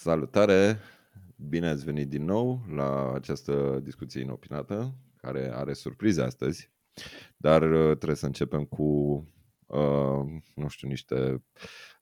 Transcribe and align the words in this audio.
Salutare! 0.00 0.78
Bine 1.36 1.68
ați 1.68 1.84
venit 1.84 2.08
din 2.08 2.24
nou 2.24 2.64
la 2.70 3.12
această 3.14 3.80
discuție 3.82 4.20
inopinată, 4.20 4.94
care 5.16 5.50
are 5.54 5.72
surprize 5.72 6.22
astăzi, 6.22 6.70
dar 7.36 7.62
uh, 7.62 7.96
trebuie 7.96 8.16
să 8.16 8.26
începem 8.26 8.64
cu, 8.64 8.82
uh, 9.66 10.20
nu 10.54 10.68
știu, 10.68 10.88
niște 10.88 11.44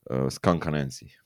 uh, 0.03 0.27
Skanka 0.29 0.71
Nancy. 0.71 1.25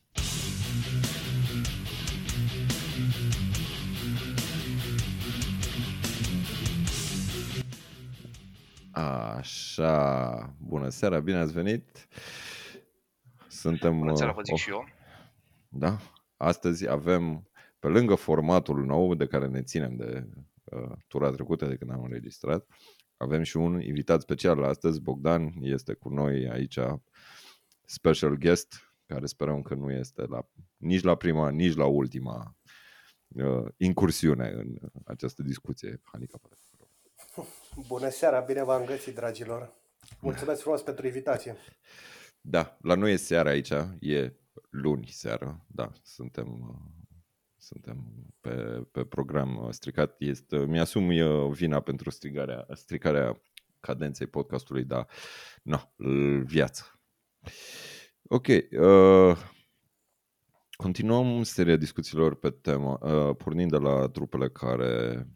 Așa, 8.90 10.56
bună 10.58 10.88
seara, 10.88 11.21
bine 11.21 11.38
ați 11.38 11.52
venit. 11.52 12.08
Suntem... 13.48 13.98
Bună 13.98 14.14
seara, 14.14 14.32
vă 14.32 14.42
zic 14.42 14.54
uh, 14.54 14.60
și 14.60 14.71
eu. 14.71 14.88
Da, 15.68 15.98
astăzi 16.41 16.88
avem, 16.88 17.50
pe 17.78 17.88
lângă 17.88 18.14
formatul 18.14 18.84
nou 18.84 19.14
de 19.14 19.26
care 19.26 19.46
ne 19.46 19.62
ținem 19.62 19.96
de 19.96 20.26
uh, 20.64 20.92
tura 21.06 21.30
trecută 21.30 21.66
de 21.66 21.76
când 21.76 21.90
am 21.90 22.02
înregistrat, 22.02 22.66
avem 23.16 23.42
și 23.42 23.56
un 23.56 23.80
invitat 23.80 24.20
special 24.20 24.62
astăzi. 24.62 25.00
Bogdan 25.00 25.52
este 25.60 25.95
cu 25.95 26.08
noi 26.08 26.48
aici, 26.48 26.78
special 27.84 28.34
guest, 28.34 28.74
care 29.06 29.26
sperăm 29.26 29.62
că 29.62 29.74
nu 29.74 29.92
este 29.92 30.22
la, 30.26 30.48
nici 30.76 31.02
la 31.02 31.14
prima, 31.14 31.50
nici 31.50 31.74
la 31.74 31.86
ultima 31.86 32.56
uh, 33.28 33.68
incursiune 33.76 34.48
în 34.48 34.78
această 35.04 35.42
discuție 35.42 36.00
handicapată. 36.02 36.56
Bună 37.86 38.09
seara, 38.09 38.40
bine 38.40 38.64
v-am 38.64 38.84
găsit, 38.84 39.14
dragilor. 39.14 39.74
Mulțumesc 40.20 40.60
frumos 40.60 40.82
pentru 40.82 41.06
invitație. 41.06 41.56
Da, 42.40 42.78
la 42.82 42.95
noi 42.95 43.12
e 43.12 43.16
seara 43.16 43.50
aici, 43.50 43.72
e 44.00 44.32
luni 44.70 45.06
seara, 45.06 45.64
da, 45.66 45.92
suntem, 46.02 46.60
uh, 46.68 47.09
suntem 47.56 48.27
pe, 48.40 48.52
pe 48.90 49.04
program 49.04 49.56
uh, 49.56 49.70
stricat. 49.70 50.16
Este, 50.18 50.59
mi-asum 50.66 51.10
eu 51.10 51.51
vina 51.51 51.80
pentru 51.80 52.10
strigarea, 52.10 52.66
stricarea 52.73 53.43
cadenței 53.80 54.26
podcastului, 54.26 54.84
dar 54.84 55.06
nu, 55.62 55.93
viață. 56.45 57.01
Ok, 58.23 58.46
uh, 58.46 59.37
continuăm 60.76 61.43
seria 61.43 61.76
discuțiilor 61.76 62.34
pe 62.34 62.51
temă, 62.51 62.98
uh, 63.02 63.37
pornind 63.37 63.71
de 63.71 63.76
la 63.76 64.09
trupele 64.09 64.48
care 64.48 65.27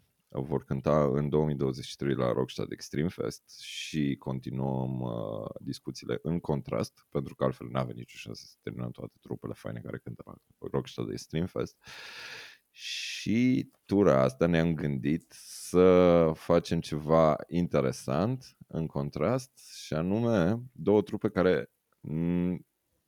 vor 0.41 0.63
cânta 0.63 1.03
în 1.03 1.29
2023 1.29 2.15
la 2.15 2.31
Rockstad 2.31 2.71
Extreme 2.71 3.09
Fest 3.09 3.59
și 3.59 4.15
continuăm 4.19 4.99
uh, 4.99 5.49
discuțiile 5.59 6.19
în 6.21 6.39
contrast, 6.39 7.05
pentru 7.09 7.35
că 7.35 7.43
altfel 7.43 7.67
n-avem 7.67 7.95
nicio 7.95 8.17
șansă 8.17 8.45
să 8.47 8.55
terminăm 8.61 8.91
toate 8.91 9.13
trupele 9.21 9.53
faine 9.53 9.79
care 9.79 9.97
cântă 9.97 10.23
la 10.25 10.33
Rockstad 10.71 11.09
Extreme 11.09 11.45
Fest. 11.45 11.77
Și 12.71 13.69
tura 13.85 14.21
asta 14.21 14.45
ne-am 14.45 14.73
gândit 14.73 15.31
să 15.37 16.31
facem 16.33 16.79
ceva 16.79 17.35
interesant 17.47 18.57
în 18.67 18.87
contrast 18.87 19.73
și 19.85 19.93
anume 19.93 20.61
două 20.71 21.01
trupe 21.01 21.29
care 21.29 21.71
m- 22.09 22.59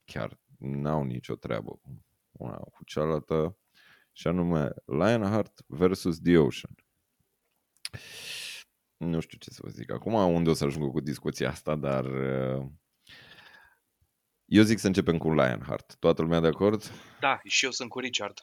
chiar 0.05 0.39
n-au 0.57 1.03
nicio 1.03 1.35
treabă 1.35 1.79
una 2.31 2.57
cu 2.57 2.83
cealaltă 2.83 3.57
și 4.11 4.27
anume 4.27 4.69
Lionheart 4.85 5.63
versus 5.67 6.19
The 6.19 6.37
Ocean. 6.37 6.75
Nu 8.97 9.19
știu 9.19 9.37
ce 9.37 9.49
să 9.49 9.59
vă 9.63 9.69
zic 9.69 9.91
acum, 9.91 10.13
unde 10.13 10.49
o 10.49 10.53
să 10.53 10.65
ajung 10.65 10.91
cu 10.91 10.99
discuția 10.99 11.49
asta, 11.49 11.75
dar 11.75 12.05
uh, 12.05 12.65
eu 14.45 14.63
zic 14.63 14.79
să 14.79 14.87
începem 14.87 15.17
cu 15.17 15.33
Lionheart. 15.33 15.95
Toată 15.99 16.21
lumea 16.21 16.39
de 16.39 16.47
acord? 16.47 16.91
Da, 17.19 17.39
și 17.43 17.65
eu 17.65 17.71
sunt 17.71 17.89
cu 17.89 17.99
Richard. 17.99 18.39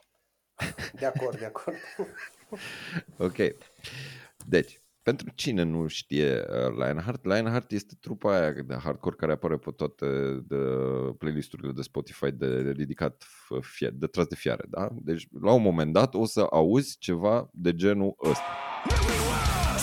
De 1.00 1.06
acord, 1.06 1.38
de 1.38 1.44
acord. 1.44 1.76
Ok. 3.16 3.36
Deci, 4.46 4.80
pentru 5.02 5.30
cine 5.34 5.62
nu 5.62 5.86
știe 5.86 6.44
uh, 6.48 6.74
Lionheart, 6.76 7.24
Lionheart 7.24 7.70
este 7.70 7.94
trupa 8.00 8.36
aia 8.36 8.52
de 8.52 8.74
hardcore 8.74 9.16
care 9.16 9.32
apare 9.32 9.56
pe 9.56 9.70
toate 9.70 10.06
de 10.46 10.56
playlisturile 11.18 11.72
de 11.72 11.82
Spotify 11.82 12.30
de 12.30 12.70
ridicat, 12.70 13.26
fie, 13.60 13.90
de 13.90 14.06
tras 14.06 14.26
de 14.26 14.34
fiare, 14.34 14.64
da? 14.68 14.88
Deci, 14.92 15.26
la 15.40 15.52
un 15.52 15.62
moment 15.62 15.92
dat 15.92 16.14
o 16.14 16.24
să 16.24 16.40
auzi 16.40 16.98
ceva 16.98 17.48
de 17.52 17.74
genul 17.74 18.14
ăsta. 18.22 18.42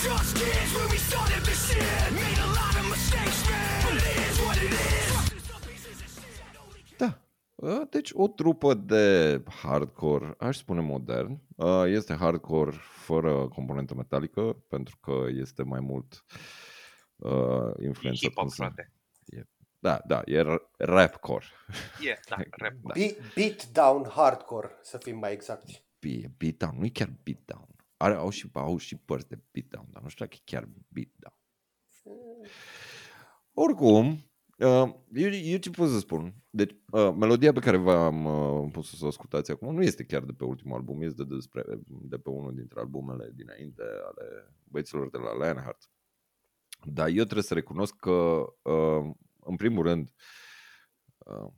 Just 0.06 0.32
kids 0.40 0.70
when 0.76 0.88
we 0.94 0.98
started 1.10 1.42
this 1.48 1.60
shit. 1.68 2.10
Made 2.20 2.40
a 2.46 2.50
lot 2.58 2.74
of 2.80 2.84
mistakes, 2.94 3.40
man. 3.50 3.78
But 3.84 3.94
it 4.10 4.16
is 4.28 4.36
what 4.44 4.56
it 4.66 4.72
is. 4.72 5.10
Da. 6.96 7.18
Uh, 7.54 7.82
Deci 7.90 8.10
o 8.14 8.28
trupă 8.28 8.74
de 8.74 9.42
hardcore, 9.62 10.34
aș 10.38 10.56
spune 10.56 10.80
modern. 10.80 11.40
Uh, 11.56 11.84
Este 11.86 12.14
hardcore 12.14 12.70
fără 12.80 13.48
componentă 13.48 13.94
metalică, 13.94 14.42
pentru 14.68 14.96
că 15.00 15.24
este 15.28 15.62
mai 15.62 15.80
mult 15.80 16.24
uh, 17.16 17.72
E 17.80 17.84
influență. 17.86 18.26
hip-hop, 18.26 18.50
frate. 18.50 18.92
Da, 19.78 20.00
da, 20.06 20.22
e 20.24 20.42
r- 20.42 20.62
rapcore. 20.78 21.44
E, 22.02 22.18
da, 22.28 22.36
rap. 22.62 22.72
Da. 22.82 22.92
Be- 22.94 23.16
beat 23.34 23.66
down 23.72 24.08
hardcore, 24.08 24.70
să 24.82 24.98
fim 24.98 25.18
mai 25.18 25.32
exacti. 25.32 25.84
Be- 25.98 26.30
Beatdown, 26.36 26.78
nu 26.78 26.84
e 26.84 26.88
chiar 26.88 27.12
beatdown. 27.22 27.66
Are, 28.02 28.14
au, 28.14 28.30
și, 28.30 28.50
au 28.52 28.76
și 28.76 28.96
părți 28.96 29.28
de 29.28 29.38
beatdown, 29.50 29.86
dar 29.90 30.02
nu 30.02 30.08
știu 30.08 30.24
dacă 30.24 30.36
e 30.38 30.50
chiar 30.50 30.68
beatdown. 30.88 31.34
Oricum, 33.52 34.06
uh, 34.58 34.94
eu, 35.12 35.30
eu 35.30 35.58
ce 35.58 35.70
pot 35.70 35.88
să 35.88 35.98
spun? 35.98 36.34
Deci, 36.50 36.76
uh, 36.90 37.14
melodia 37.16 37.52
pe 37.52 37.60
care 37.60 37.76
v-am 37.76 38.24
uh, 38.24 38.70
pus 38.72 38.98
să 38.98 39.04
o 39.04 39.06
ascultați 39.06 39.50
acum 39.50 39.74
nu 39.74 39.82
este 39.82 40.04
chiar 40.04 40.22
de 40.22 40.32
pe 40.32 40.44
ultimul 40.44 40.76
album, 40.76 41.02
este 41.02 41.24
de, 41.24 41.34
despre, 41.34 41.64
de 41.86 42.18
pe 42.18 42.30
unul 42.30 42.54
dintre 42.54 42.80
albumele 42.80 43.30
dinainte 43.34 43.82
ale 43.82 44.54
băieților 44.64 45.10
de 45.10 45.18
la 45.18 45.36
Lionheart. 45.36 45.90
Dar 46.84 47.08
eu 47.08 47.22
trebuie 47.22 47.42
să 47.42 47.54
recunosc 47.54 47.96
că, 47.96 48.44
uh, 48.62 49.10
în 49.44 49.56
primul 49.56 49.82
rând, 49.82 50.12
uh, 51.18 51.52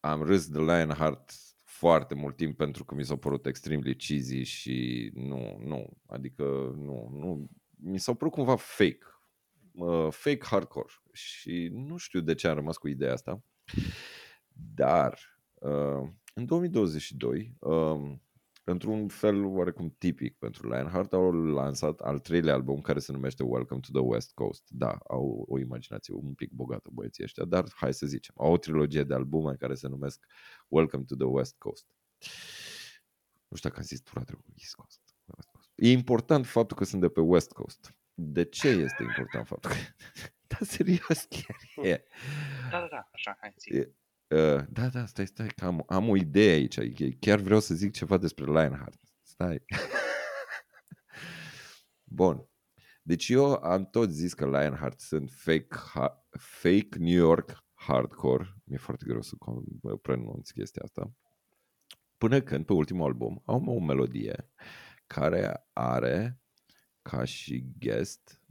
am 0.00 0.22
râs 0.22 0.48
de 0.48 0.58
Lionheart 0.58 1.32
foarte 1.78 2.14
mult 2.14 2.36
timp 2.36 2.56
pentru 2.56 2.84
că 2.84 2.94
mi 2.94 3.04
s-au 3.04 3.16
părut 3.16 3.46
extremely 3.46 3.96
cheesy 3.96 4.42
și 4.42 5.10
nu, 5.14 5.58
nu, 5.64 5.96
adică 6.06 6.42
nu, 6.76 7.08
nu, 7.12 7.50
mi 7.76 7.98
s-au 7.98 8.14
părut 8.14 8.32
cumva 8.32 8.56
fake, 8.56 8.98
uh, 9.72 10.08
fake 10.10 10.44
hardcore. 10.46 10.92
Și 11.12 11.68
nu 11.72 11.96
știu 11.96 12.20
de 12.20 12.34
ce 12.34 12.48
am 12.48 12.54
rămas 12.54 12.76
cu 12.76 12.88
ideea 12.88 13.12
asta, 13.12 13.42
dar 14.74 15.18
uh, 15.54 16.08
în 16.34 16.44
2022, 16.44 17.54
uh, 17.58 18.12
într-un 18.70 19.08
fel 19.08 19.44
oarecum 19.44 19.94
tipic 19.98 20.38
pentru 20.38 20.68
Lionheart, 20.68 21.12
au 21.12 21.32
lansat 21.32 22.00
al 22.00 22.18
treilea 22.18 22.54
album 22.54 22.80
care 22.80 22.98
se 22.98 23.12
numește 23.12 23.42
Welcome 23.42 23.80
to 23.80 23.88
the 23.92 24.08
West 24.08 24.32
Coast. 24.32 24.62
Da, 24.68 24.98
au 25.08 25.44
o 25.48 25.58
imaginație 25.58 26.14
un 26.14 26.34
pic 26.34 26.50
bogată 26.50 26.90
băieții 26.92 27.24
ăștia, 27.24 27.44
dar 27.44 27.64
hai 27.74 27.94
să 27.94 28.06
zicem, 28.06 28.34
au 28.38 28.52
o 28.52 28.56
trilogie 28.58 29.04
de 29.04 29.14
albume 29.14 29.54
care 29.54 29.74
se 29.74 29.88
numesc 29.88 30.26
Welcome 30.68 31.04
to 31.04 31.14
the 31.14 31.26
West 31.26 31.54
Coast. 31.58 31.86
Nu 33.48 33.56
știu 33.56 33.68
dacă 33.68 33.80
am 33.80 33.86
zis 33.86 34.00
tura 34.00 34.24
trecută 34.24 34.48
East 34.56 34.74
Coast. 34.74 35.00
West 35.36 35.48
Coast. 35.52 35.70
E 35.74 35.90
important 35.90 36.46
faptul 36.46 36.76
că 36.76 36.84
sunt 36.84 37.00
de 37.00 37.08
pe 37.08 37.20
West 37.20 37.52
Coast. 37.52 37.94
De 38.14 38.44
ce 38.44 38.68
este 38.68 39.02
important 39.02 39.46
faptul 39.46 39.70
că... 39.70 39.76
da, 40.50 40.56
serios, 40.60 41.26
chiar 41.28 41.84
e. 41.86 42.04
Da, 42.70 42.80
da, 42.80 42.88
da, 42.90 43.08
așa, 43.12 43.36
hai, 43.40 43.54
zi. 43.56 43.74
E, 43.74 43.94
Uh, 44.28 44.60
da, 44.68 44.88
da, 44.88 45.06
stai, 45.06 45.26
stai, 45.26 45.46
că 45.56 45.64
am, 45.64 45.84
am 45.86 46.08
o 46.08 46.16
idee 46.16 46.50
aici. 46.52 46.76
E- 46.76 47.16
Chiar 47.20 47.38
vreau 47.38 47.60
să 47.60 47.74
zic 47.74 47.92
ceva 47.92 48.16
despre 48.16 48.44
Lionheart. 48.44 49.00
Stai. 49.22 49.64
Bun. 52.04 52.48
Deci 53.02 53.28
eu 53.28 53.52
am 53.52 53.86
tot 53.90 54.10
zis 54.10 54.34
că 54.34 54.44
Lionheart 54.44 55.00
sunt 55.00 55.30
fake, 55.30 55.66
ha- 55.94 56.26
fake 56.38 56.88
New 56.98 57.16
York 57.16 57.64
hardcore. 57.74 58.54
Mi-e 58.64 58.78
foarte 58.78 59.04
greu 59.06 59.22
să 59.22 59.34
con- 59.36 60.00
pronunț 60.02 60.50
chestia 60.50 60.82
asta. 60.84 61.12
Până 62.16 62.40
când, 62.40 62.64
pe 62.64 62.72
ultimul 62.72 63.06
album, 63.06 63.42
au 63.44 63.64
o 63.66 63.80
melodie 63.80 64.50
care 65.06 65.66
are 65.72 66.40
ca 67.02 67.24
și 67.24 67.64
guest 67.78 68.42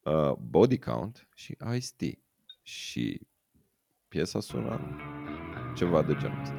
uh, 0.00 0.32
Body 0.32 0.78
Count 0.78 1.28
și 1.34 1.56
Ice-T. 1.74 2.18
Și 2.62 3.26
piesa 4.14 4.40
sună 4.40 4.80
ceva 5.76 6.02
de 6.02 6.14
genul 6.14 6.40
ăsta. 6.42 6.54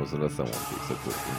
O 0.00 0.04
să 0.04 0.16
lăsăm 0.16 0.44
un 0.44 0.50
pic 0.50 0.82
să 0.86 0.92
curgă. 1.02 1.30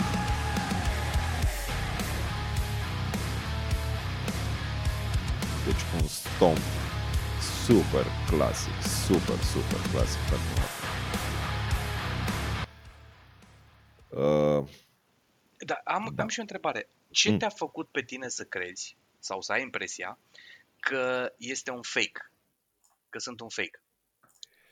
Deci 5.65 6.01
un 6.01 6.07
stomp 6.07 6.57
super 7.65 8.05
clasic, 8.29 8.81
super, 8.81 9.37
super 9.37 9.79
clasic 9.91 10.19
pentru 10.29 10.61
asta. 10.65 10.85
Uh, 14.09 14.67
Da, 15.57 15.81
am, 15.83 16.11
Da. 16.15 16.21
am 16.23 16.29
și 16.29 16.39
o 16.39 16.41
întrebare. 16.41 16.89
Ce 17.09 17.31
Mm. 17.31 17.37
te-a 17.37 17.49
făcut 17.49 17.87
pe 17.91 18.01
tine 18.01 18.27
să 18.27 18.43
crezi, 18.43 18.97
sau 19.19 19.41
să 19.41 19.51
ai 19.51 19.61
impresia, 19.61 20.17
că 20.79 21.33
este 21.37 21.71
un 21.71 21.81
fake? 21.81 22.31
Că 23.09 23.19
sunt 23.19 23.39
un 23.39 23.49
fake? 23.49 23.81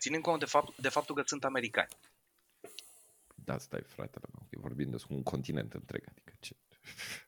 Ținând 0.02 0.24
cont 0.24 0.40
de, 0.40 0.46
fapt, 0.46 0.78
de 0.78 0.90
faptul 0.90 1.16
că 1.16 1.22
sunt 1.26 1.44
americani. 1.44 1.90
Da, 3.36 3.58
stai, 3.58 3.84
fratele 3.88 4.26
meu, 4.34 4.48
că 4.50 4.60
vorbim 4.60 4.90
despre 4.90 5.16
un 5.16 5.24
continent 5.24 5.74
întreg, 5.74 6.04
adică 6.10 6.34
ce... 6.40 6.56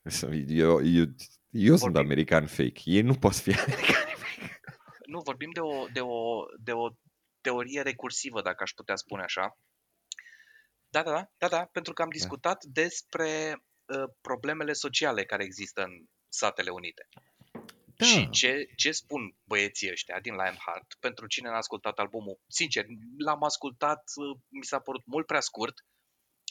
Eu, 0.48 0.84
eu, 0.84 1.04
eu 1.50 1.76
sunt 1.76 1.92
Vorbim. 1.92 2.00
american 2.00 2.46
fake, 2.46 2.80
ei 2.84 3.00
nu 3.00 3.14
pot 3.14 3.34
fi 3.34 3.50
americani 3.60 4.14
fake. 4.16 4.60
Nu, 5.06 5.20
vorbim 5.20 5.50
de 5.52 5.60
o, 5.60 5.86
de 5.92 6.00
o, 6.00 6.44
de 6.58 6.72
o 6.72 6.88
teorie 7.40 7.82
recursivă, 7.82 8.42
dacă 8.42 8.62
aș 8.62 8.70
putea 8.70 8.96
spune 8.96 9.22
așa. 9.22 9.58
Da, 10.88 11.02
da, 11.02 11.10
da, 11.10 11.28
da, 11.38 11.48
da 11.48 11.64
pentru 11.64 11.92
că 11.92 12.02
am 12.02 12.08
discutat 12.08 12.64
despre 12.64 13.62
uh, 13.84 14.10
problemele 14.20 14.72
sociale 14.72 15.24
care 15.24 15.44
există 15.44 15.82
în 15.82 16.04
Statele 16.28 16.70
Unite. 16.70 17.08
Da, 17.96 18.06
Și 18.06 18.30
ce, 18.30 18.68
ce 18.76 18.92
spun 18.92 19.36
băieții 19.44 19.90
ăștia 19.90 20.20
din 20.20 20.32
Lionheart, 20.32 20.96
pentru 21.00 21.26
cine 21.26 21.48
n-a 21.48 21.56
ascultat 21.56 21.98
albumul, 21.98 22.40
sincer, 22.46 22.84
l-am 23.18 23.42
ascultat, 23.42 24.02
uh, 24.14 24.38
mi 24.48 24.64
s-a 24.64 24.78
părut 24.78 25.06
mult 25.06 25.26
prea 25.26 25.40
scurt, 25.40 25.84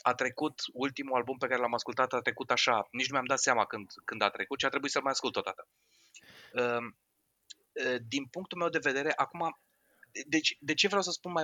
a 0.02 0.14
trecut, 0.14 0.62
ultimul 0.74 1.16
album 1.16 1.38
pe 1.38 1.48
care 1.48 1.60
l-am 1.62 1.74
ascultat 1.74 2.14
a 2.14 2.20
trecut 2.20 2.52
așa, 2.52 2.88
nici 2.92 3.08
nu 3.08 3.14
mi-am 3.14 3.26
dat 3.26 3.40
seama 3.40 3.66
când, 3.66 3.92
când 4.06 4.22
a 4.22 4.30
trecut 4.30 4.60
și 4.60 4.66
a 4.66 4.70
trebuit 4.70 4.92
să-l 4.92 5.02
mai 5.02 5.12
ascult 5.12 5.36
odată. 5.36 5.68
Um, 6.54 6.98
uh, 7.72 7.96
Din 8.08 8.26
punctul 8.26 8.58
meu 8.58 8.70
de 8.70 8.80
vedere, 8.82 9.12
acum, 9.16 9.60
deci, 10.28 10.58
de 10.60 10.74
ce 10.74 10.88
vreau 10.88 11.02
să 11.02 11.12
spun 11.12 11.32
mai, 11.32 11.44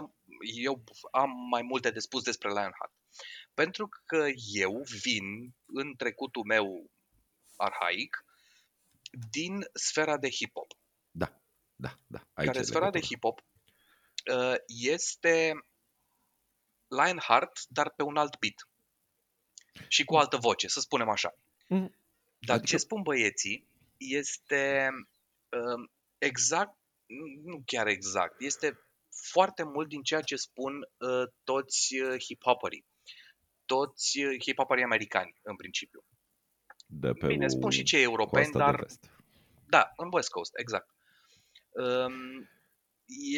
eu 0.63 0.84
am 1.12 1.31
mai 1.50 1.62
multe 1.62 1.92
de 1.92 2.00
spus 2.00 2.24
despre 2.24 2.48
Lionheart? 2.48 2.94
Pentru 3.54 3.90
că 4.06 4.28
eu 4.54 4.84
vin 5.01 5.56
în 5.66 5.96
trecutul 5.96 6.44
meu 6.44 6.92
arhaic 7.56 8.24
din 9.10 9.66
sfera 9.74 10.18
de 10.18 10.30
hip-hop 10.30 10.78
da, 11.12 11.40
da, 11.76 11.96
da. 12.08 12.28
Aici 12.34 12.48
care 12.48 12.60
e 12.60 12.64
sfera 12.64 12.90
de 12.90 12.98
legătura. 12.98 13.20
hip-hop 13.20 13.38
uh, 14.34 14.56
este 14.68 15.66
Lionheart, 16.88 17.60
dar 17.68 17.90
pe 17.90 18.04
un 18.04 18.18
alt 18.18 18.40
beat. 18.40 18.68
Și 19.88 20.04
cu 20.06 20.14
o 20.14 20.18
altă 20.18 20.38
voce, 20.38 20.68
să 20.68 20.80
spunem 20.80 21.10
așa. 21.10 21.36
Mm. 21.68 21.96
Dar 22.40 22.56
Adică- 22.56 22.72
ce 22.72 22.78
spun 22.78 23.02
băieții 23.02 23.68
este 23.98 24.90
uh, 25.50 25.90
exact, 26.18 26.78
nu 27.44 27.62
chiar 27.66 27.88
exact, 27.88 28.42
este 28.42 28.80
foarte 29.10 29.64
mult 29.64 29.88
din 29.88 30.04
ceea 30.04 30.22
ce 30.22 30.36
spun 30.36 30.88
uh, 30.98 31.28
toți 31.44 32.00
uh, 32.00 32.16
hip-hopperii. 32.24 32.86
Toți 33.66 34.20
uh, 34.20 34.36
hip-hopperii 34.42 34.84
americani, 34.84 35.36
în 35.42 35.56
principiu. 35.56 36.04
De 36.91 37.12
pe 37.13 37.27
Bine, 37.27 37.47
spun 37.47 37.69
și 37.69 37.83
cei 37.83 38.03
europeni, 38.03 38.45
coasta 38.45 38.59
de 38.59 38.71
dar 38.71 38.81
vest. 38.81 39.09
da, 39.65 39.94
în 39.95 40.09
West 40.12 40.30
Coast, 40.30 40.51
exact. 40.57 40.89
Um, 41.69 42.50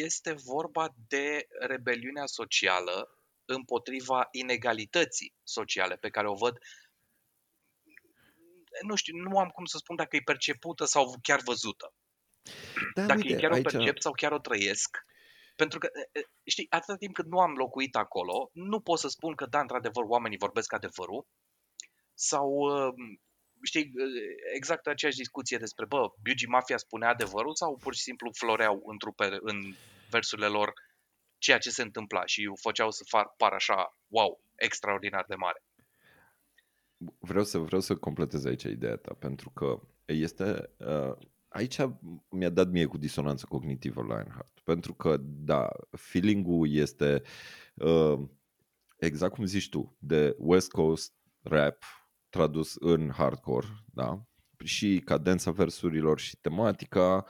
Este 0.04 0.32
vorba 0.32 0.94
de 1.08 1.46
rebeliunea 1.58 2.26
socială 2.26 3.18
împotriva 3.44 4.28
inegalității 4.30 5.34
sociale 5.42 5.96
pe 5.96 6.08
care 6.08 6.28
o 6.28 6.34
văd. 6.34 6.58
Nu 8.82 8.94
știu, 8.94 9.16
nu 9.16 9.38
am 9.38 9.48
cum 9.48 9.64
să 9.64 9.76
spun 9.78 9.96
dacă 9.96 10.16
e 10.16 10.20
percepută 10.24 10.84
sau 10.84 11.18
chiar 11.22 11.40
văzută. 11.44 11.94
Da, 12.94 13.06
Dacă 13.06 13.20
uite, 13.22 13.32
ei 13.32 13.40
chiar 13.40 13.50
o 13.50 13.54
aici, 13.54 13.70
percep 13.70 13.98
sau 13.98 14.12
chiar 14.12 14.32
o 14.32 14.38
trăiesc. 14.38 15.04
Pentru 15.56 15.78
că, 15.78 15.88
e, 16.12 16.18
e, 16.18 16.22
știi, 16.44 16.66
atâta 16.70 16.96
timp 16.96 17.14
cât 17.14 17.26
nu 17.26 17.38
am 17.38 17.52
locuit 17.52 17.96
acolo, 17.96 18.50
nu 18.52 18.80
pot 18.80 18.98
să 18.98 19.08
spun 19.08 19.34
că, 19.34 19.46
da, 19.46 19.60
într-adevăr, 19.60 20.04
oamenii 20.04 20.38
vorbesc 20.38 20.72
adevărul. 20.72 21.26
Sau, 22.14 22.48
uh, 22.48 22.94
știi, 23.62 23.92
uh, 23.94 24.06
exact 24.54 24.86
aceeași 24.86 25.18
discuție 25.18 25.58
despre, 25.58 25.84
bă, 25.84 26.12
Biugi 26.22 26.46
Mafia 26.46 26.76
spunea 26.76 27.08
adevărul 27.08 27.54
sau 27.54 27.76
pur 27.76 27.94
și 27.94 28.00
simplu 28.00 28.30
floreau 28.32 28.82
în, 28.86 28.98
trupe, 28.98 29.38
în 29.40 29.74
versurile 30.10 30.46
lor 30.46 30.72
ceea 31.38 31.58
ce 31.58 31.70
se 31.70 31.82
întâmpla 31.82 32.26
și 32.26 32.46
o 32.46 32.56
făceau 32.56 32.90
să 32.90 33.04
far, 33.08 33.34
par 33.36 33.52
așa, 33.52 33.98
wow, 34.08 34.40
extraordinar 34.54 35.24
de 35.28 35.34
mare. 35.34 35.62
vreau 37.18 37.44
să, 37.44 37.58
vreau 37.58 37.80
să 37.80 37.96
completez 37.96 38.44
aici 38.44 38.62
ideea 38.62 38.96
ta, 38.96 39.14
pentru 39.14 39.50
că 39.50 39.80
este... 40.04 40.70
Uh, 40.76 41.16
aici 41.48 41.76
mi-a 42.30 42.48
dat 42.48 42.70
mie 42.70 42.86
cu 42.86 42.98
disonanță 42.98 43.46
cognitivă 43.48 44.02
Lionheart, 44.02 44.60
pentru 44.64 44.94
că, 44.94 45.16
da, 45.20 45.68
feeling-ul 45.90 46.72
este 46.72 47.22
uh, 47.74 48.18
exact 48.96 49.34
cum 49.34 49.44
zici 49.44 49.68
tu, 49.68 49.96
de 49.98 50.34
West 50.38 50.70
Coast 50.70 51.12
rap 51.42 51.84
tradus 52.32 52.74
în 52.78 53.10
hardcore, 53.10 53.66
da? 53.84 54.22
Și 54.64 55.02
cadența 55.04 55.50
versurilor 55.50 56.18
și 56.18 56.36
tematica 56.36 57.26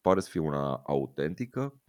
pare 0.00 0.20
să 0.20 0.30
fie 0.30 0.40
una 0.40 0.76
autentică, 0.76 1.82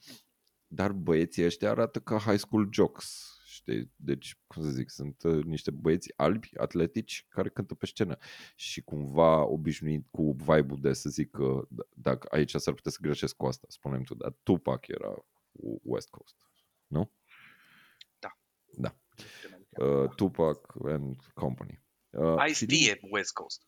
dar 0.68 0.92
băieții 0.92 1.46
ăștia 1.46 1.70
arată 1.70 2.00
ca 2.00 2.18
high 2.18 2.40
school 2.40 2.70
jocks, 2.72 3.38
știi? 3.46 3.92
Deci, 3.96 4.40
cum 4.48 4.64
să 4.64 4.70
zic, 4.70 4.90
sunt 4.90 5.24
uh, 5.24 5.44
niște 5.44 5.72
băieți 5.72 6.14
albi, 6.16 6.50
atletici, 6.58 7.26
care 7.30 7.50
cântă 7.50 7.76
pe 7.76 7.86
scenă 7.86 8.18
și 8.56 8.82
cumva 8.82 9.46
obișnuit 9.46 10.08
cu 10.12 10.32
vibe-ul 10.32 10.80
de 10.82 10.94
să 10.94 11.10
zic 11.10 11.32
că 11.32 11.68
d- 11.68 11.90
dacă 11.96 12.28
aici 12.32 12.56
s-ar 12.56 12.74
putea 12.74 12.92
să 12.92 12.98
greșesc 13.02 13.36
cu 13.36 13.46
asta, 13.46 13.68
spunem 13.70 14.04
tu, 14.04 14.16
dar 14.16 14.36
Tupac 14.44 14.88
era 14.88 15.14
cu 15.52 15.80
West 15.84 16.10
Coast, 16.10 16.36
nu? 16.88 17.12
Da. 18.20 18.38
Da. 18.78 18.96
Uh, 19.86 20.10
Tupac 20.16 20.76
and 20.84 21.16
Company. 21.34 21.86
Uh, 22.18 22.44
Ice-T 22.50 22.70
feeling- 22.70 22.88
e 22.88 23.00
West 23.12 23.34
Coast. 23.34 23.62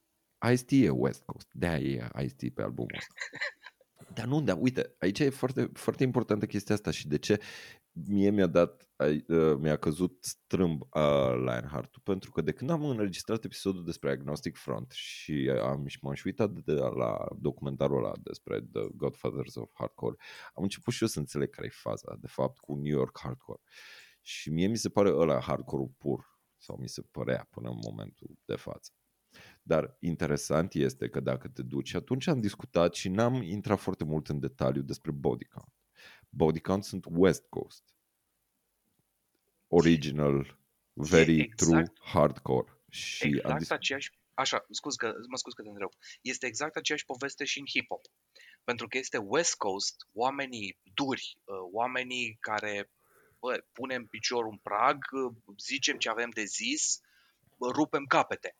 Ice-T 0.51 0.71
e 0.71 0.89
West 0.89 1.21
Coast. 1.25 1.47
De-aia 1.51 2.09
e 2.17 2.23
Ice-T 2.23 2.53
pe 2.53 2.61
albumul 2.61 2.95
ăsta. 2.97 3.13
Dar 4.13 4.25
nu, 4.25 4.41
dar 4.41 4.57
uite, 4.59 4.95
aici 4.99 5.19
e 5.19 5.29
foarte, 5.29 5.69
foarte 5.73 6.03
importantă 6.03 6.45
chestia 6.45 6.75
asta 6.75 6.91
și 6.91 7.07
de 7.07 7.17
ce 7.17 7.39
mie 7.91 8.29
mi-a 8.29 8.47
dat, 8.47 8.89
ai- 8.95 9.25
uh, 9.27 9.55
mi-a 9.59 9.77
căzut 9.77 10.17
strâmb 10.25 10.81
uh, 10.81 11.33
Lionheart 11.35 11.97
pentru 12.03 12.31
că 12.31 12.41
de 12.41 12.51
când 12.51 12.69
am 12.69 12.83
înregistrat 12.85 13.43
episodul 13.43 13.83
despre 13.83 14.09
Agnostic 14.11 14.55
Front 14.57 14.91
și 14.91 15.51
am 15.61 15.87
și 15.87 15.99
m-am 16.01 16.13
și 16.13 16.27
uitat 16.27 16.49
de 16.51 16.71
la 16.73 17.25
documentarul 17.39 17.97
ăla 18.03 18.11
despre 18.23 18.59
The 18.71 18.87
Godfathers 18.95 19.55
of 19.55 19.71
Hardcore, 19.73 20.15
am 20.53 20.63
început 20.63 20.93
și 20.93 21.01
eu 21.01 21.07
să 21.07 21.19
înțeleg 21.19 21.49
care 21.49 21.67
e 21.67 21.69
faza, 21.73 22.17
de 22.19 22.27
fapt, 22.27 22.59
cu 22.59 22.75
New 22.75 22.97
York 22.97 23.19
Hardcore. 23.19 23.61
Și 24.21 24.49
mie 24.49 24.67
mi 24.67 24.77
se 24.77 24.89
pare 24.89 25.09
ăla 25.13 25.39
hardcore 25.41 25.91
pur, 25.97 26.38
sau 26.59 26.77
mi 26.77 26.89
se 26.89 27.01
părea 27.01 27.47
până 27.49 27.69
în 27.69 27.79
momentul 27.83 28.37
de 28.45 28.55
față. 28.55 28.91
Dar 29.61 29.97
interesant 29.99 30.73
este 30.73 31.09
că 31.09 31.19
dacă 31.19 31.47
te 31.47 31.61
duci, 31.61 31.93
atunci 31.93 32.27
am 32.27 32.39
discutat 32.39 32.93
și 32.93 33.09
n-am 33.09 33.33
intrat 33.41 33.79
foarte 33.79 34.03
mult 34.03 34.27
în 34.29 34.39
detaliu 34.39 34.81
despre 34.81 35.11
body 35.11 35.45
count. 35.45 35.73
Body 36.29 36.59
count 36.59 36.83
sunt 36.83 37.05
West 37.09 37.45
Coast. 37.49 37.83
Original, 39.67 40.57
very 40.93 41.39
exact- 41.39 41.55
true, 41.55 41.93
hardcore. 42.01 42.77
Și 42.89 43.23
am 43.23 43.33
Exact 43.33 43.59
dis- 43.59 43.69
aceeași, 43.69 44.11
așa, 44.33 44.65
scuz 44.69 44.95
că, 44.95 45.13
mă 45.29 45.37
scuz 45.37 45.53
că 45.53 45.61
te 45.61 45.69
întreb. 45.69 45.89
Este 46.21 46.45
exact 46.45 46.75
aceeași 46.75 47.05
poveste 47.05 47.45
și 47.45 47.59
în 47.59 47.65
hip-hop. 47.65 48.13
Pentru 48.63 48.87
că 48.87 48.97
este 48.97 49.17
West 49.17 49.55
Coast, 49.55 50.07
oamenii 50.13 50.79
duri, 50.93 51.37
uh, 51.43 51.55
oamenii 51.71 52.37
care 52.39 52.91
bă, 53.39 53.63
punem 53.71 54.07
piciorul 54.07 54.51
în 54.51 54.57
prag, 54.57 54.97
uh, 55.11 55.35
zicem 55.57 55.97
ce 55.97 56.09
avem 56.09 56.29
de 56.29 56.43
zis, 56.43 56.99
bă, 57.57 57.69
rupem 57.71 58.05
capete. 58.05 58.57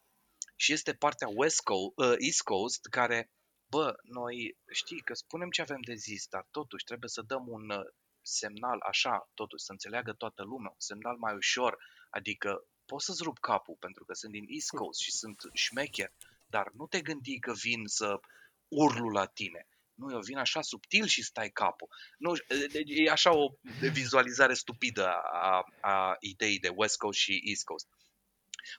Și 0.56 0.74
este 0.74 0.94
partea 0.94 1.28
West 1.28 1.62
Coast, 1.62 1.94
uh, 1.96 2.16
East 2.18 2.42
Coast 2.42 2.86
care, 2.86 3.32
bă, 3.70 3.94
noi 4.04 4.58
știi 4.72 5.02
că 5.02 5.14
spunem 5.14 5.50
ce 5.50 5.62
avem 5.62 5.82
de 5.82 5.94
zis, 5.94 6.28
dar 6.28 6.48
totuși 6.52 6.84
trebuie 6.84 7.10
să 7.10 7.22
dăm 7.22 7.48
un 7.48 7.70
uh, 7.70 7.86
semnal 8.22 8.80
așa, 8.80 9.30
totuși 9.34 9.64
să 9.64 9.72
înțeleagă 9.72 10.14
toată 10.14 10.44
lumea, 10.44 10.70
un 10.70 10.80
semnal 10.80 11.18
mai 11.18 11.36
ușor, 11.36 11.78
adică 12.10 12.68
pot 12.86 13.02
să-ți 13.02 13.24
rup 13.24 13.40
capul 13.40 13.76
pentru 13.80 14.06
că 14.06 14.14
sunt 14.14 14.32
din 14.32 14.46
East 14.48 14.70
Coast 14.70 15.00
și 15.00 15.12
sunt 15.12 15.42
șmecher, 15.54 16.14
dar 16.46 16.72
nu 16.74 16.88
te 16.88 17.02
gândi 17.02 17.40
că 17.40 17.54
vin 17.54 17.86
să 17.86 18.20
urlu 18.68 19.10
la 19.10 19.26
tine. 19.26 19.68
Nu, 20.00 20.12
eu 20.12 20.20
vin 20.20 20.38
așa 20.38 20.62
subtil 20.62 21.06
și 21.06 21.24
stai 21.24 21.50
capul. 21.50 21.88
Nu, 22.18 22.34
deci 22.72 22.90
e 22.90 23.10
așa 23.10 23.36
o 23.36 23.52
vizualizare 23.92 24.54
stupidă 24.54 25.08
a, 25.32 25.64
a 25.82 26.16
ideii 26.20 26.60
de 26.60 26.72
West 26.76 26.98
Coast 26.98 27.20
și 27.20 27.42
East 27.44 27.64
Coast. 27.64 27.88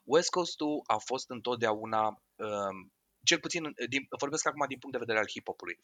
West 0.05 0.31
Coast-ul 0.31 0.83
a 0.87 0.97
fost 0.97 1.31
întotdeauna, 1.31 2.23
um, 2.37 2.93
cel 3.25 3.41
puțin, 3.41 3.75
din, 3.89 4.07
vorbesc 4.19 4.47
acum 4.47 4.65
din 4.69 4.79
punct 4.79 4.97
de 4.97 5.05
vedere 5.05 5.19
al 5.19 5.29
hip-hopului, 5.31 5.79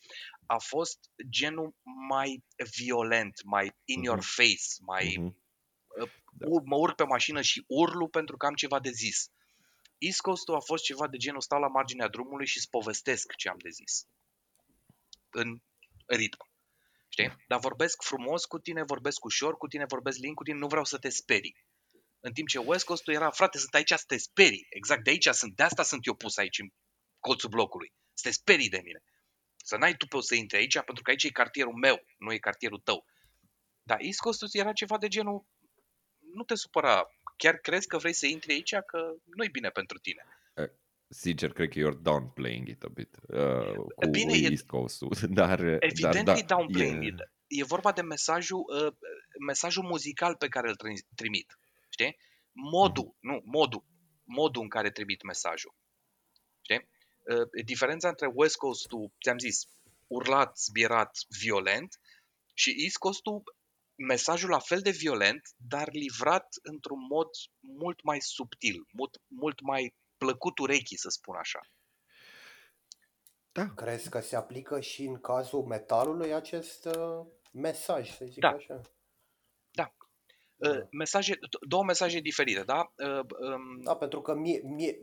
a 0.47 0.59
fost 0.59 0.99
genul 1.31 1.75
mai 2.09 2.45
violent, 2.76 3.40
mai 3.45 3.73
in 3.85 4.02
your 4.02 4.19
Mhm. 4.19 4.26
face, 4.26 4.66
mai 4.81 5.14
Mhm. 5.19 5.37
Da. 6.38 6.47
ur- 6.49 6.62
mă 6.64 6.76
urc 6.76 6.95
pe 6.95 7.05
mașină 7.05 7.40
și 7.40 7.64
urlu 7.66 8.09
pentru 8.09 8.37
că 8.37 8.47
am 8.47 8.55
ceva 8.55 8.81
de 8.81 8.90
zis. 8.90 9.31
East 9.99 10.21
Coast-ul 10.21 10.55
a 10.55 10.61
fost 10.61 10.85
ceva 10.85 11.09
de 11.09 11.16
genul 11.16 11.40
stau 11.40 11.61
la 11.61 11.69
marginea 11.69 12.09
drumului 12.09 12.47
și 12.47 12.57
îți 12.57 12.71
povestesc 12.71 13.35
ce 13.37 13.49
am 13.49 13.57
de 13.59 13.69
zis. 13.71 14.07
În 15.37 15.62
ritm. 16.07 16.50
Știi? 17.09 17.45
Dar 17.47 17.59
vorbesc 17.59 18.02
frumos 18.02 18.45
cu 18.45 18.59
tine, 18.59 18.83
vorbesc 18.83 19.25
ușor 19.25 19.57
cu 19.57 19.66
tine, 19.66 19.85
vorbesc 19.85 20.19
lin 20.19 20.35
cu 20.35 20.43
tine, 20.43 20.59
nu 20.59 20.66
vreau 20.66 20.85
să 20.85 20.99
te 20.99 21.09
sperii. 21.09 21.57
În 22.21 22.33
timp 22.33 22.49
ce 22.49 22.59
West 22.59 22.85
Coast-ul 22.85 23.14
era, 23.14 23.31
frate, 23.31 23.59
sunt 23.59 23.75
aici 23.75 23.93
să 23.93 24.05
te 24.07 24.16
sperii. 24.16 24.66
Exact 24.71 25.05
de 25.05 25.11
aici 25.11 25.28
sunt, 25.28 25.57
de 25.57 25.62
asta 25.62 25.83
sunt 25.83 26.07
eu 26.07 26.14
pus 26.14 26.37
aici 26.37 26.59
în 26.59 26.69
colțul 27.21 27.49
blocului. 27.49 27.93
Să 28.14 28.28
te 28.28 28.35
sperii 28.35 28.69
de 28.69 28.81
mine. 28.85 29.02
Să 29.57 29.76
n-ai 29.76 29.97
tu 29.97 30.07
pe 30.07 30.16
o 30.16 30.21
să 30.21 30.35
intri 30.35 30.57
aici, 30.57 30.81
pentru 30.81 31.02
că 31.02 31.11
aici 31.11 31.25
e 31.25 31.31
cartierul 31.31 31.75
meu, 31.75 32.05
nu 32.19 32.33
e 32.33 32.38
cartierul 32.38 32.78
tău. 32.78 33.07
Dar 33.83 33.99
East 34.00 34.19
Coast-ul 34.19 34.49
era 34.52 34.73
ceva 34.73 34.99
de 34.99 35.09
genul, 35.09 35.47
nu 36.33 36.43
te 36.43 36.55
supăra 36.55 37.07
chiar 37.37 37.57
crezi 37.57 37.87
că 37.87 37.99
vrei 37.99 38.12
să 38.12 38.26
intri 38.26 38.52
aici 38.52 38.75
că 38.87 39.14
nu-i 39.25 39.49
bine 39.49 39.69
pentru 39.69 39.99
tine. 39.99 40.26
Sincer, 41.09 41.53
cred 41.53 41.69
că 41.69 41.79
you're 41.79 42.03
downplaying 42.03 42.69
it 42.69 42.83
a 42.83 42.89
bit 42.89 43.17
uh, 43.29 43.75
cu 43.95 44.11
Bine, 44.11 44.33
e- 44.37 44.49
East 44.51 44.67
Coast-ul, 44.67 45.13
dar, 45.41 45.61
Evident 45.61 46.15
dar 46.15 46.25
da, 46.25 46.37
e 46.37 46.43
downplaying 46.43 47.03
e- 47.03 47.07
it. 47.07 47.15
E 47.47 47.65
vorba 47.65 47.93
de 47.93 48.03
mesajul, 48.03 48.65
uh, 48.87 48.93
mesajul 49.47 49.83
muzical 49.83 50.37
pe 50.37 50.49
care 50.49 50.69
îl 50.69 50.77
tri- 50.77 51.07
trimit. 51.15 51.59
Știi? 51.89 52.17
Modul, 52.53 53.17
nu, 53.21 53.41
modul. 53.45 53.85
Modul 54.25 54.63
în 54.63 54.69
care 54.69 54.91
trimit 54.91 55.23
mesajul. 55.23 55.75
Știi? 56.61 56.89
Uh, 57.37 57.65
diferența 57.65 58.09
între 58.09 58.31
West 58.35 58.57
Coast-ul, 58.57 59.13
ți-am 59.23 59.39
zis, 59.39 59.65
urlat, 60.07 60.59
zbierat, 60.59 61.19
violent 61.41 62.01
și 62.55 62.75
East 62.79 62.97
Coast-ul, 62.97 63.43
mesajul 63.95 64.51
la 64.51 64.59
fel 64.59 64.81
de 64.81 64.91
violent, 64.91 65.49
dar 65.57 65.89
livrat 65.93 66.47
într-un 66.63 67.07
mod 67.09 67.29
mult 67.61 68.03
mai 68.03 68.21
subtil, 68.21 68.87
mult, 68.93 69.23
mult 69.27 69.61
mai 69.61 69.95
plăcut 70.19 70.59
urechii, 70.59 70.99
să 70.99 71.09
spun 71.09 71.35
așa. 71.37 71.61
Da, 73.53 73.75
Crezi 73.75 74.09
că 74.11 74.21
se 74.21 74.37
aplică 74.37 74.81
și 74.81 75.05
în 75.05 75.21
cazul 75.21 75.63
metalului 75.65 76.35
acest 76.35 76.85
uh, 76.85 77.27
mesaj, 77.53 78.17
să 78.17 78.25
zic 78.25 78.41
Da. 78.41 78.49
așa? 78.49 78.75
Uh, 78.75 80.71
Da. 80.71 80.89
mesaje, 80.91 81.35
d- 81.35 81.69
două 81.69 81.85
mesaje 81.85 82.21
diferite, 82.21 82.63
da? 82.63 82.93
Uh, 82.97 83.21
um, 83.41 83.81
Da, 83.83 83.97
pentru 83.97 84.21
că 84.21 84.35
mie, 84.35 84.61
mie, 84.65 84.99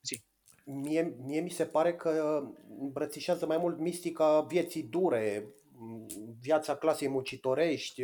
Zi. 0.00 0.22
mie, 0.64 1.02
mie 1.02 1.40
mi 1.40 1.50
se 1.50 1.66
pare 1.66 1.94
că 1.96 2.42
îmbrățișează 2.78 3.46
mai 3.46 3.58
mult 3.58 3.78
mistica 3.78 4.40
vieții 4.40 4.82
dure, 4.82 5.54
m, 5.72 6.06
viața 6.40 6.76
clasei 6.76 7.08
muncitorești, 7.08 8.02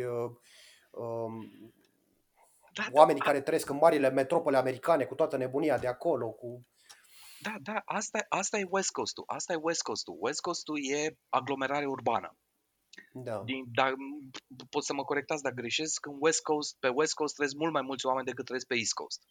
uh, 2.71 2.77
um, 2.77 2.83
da, 2.83 2.91
da, 2.91 2.99
oamenii 2.99 3.21
care 3.21 3.41
trăiesc 3.41 3.69
în 3.69 3.77
marile 3.77 4.09
metropole 4.09 4.57
americane 4.57 5.05
cu 5.05 5.15
toată 5.15 5.37
nebunia 5.37 5.77
de 5.77 5.87
acolo, 5.87 6.29
cu 6.29 6.65
Da, 7.41 7.55
da, 7.61 7.81
asta, 7.85 8.25
asta 8.29 8.57
e 8.57 8.67
West 8.69 8.91
Coast-ul. 8.91 9.23
Asta 9.27 9.53
e 9.53 9.59
West 9.61 9.81
Coast-ul. 9.81 10.17
West 10.19 10.41
Coast-ul 10.41 10.77
e 10.91 11.17
aglomerare 11.29 11.85
urbană. 11.85 12.37
da. 13.13 13.41
Din, 13.45 13.65
da, 13.73 13.93
pot 14.69 14.83
să 14.83 14.93
mă 14.93 15.03
corectați 15.03 15.43
dacă 15.43 15.55
greșesc, 15.55 16.05
în 16.05 16.17
West 16.19 16.41
Coast, 16.41 16.75
pe 16.79 16.87
West 16.87 17.13
Coast 17.13 17.33
trăiesc 17.33 17.55
mult 17.55 17.73
mai 17.73 17.81
mulți 17.81 18.05
oameni 18.05 18.25
decât 18.25 18.45
trăiesc 18.45 18.67
pe 18.67 18.75
East 18.75 18.93
Coast. 18.93 19.23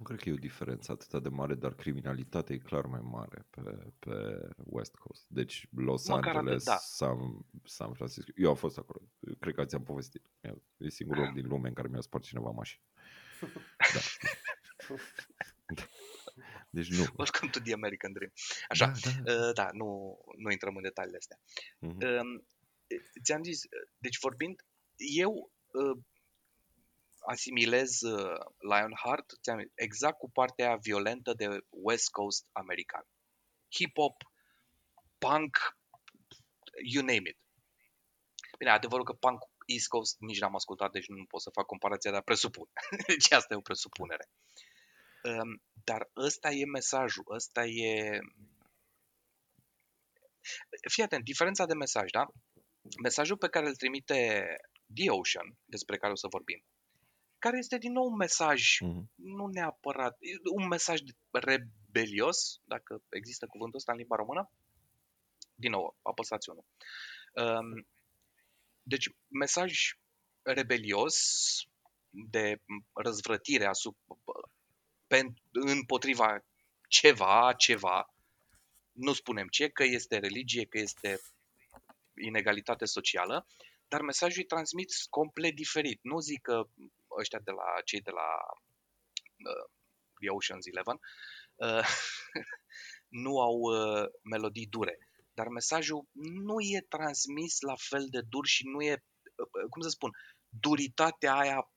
Nu 0.00 0.06
cred 0.06 0.20
că 0.20 0.28
e 0.28 0.32
o 0.32 0.46
diferență 0.50 0.92
atât 0.92 1.22
de 1.22 1.28
mare, 1.28 1.54
dar 1.54 1.74
criminalitatea 1.74 2.54
e 2.54 2.58
clar 2.58 2.86
mai 2.86 3.00
mare 3.02 3.46
pe, 3.50 3.92
pe 3.98 4.48
West 4.56 4.94
Coast. 4.94 5.24
Deci 5.28 5.66
Los 5.70 6.08
Măcar 6.08 6.24
atât, 6.24 6.36
Angeles, 6.36 6.64
da. 6.64 6.76
San, 6.76 7.46
San 7.64 7.92
Francisco. 7.92 8.30
Eu 8.36 8.48
am 8.48 8.56
fost 8.56 8.78
acolo. 8.78 9.00
Cred 9.40 9.54
că 9.54 9.64
ți-am 9.64 9.82
povestit. 9.82 10.22
E 10.76 10.88
singurul 10.88 11.24
loc 11.24 11.32
din 11.32 11.46
lume 11.46 11.68
în 11.68 11.74
care 11.74 11.88
mi-a 11.88 12.00
spart 12.00 12.24
cineva 12.24 12.50
mașina. 12.50 12.82
Da. 14.88 14.94
da. 15.74 15.82
Deci 16.70 16.90
nu. 16.90 17.04
Welcome 17.16 17.50
to 17.50 17.60
the 17.60 17.72
American 17.72 18.12
Dream. 18.12 18.32
Așa, 18.68 18.86
Da, 18.86 19.10
da. 19.22 19.46
uh, 19.46 19.54
da, 19.54 19.68
nu, 19.72 20.18
nu 20.36 20.50
intrăm 20.50 20.76
în 20.76 20.82
detaliile 20.82 21.18
astea. 21.18 21.38
Mhm. 21.78 22.04
Um, 22.04 22.46
ți-am 23.22 23.42
zis, 23.42 23.62
uh, 23.62 23.90
deci 23.98 24.18
vorbind, 24.18 24.64
eu 24.96 25.52
uh, 25.66 25.98
asimilez 27.20 28.00
uh, 28.00 28.38
Lionheart 28.58 29.32
ți-am, 29.42 29.70
exact 29.74 30.18
cu 30.18 30.30
partea 30.30 30.66
aia 30.66 30.76
violentă 30.76 31.32
de 31.34 31.64
West 31.68 32.10
Coast 32.10 32.46
american. 32.52 33.06
Hip-hop, 33.76 34.16
punk, 35.18 35.76
you 36.84 37.04
name 37.04 37.28
it. 37.28 37.38
Bine, 38.58 38.70
adevărul 38.70 39.04
că 39.04 39.12
punk 39.12 39.38
East 39.66 39.88
Coast 39.88 40.16
nici 40.18 40.40
n-am 40.40 40.54
ascultat, 40.54 40.90
deci 40.92 41.06
nu 41.06 41.24
pot 41.24 41.40
să 41.40 41.50
fac 41.50 41.66
comparația, 41.66 42.10
dar 42.10 42.22
presupun. 42.22 42.68
deci 43.06 43.32
asta 43.32 43.54
e 43.54 43.56
o 43.56 43.60
presupunere. 43.60 44.28
Um, 45.22 45.62
dar 45.84 46.10
ăsta 46.16 46.50
e 46.50 46.64
mesajul, 46.64 47.24
ăsta 47.28 47.64
e... 47.64 48.18
Fii 50.90 51.02
atent, 51.02 51.24
diferența 51.24 51.66
de 51.66 51.74
mesaj, 51.74 52.10
da? 52.10 52.26
Mesajul 53.02 53.36
pe 53.36 53.48
care 53.48 53.66
îl 53.66 53.76
trimite 53.76 54.46
The 54.94 55.10
Ocean, 55.10 55.58
despre 55.64 55.96
care 55.96 56.12
o 56.12 56.16
să 56.16 56.26
vorbim, 56.30 56.64
care 57.40 57.58
este 57.58 57.78
din 57.78 57.92
nou 57.92 58.04
un 58.04 58.16
mesaj, 58.16 58.78
Mhm. 58.80 59.10
nu 59.14 59.46
neapărat, 59.46 60.16
e 60.20 60.30
un 60.54 60.66
mesaj 60.66 61.00
rebelios, 61.30 62.60
dacă 62.64 63.02
există 63.08 63.46
cuvântul 63.46 63.78
ăsta 63.78 63.92
în 63.92 63.98
limba 63.98 64.16
română. 64.16 64.50
Din 65.54 65.70
nou, 65.70 65.96
apăsați 66.02 66.50
unul. 66.50 66.64
Um, 67.34 67.86
deci, 68.82 69.08
mesaj 69.28 69.72
rebelios 70.42 71.16
de 72.10 72.60
răzvrătire 72.94 73.64
asupra, 73.66 74.16
pen, 75.06 75.34
împotriva 75.50 76.44
ceva, 76.88 77.54
ceva, 77.56 78.14
nu 78.92 79.12
spunem 79.12 79.48
ce, 79.48 79.68
că 79.68 79.84
este 79.84 80.18
religie, 80.18 80.66
că 80.66 80.78
este 80.78 81.20
inegalitate 82.22 82.84
socială, 82.84 83.46
dar 83.88 84.00
mesajul 84.00 84.38
îi 84.38 84.46
transmit 84.46 84.90
complet 85.10 85.54
diferit. 85.54 85.98
Nu 86.02 86.18
zic 86.18 86.40
că 86.40 86.68
ăștia 87.18 87.38
de 87.38 87.50
la 87.50 87.80
cei 87.84 88.00
de 88.00 88.10
la 88.10 88.28
uh, 89.50 89.70
The 90.20 90.28
Ocean's 90.36 90.66
Eleven 90.72 90.98
uh, 91.54 91.86
nu 93.24 93.40
au 93.40 93.56
uh, 93.58 94.06
melodii 94.22 94.66
dure, 94.66 94.98
dar 95.34 95.48
mesajul 95.48 96.08
nu 96.44 96.60
e 96.60 96.86
transmis 96.88 97.60
la 97.60 97.74
fel 97.76 98.06
de 98.10 98.20
dur 98.20 98.46
și 98.46 98.66
nu 98.66 98.82
e, 98.82 98.92
uh, 98.92 99.68
cum 99.70 99.82
să 99.82 99.88
spun, 99.88 100.10
duritatea 100.48 101.34
aia 101.34 101.70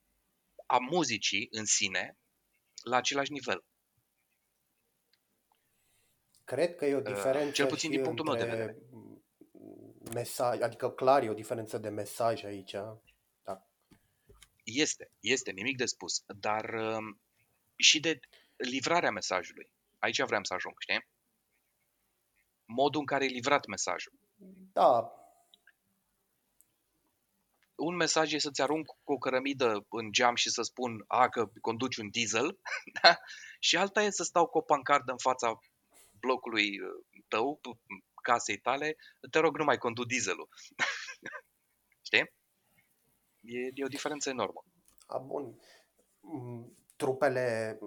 a 0.66 0.78
muzicii 0.78 1.48
în 1.52 1.66
sine 1.66 2.18
la 2.84 2.98
același 2.98 3.32
nivel. 3.32 3.63
Cred 6.44 6.75
că 6.75 6.86
e 6.86 6.96
o 6.96 7.02
diferență 7.02 7.52
cel 7.52 7.68
puțin 7.68 7.90
și 7.90 7.96
din 7.96 8.06
punctul 8.06 8.25
meu 8.25 8.36
de 8.36 8.42
între 8.42 8.58
vedere. 8.58 8.78
mesaj, 10.13 10.60
adică 10.60 10.92
clar 10.92 11.24
e 11.24 11.30
o 11.30 11.34
diferență 11.34 11.78
de 11.78 11.90
mesaj 11.90 12.44
aici. 12.44 12.75
Da. 14.63 14.72
Este, 14.82 15.12
este, 15.20 15.51
nimic 15.51 15.77
de 15.77 15.86
spus, 15.86 16.24
dar 16.25 16.74
um, 16.74 17.20
și 17.75 18.00
de 18.00 18.20
livrarea 18.55 19.12
mesajului. 19.12 19.70
Aici 20.00 20.22
vreau 20.22 20.43
să 20.43 20.53
ajung, 20.53 20.75
știi? 20.79 21.08
Modul 22.65 23.00
în 23.00 23.05
care 23.05 23.25
e 23.25 23.27
livrat 23.27 23.65
mesajul. 23.65 24.13
Da, 24.74 25.13
Un 27.75 27.96
mesaj 27.96 28.34
e 28.34 28.38
să-ți 28.38 28.62
arunc 28.62 28.86
cu 29.03 29.13
o 29.13 29.17
cărămidă 29.17 29.86
în 29.89 30.12
geam 30.12 30.36
și 30.36 30.50
să 30.50 30.62
spun, 30.62 31.03
a, 31.08 31.29
că 31.29 31.51
conduci 31.62 31.98
un 31.98 32.10
diesel, 32.10 32.60
da? 33.01 33.17
și 33.60 33.77
alta 33.77 34.03
e 34.03 34.10
să 34.10 34.24
stau 34.24 34.48
cu 34.48 34.58
o 34.58 34.62
pancardă 34.62 35.12
în 35.12 35.17
fața 35.17 35.60
blocului 36.20 36.79
uh, 36.79 37.24
tău, 37.27 37.60
casei 38.22 38.58
tale, 38.58 38.96
te 39.32 39.39
rog, 39.39 39.58
nu 39.58 39.63
mai 39.63 39.77
condu 39.77 40.03
dieselul. 40.03 40.50
știi? 42.08 42.34
E, 43.44 43.58
e 43.74 43.84
o 43.84 43.88
diferență 43.88 44.30
enormă. 44.30 44.64
A, 45.08 45.18
bun. 45.18 45.60
Mm, 46.20 46.78
Trupele, 46.96 47.80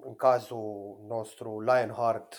în 0.00 0.14
cazul 0.14 0.98
nostru, 1.08 1.60
Lionheart, 1.60 2.36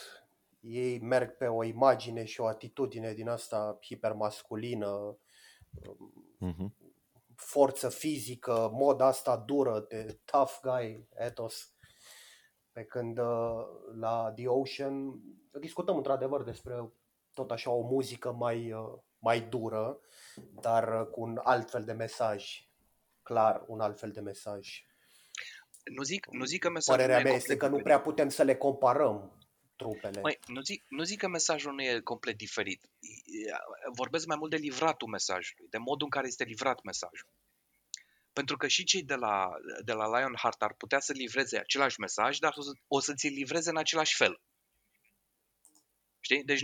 ei 0.60 1.00
merg 1.00 1.38
pe 1.38 1.48
o 1.48 1.63
imagine 1.63 2.24
și 2.24 2.42
o 2.42 2.46
atitudine 2.46 3.13
din 3.13 3.30
asta 3.30 3.77
hipermasculină, 3.82 5.18
Mhm. 6.39 6.74
forță 7.36 7.89
fizică, 7.89 8.70
moda 8.74 9.06
asta 9.06 9.38
dură 9.38 9.86
de 9.89 10.20
tough 10.25 10.60
guy, 10.62 11.08
ethos. 11.16 11.72
Pe 12.72 12.84
când 12.84 13.18
uh, 13.18 13.66
la 14.00 14.32
The 14.36 14.48
Ocean 14.48 15.22
discutăm 15.60 15.96
într-adevăr 15.98 16.44
despre 16.44 16.92
tot 17.34 17.51
așa 17.51 17.72
o 17.72 17.82
muzică 17.82 18.32
mai, 18.32 18.72
uh, 18.72 18.94
mai 19.20 19.42
dură, 19.42 20.00
dar 20.62 21.01
uh, 21.01 21.08
cu 21.08 21.22
un 21.22 21.39
alt 21.44 21.70
fel 21.70 21.84
de 21.84 21.94
mesaj. 21.94 22.62
Clar, 23.24 23.63
un 23.67 23.79
alt 23.79 24.00
fel 24.00 24.12
de 24.12 24.20
mesaj. 24.20 24.86
Nu 25.84 26.03
zic, 26.03 26.27
nu 26.32 26.46
zic 26.46 26.62
că 26.62 26.70
mesajul 26.70 27.01
Părerea 27.01 27.22
nu 27.22 27.27
e 27.27 27.29
mea 27.29 27.38
este 27.38 27.48
complet 27.48 27.70
că 27.70 27.75
nu 27.75 27.77
diferit. 27.77 27.98
prea 27.98 28.12
putem 28.12 28.29
să 28.29 28.44
le 28.44 28.56
comparăm 28.56 29.38
trupele. 29.75 30.22
Măi, 30.22 30.39
nu 30.48 30.62
zic, 30.62 30.84
nu 30.89 31.03
zic 31.03 31.20
că 31.20 31.27
mesajul 31.27 31.74
nu 31.74 31.82
e 31.82 32.00
complet 32.00 32.38
diferit. 32.38 32.89
E- 33.25 33.51
Vorbesc 33.96 34.25
mai 34.25 34.38
mult 34.39 34.51
de 34.51 34.58
livratul 34.58 35.08
mesajului, 35.08 35.67
de 35.70 35.77
modul 35.77 36.03
în 36.03 36.10
care 36.10 36.27
este 36.27 36.44
livrat 36.44 36.82
mesajul. 36.84 37.27
Pentru 38.34 38.58
că 38.58 38.67
și 38.67 38.84
cei 38.84 39.03
de 39.03 39.15
la, 39.15 39.50
de 39.86 39.94
la 39.94 40.17
Lionheart 40.17 40.62
ar 40.62 40.74
putea 40.74 41.00
să 41.00 41.12
livreze 41.12 41.58
același 41.58 42.00
mesaj, 42.00 42.38
dar 42.38 42.53
o 42.56 42.62
să, 42.62 42.72
o 42.88 43.00
să 43.00 43.13
ți-l 43.13 43.34
livreze 43.34 43.70
în 43.70 43.77
același 43.77 44.15
fel. 44.15 44.41
Știi? 46.20 46.44
Deci 46.44 46.62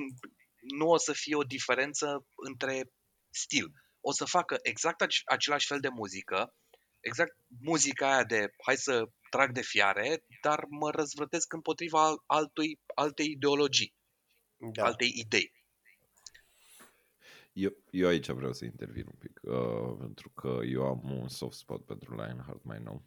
nu 0.60 0.88
o 0.90 0.98
să 0.98 1.14
fie 1.14 1.36
o 1.36 1.44
diferență 1.44 2.26
între 2.36 2.92
stil. 3.34 3.72
O 4.02 4.12
să 4.12 4.26
facă 4.26 4.58
exact 4.62 5.02
ace- 5.02 5.22
același 5.26 5.68
fel 5.68 5.80
de 5.80 5.90
muzică, 5.90 6.56
exact 7.00 7.38
muzica 7.62 8.14
aia 8.14 8.24
de 8.24 8.54
hai 8.66 8.78
să 8.78 9.10
trag 9.30 9.52
de 9.52 9.62
fiare, 9.62 10.24
dar 10.42 10.66
mă 10.70 10.90
răzvrătesc 10.90 11.54
împotriva 11.54 12.06
al- 12.06 12.24
altui, 12.26 12.80
altei 12.96 13.32
ideologii, 13.32 13.96
da. 14.58 14.84
altei 14.84 15.14
idei. 15.16 15.52
Eu, 17.54 17.72
eu 17.92 18.08
aici 18.08 18.30
vreau 18.30 18.54
să 18.54 18.66
intervin 18.66 19.06
un 19.06 19.18
pic, 19.20 19.40
uh, 19.44 19.96
pentru 20.00 20.30
că 20.30 20.60
eu 20.66 20.86
am 20.86 21.12
un 21.12 21.28
soft 21.28 21.58
spot 21.58 21.86
pentru 21.86 22.16
Lionheart 22.16 22.64
mai 22.64 22.80
nou 22.80 23.04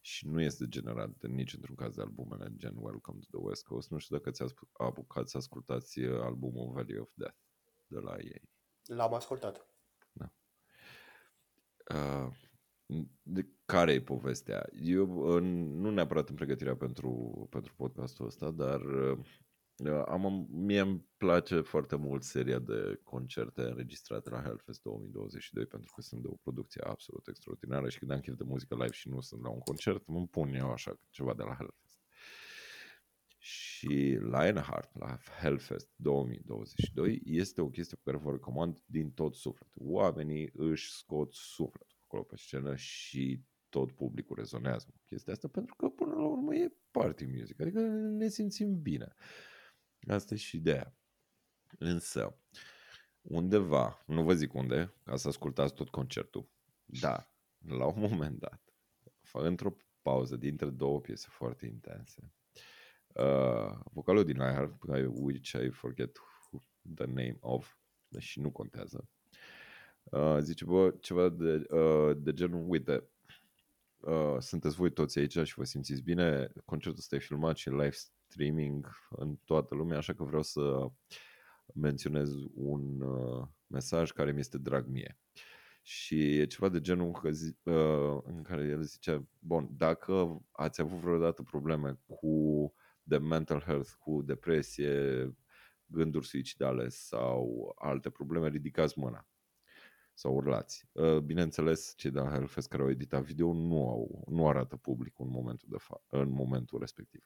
și 0.00 0.26
nu 0.26 0.40
este 0.40 0.68
generat 0.68 1.10
de 1.18 1.26
nici 1.26 1.52
într-un 1.52 1.74
caz 1.74 1.94
de 1.94 2.00
albumele 2.00 2.52
gen 2.56 2.74
Welcome 2.76 3.18
to 3.18 3.38
the 3.38 3.46
West 3.46 3.64
Coast. 3.64 3.90
Nu 3.90 3.98
știu 3.98 4.16
dacă 4.16 4.30
ți-ați 4.30 4.54
apucat 4.72 5.28
să 5.28 5.36
ascultați 5.36 6.00
uh, 6.00 6.20
albumul 6.20 6.72
Valley 6.72 6.98
of 6.98 7.10
Death 7.14 7.36
de 7.86 7.98
la 7.98 8.16
ei. 8.18 8.42
L-am 8.86 9.14
ascultat. 9.14 9.66
Uh, 11.94 12.28
de 13.22 13.46
care 13.64 13.92
e 13.92 14.00
povestea? 14.00 14.68
Eu 14.82 15.34
uh, 15.34 15.42
nu 15.42 15.90
neapărat 15.90 16.28
în 16.28 16.34
pregătirea 16.34 16.76
pentru, 16.76 17.46
pentru 17.50 17.74
podcastul 17.76 18.26
ăsta, 18.26 18.50
dar 18.50 18.80
uh, 18.80 19.18
am, 20.06 20.46
mie 20.50 20.80
îmi 20.80 21.04
place 21.16 21.60
foarte 21.60 21.96
mult 21.96 22.22
seria 22.22 22.58
de 22.58 23.00
concerte 23.02 23.62
înregistrate 23.62 24.30
la 24.30 24.42
Hellfest 24.42 24.82
2022 24.82 25.66
pentru 25.66 25.92
că 25.94 26.00
sunt 26.00 26.22
de 26.22 26.28
o 26.28 26.36
producție 26.42 26.82
absolut 26.82 27.26
extraordinară 27.26 27.88
și 27.88 27.98
când 27.98 28.10
am 28.10 28.20
chef 28.20 28.34
de 28.36 28.44
muzică 28.44 28.74
live 28.74 28.92
și 28.92 29.08
nu 29.08 29.20
sunt 29.20 29.42
la 29.42 29.48
un 29.48 29.60
concert, 29.60 30.02
îmi 30.06 30.28
pun 30.28 30.54
eu 30.54 30.70
așa 30.70 31.00
ceva 31.10 31.34
de 31.34 31.42
la 31.42 31.54
Hellfest. 31.54 31.89
Și 33.80 34.18
Lionheart 34.20 34.98
la 34.98 35.18
Hellfest 35.40 35.90
2022 35.96 37.20
este 37.24 37.60
o 37.60 37.68
chestie 37.68 37.96
pe 37.96 38.10
care 38.10 38.22
vă 38.22 38.30
recomand 38.30 38.82
din 38.86 39.10
tot 39.10 39.34
sufletul. 39.34 39.82
Oamenii 39.84 40.50
își 40.52 40.92
scot 40.92 41.32
sufletul 41.32 41.98
acolo 42.04 42.22
pe 42.22 42.36
scenă 42.36 42.76
și 42.76 43.44
tot 43.68 43.92
publicul 43.92 44.36
rezonează 44.36 44.86
cu 44.90 45.00
chestia 45.06 45.32
asta 45.32 45.48
pentru 45.48 45.74
că 45.74 45.88
până 45.88 46.14
la 46.14 46.26
urmă 46.26 46.54
e 46.54 46.74
party 46.90 47.24
music, 47.24 47.60
adică 47.60 47.80
ne 47.90 48.28
simțim 48.28 48.80
bine. 48.80 49.14
Asta 50.06 50.34
e 50.34 50.36
și 50.36 50.56
ideea. 50.56 50.96
Însă, 51.78 52.38
undeva, 53.20 54.02
nu 54.06 54.22
vă 54.22 54.34
zic 54.34 54.54
unde, 54.54 54.94
ca 55.04 55.16
să 55.16 55.28
ascultați 55.28 55.74
tot 55.74 55.88
concertul, 55.88 56.48
dar 56.84 57.34
la 57.66 57.86
un 57.86 58.00
moment 58.00 58.38
dat, 58.38 58.74
într-o 59.32 59.76
pauză 60.02 60.36
dintre 60.36 60.70
două 60.70 61.00
piese 61.00 61.26
foarte 61.30 61.66
intense, 61.66 62.32
uh, 63.14 63.78
vocalul 63.92 64.24
din 64.24 64.36
Iheart, 64.36 64.74
which 65.08 65.52
I 65.52 65.70
forget 65.70 66.18
the 66.94 67.06
name 67.06 67.36
of, 67.40 67.74
și 68.18 68.40
nu 68.40 68.50
contează, 68.50 69.08
uh, 70.02 70.38
zice, 70.40 70.64
bă, 70.64 70.94
ceva 71.00 71.28
de, 71.28 71.66
uh, 71.70 72.16
de 72.16 72.32
genul, 72.32 72.64
uite, 72.68 73.08
uh, 74.00 74.36
sunteți 74.38 74.76
voi 74.76 74.92
toți 74.92 75.18
aici 75.18 75.38
și 75.38 75.54
vă 75.54 75.64
simțiți 75.64 76.02
bine, 76.02 76.52
concertul 76.64 76.98
ăsta 76.98 77.16
e 77.16 77.18
filmat 77.18 77.56
și 77.56 77.68
live 77.68 77.96
streaming 78.28 78.86
în 79.10 79.36
toată 79.44 79.74
lumea, 79.74 79.96
așa 79.96 80.12
că 80.12 80.24
vreau 80.24 80.42
să 80.42 80.90
menționez 81.74 82.32
un 82.54 83.00
uh, 83.00 83.46
mesaj 83.66 84.10
care 84.10 84.32
mi 84.32 84.38
este 84.38 84.58
drag 84.58 84.86
mie. 84.86 85.18
Și 85.82 86.38
e 86.38 86.46
ceva 86.46 86.68
de 86.68 86.80
genul 86.80 87.12
că 87.12 87.30
zi, 87.30 87.56
uh, 87.62 88.18
în 88.22 88.42
care 88.42 88.66
el 88.66 88.82
zicea, 88.82 89.24
bun, 89.38 89.68
dacă 89.76 90.42
ați 90.50 90.80
avut 90.80 90.98
vreodată 90.98 91.42
probleme 91.42 92.00
cu 92.06 92.74
de 93.10 93.18
mental 93.18 93.60
health, 93.60 93.90
cu 93.98 94.22
depresie, 94.22 95.34
gânduri 95.86 96.26
suicidale 96.26 96.88
sau 96.88 97.72
alte 97.78 98.10
probleme, 98.10 98.48
ridicați 98.48 98.98
mâna 98.98 99.28
sau 100.14 100.34
urlați. 100.34 100.88
Uh, 100.92 101.18
bineînțeles, 101.18 101.94
cei 101.96 102.10
de 102.10 102.18
la 102.18 102.30
Hellfest 102.30 102.68
care 102.68 102.82
au 102.82 102.90
editat 102.90 103.22
video 103.22 103.52
nu, 103.52 103.88
au, 103.88 104.24
nu 104.28 104.48
arată 104.48 104.76
publicul 104.76 105.26
în 105.26 105.32
momentul, 105.32 105.68
de 105.70 105.76
fa- 105.76 106.06
în 106.08 106.28
momentul 106.28 106.78
respectiv. 106.78 107.24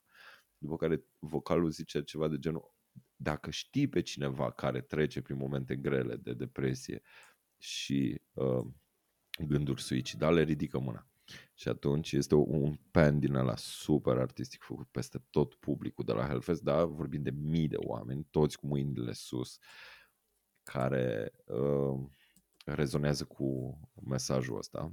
După 0.58 0.76
care 0.76 1.04
vocalul 1.18 1.70
zice 1.70 2.02
ceva 2.02 2.28
de 2.28 2.38
genul 2.38 2.74
dacă 3.16 3.50
știi 3.50 3.88
pe 3.88 4.00
cineva 4.00 4.50
care 4.50 4.80
trece 4.80 5.22
prin 5.22 5.36
momente 5.36 5.76
grele 5.76 6.16
de 6.16 6.34
depresie 6.34 7.02
și 7.58 8.20
uh, 8.32 8.66
gânduri 9.46 9.82
suicidale, 9.82 10.42
ridică 10.42 10.78
mâna. 10.78 11.08
Și 11.54 11.68
atunci 11.68 12.12
este 12.12 12.34
un 12.34 12.78
pan 12.90 13.18
din 13.18 13.34
ăla 13.34 13.56
super 13.56 14.18
artistic 14.18 14.62
făcut 14.62 14.86
peste 14.86 15.22
tot 15.30 15.54
publicul 15.54 16.04
de 16.04 16.12
la 16.12 16.26
Hellfest, 16.26 16.62
dar 16.62 16.84
vorbim 16.84 17.22
de 17.22 17.30
mii 17.30 17.68
de 17.68 17.76
oameni, 17.78 18.26
toți 18.30 18.58
cu 18.58 18.66
mâinile 18.66 19.12
sus, 19.12 19.58
care 20.62 21.32
uh, 21.44 22.00
rezonează 22.64 23.24
cu 23.24 23.78
mesajul 24.06 24.58
ăsta. 24.58 24.92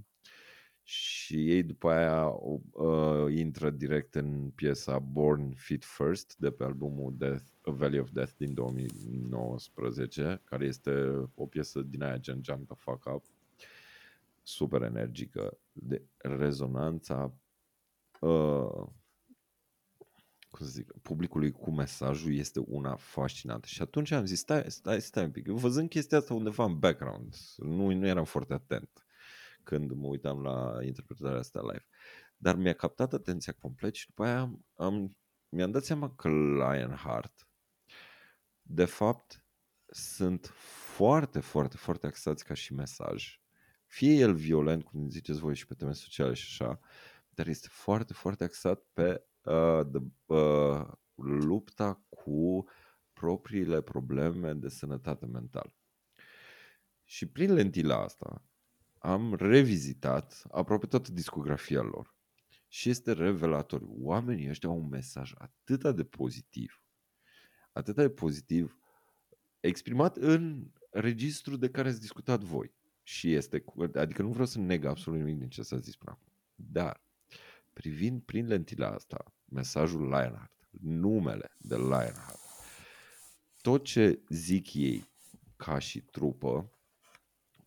Și 0.84 1.52
ei 1.52 1.64
după 1.64 1.90
aia 1.90 2.26
uh, 2.28 3.34
intră 3.36 3.70
direct 3.70 4.16
în 4.16 4.50
piesa 4.56 5.00
Born 5.00 5.54
Fit 5.54 5.84
First 5.86 6.36
de 6.38 6.52
pe 6.52 6.64
albumul 6.64 7.14
Death, 7.18 7.44
A 7.62 7.72
Valley 7.72 8.00
of 8.00 8.10
Death 8.12 8.32
din 8.38 8.54
2019, 8.54 10.42
care 10.44 10.66
este 10.66 10.92
o 11.36 11.46
piesă 11.46 11.82
din 11.82 12.04
aia 12.04 12.18
gen 12.18 12.42
Jump 12.44 12.68
the 12.68 12.76
Fuck 12.76 13.06
Up, 13.06 13.26
super 14.42 14.82
energică, 14.82 15.60
de 15.72 16.06
rezonanța 16.18 17.36
uh, 18.20 18.88
cum 20.52 20.66
să 20.66 20.72
zic, 20.72 20.94
publicului 21.02 21.52
cu 21.52 21.72
mesajul 21.72 22.36
este 22.36 22.60
una 22.60 22.96
fascinantă. 22.96 23.68
Și 23.68 23.82
atunci 23.82 24.12
am 24.12 24.26
zis, 24.26 24.40
stai, 24.40 24.72
stai, 24.72 25.02
stai 25.02 25.24
un 25.24 25.32
pic, 25.32 25.48
văzând 25.48 25.90
chestia 25.90 26.18
asta 26.18 26.34
undeva 26.34 26.64
în 26.64 26.80
background, 26.80 27.36
nu, 27.58 27.92
nu 27.92 28.08
eram 28.08 28.26
foarte 28.26 28.54
atent 28.54 29.06
când 29.64 29.92
mă 29.92 30.08
uitam 30.08 30.42
la 30.42 30.84
interpretarea 30.84 31.40
asta 31.40 31.62
live. 31.62 31.86
Dar 32.38 32.56
mi-a 32.56 32.74
captat 32.74 33.14
atenția 33.14 33.54
complet 33.54 33.96
și 33.96 34.08
după 34.08 34.24
aia 34.24 34.40
am, 34.40 34.66
am, 34.76 35.18
mi-am 35.50 35.72
dat 35.72 35.84
seama 35.84 36.16
că 36.16 36.30
Lionheart 36.30 37.48
de 38.62 38.86
fapt 38.86 39.46
sunt 39.86 40.46
foarte, 40.96 41.40
foarte, 41.40 41.78
foarte 41.78 42.08
axați 42.08 42.46
ca 42.46 42.54
și 42.54 42.74
mesaj. 42.74 43.41
Fie 43.92 44.14
el 44.14 44.34
violent, 44.34 44.84
cum 44.84 45.10
ziceți 45.10 45.40
voi 45.40 45.56
și 45.56 45.68
pe 45.68 45.74
teme 45.74 45.94
sociale 45.94 46.34
și 46.34 46.62
așa, 46.62 46.80
dar 47.30 47.48
este 47.48 47.68
foarte, 47.72 48.14
foarte 48.14 48.44
axat 48.44 48.86
pe 48.94 49.26
uh, 49.42 49.82
the, 49.92 50.02
uh, 50.26 50.88
lupta 51.16 52.06
cu 52.10 52.66
propriile 53.14 53.82
probleme 53.82 54.54
de 54.54 54.70
sănătate 54.70 55.26
mentală. 55.26 55.76
Și 57.04 57.26
prin 57.26 57.54
lentila 57.54 58.04
asta 58.04 58.46
am 58.98 59.36
revizitat 59.36 60.44
aproape 60.52 60.86
toată 60.86 61.12
discografia 61.12 61.82
lor 61.82 62.16
și 62.68 62.90
este 62.90 63.12
revelatoriu. 63.12 63.96
Oamenii 64.00 64.50
ăștia 64.50 64.70
au 64.70 64.78
un 64.78 64.88
mesaj 64.88 65.34
atât 65.38 65.96
de 65.96 66.04
pozitiv, 66.04 66.84
atât 67.72 67.96
de 67.96 68.10
pozitiv, 68.10 68.78
exprimat 69.60 70.18
în 70.18 70.72
registru 70.92 71.56
de 71.56 71.70
care 71.70 71.88
ați 71.88 72.00
discutat 72.00 72.42
voi. 72.42 72.80
Și 73.04 73.34
este, 73.34 73.64
adică 73.94 74.22
nu 74.22 74.30
vreau 74.30 74.46
să 74.46 74.60
neg 74.60 74.86
absolut 74.86 75.20
nimic 75.20 75.38
din 75.38 75.50
ce 75.50 75.62
s-a 75.62 75.78
zis 75.78 75.96
până 75.96 76.12
acum. 76.12 76.34
Dar, 76.56 77.04
privind 77.74 78.22
prin 78.22 78.48
lentila 78.48 78.88
asta, 78.88 79.34
mesajul 79.46 80.02
Lionheart, 80.02 80.52
numele 80.82 81.52
de 81.58 81.76
Lionheart, 81.76 82.40
tot 83.62 83.84
ce 83.84 84.22
zic 84.30 84.74
ei 84.74 85.10
ca 85.56 85.80
și 85.80 86.02
trupă, 86.02 86.72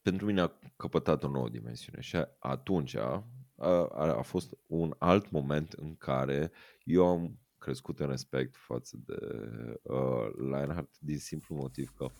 pentru 0.03 0.27
mine 0.27 0.41
a 0.41 0.59
căpătat 0.77 1.23
o 1.23 1.29
nouă 1.29 1.49
dimensiune 1.49 2.01
și 2.01 2.17
atunci 2.39 2.95
a, 2.95 3.27
a, 3.57 3.89
a 3.93 4.23
fost 4.23 4.57
un 4.67 4.95
alt 4.99 5.31
moment 5.31 5.73
în 5.73 5.97
care 5.97 6.53
eu 6.85 7.07
am 7.07 7.39
crescut 7.59 8.01
în 8.01 8.07
respect 8.07 8.57
față 8.57 8.97
de 9.07 9.19
uh, 9.83 10.31
Lionheart 10.37 10.99
din 10.99 11.19
simplu 11.19 11.55
motiv 11.55 11.93
că 11.97 12.11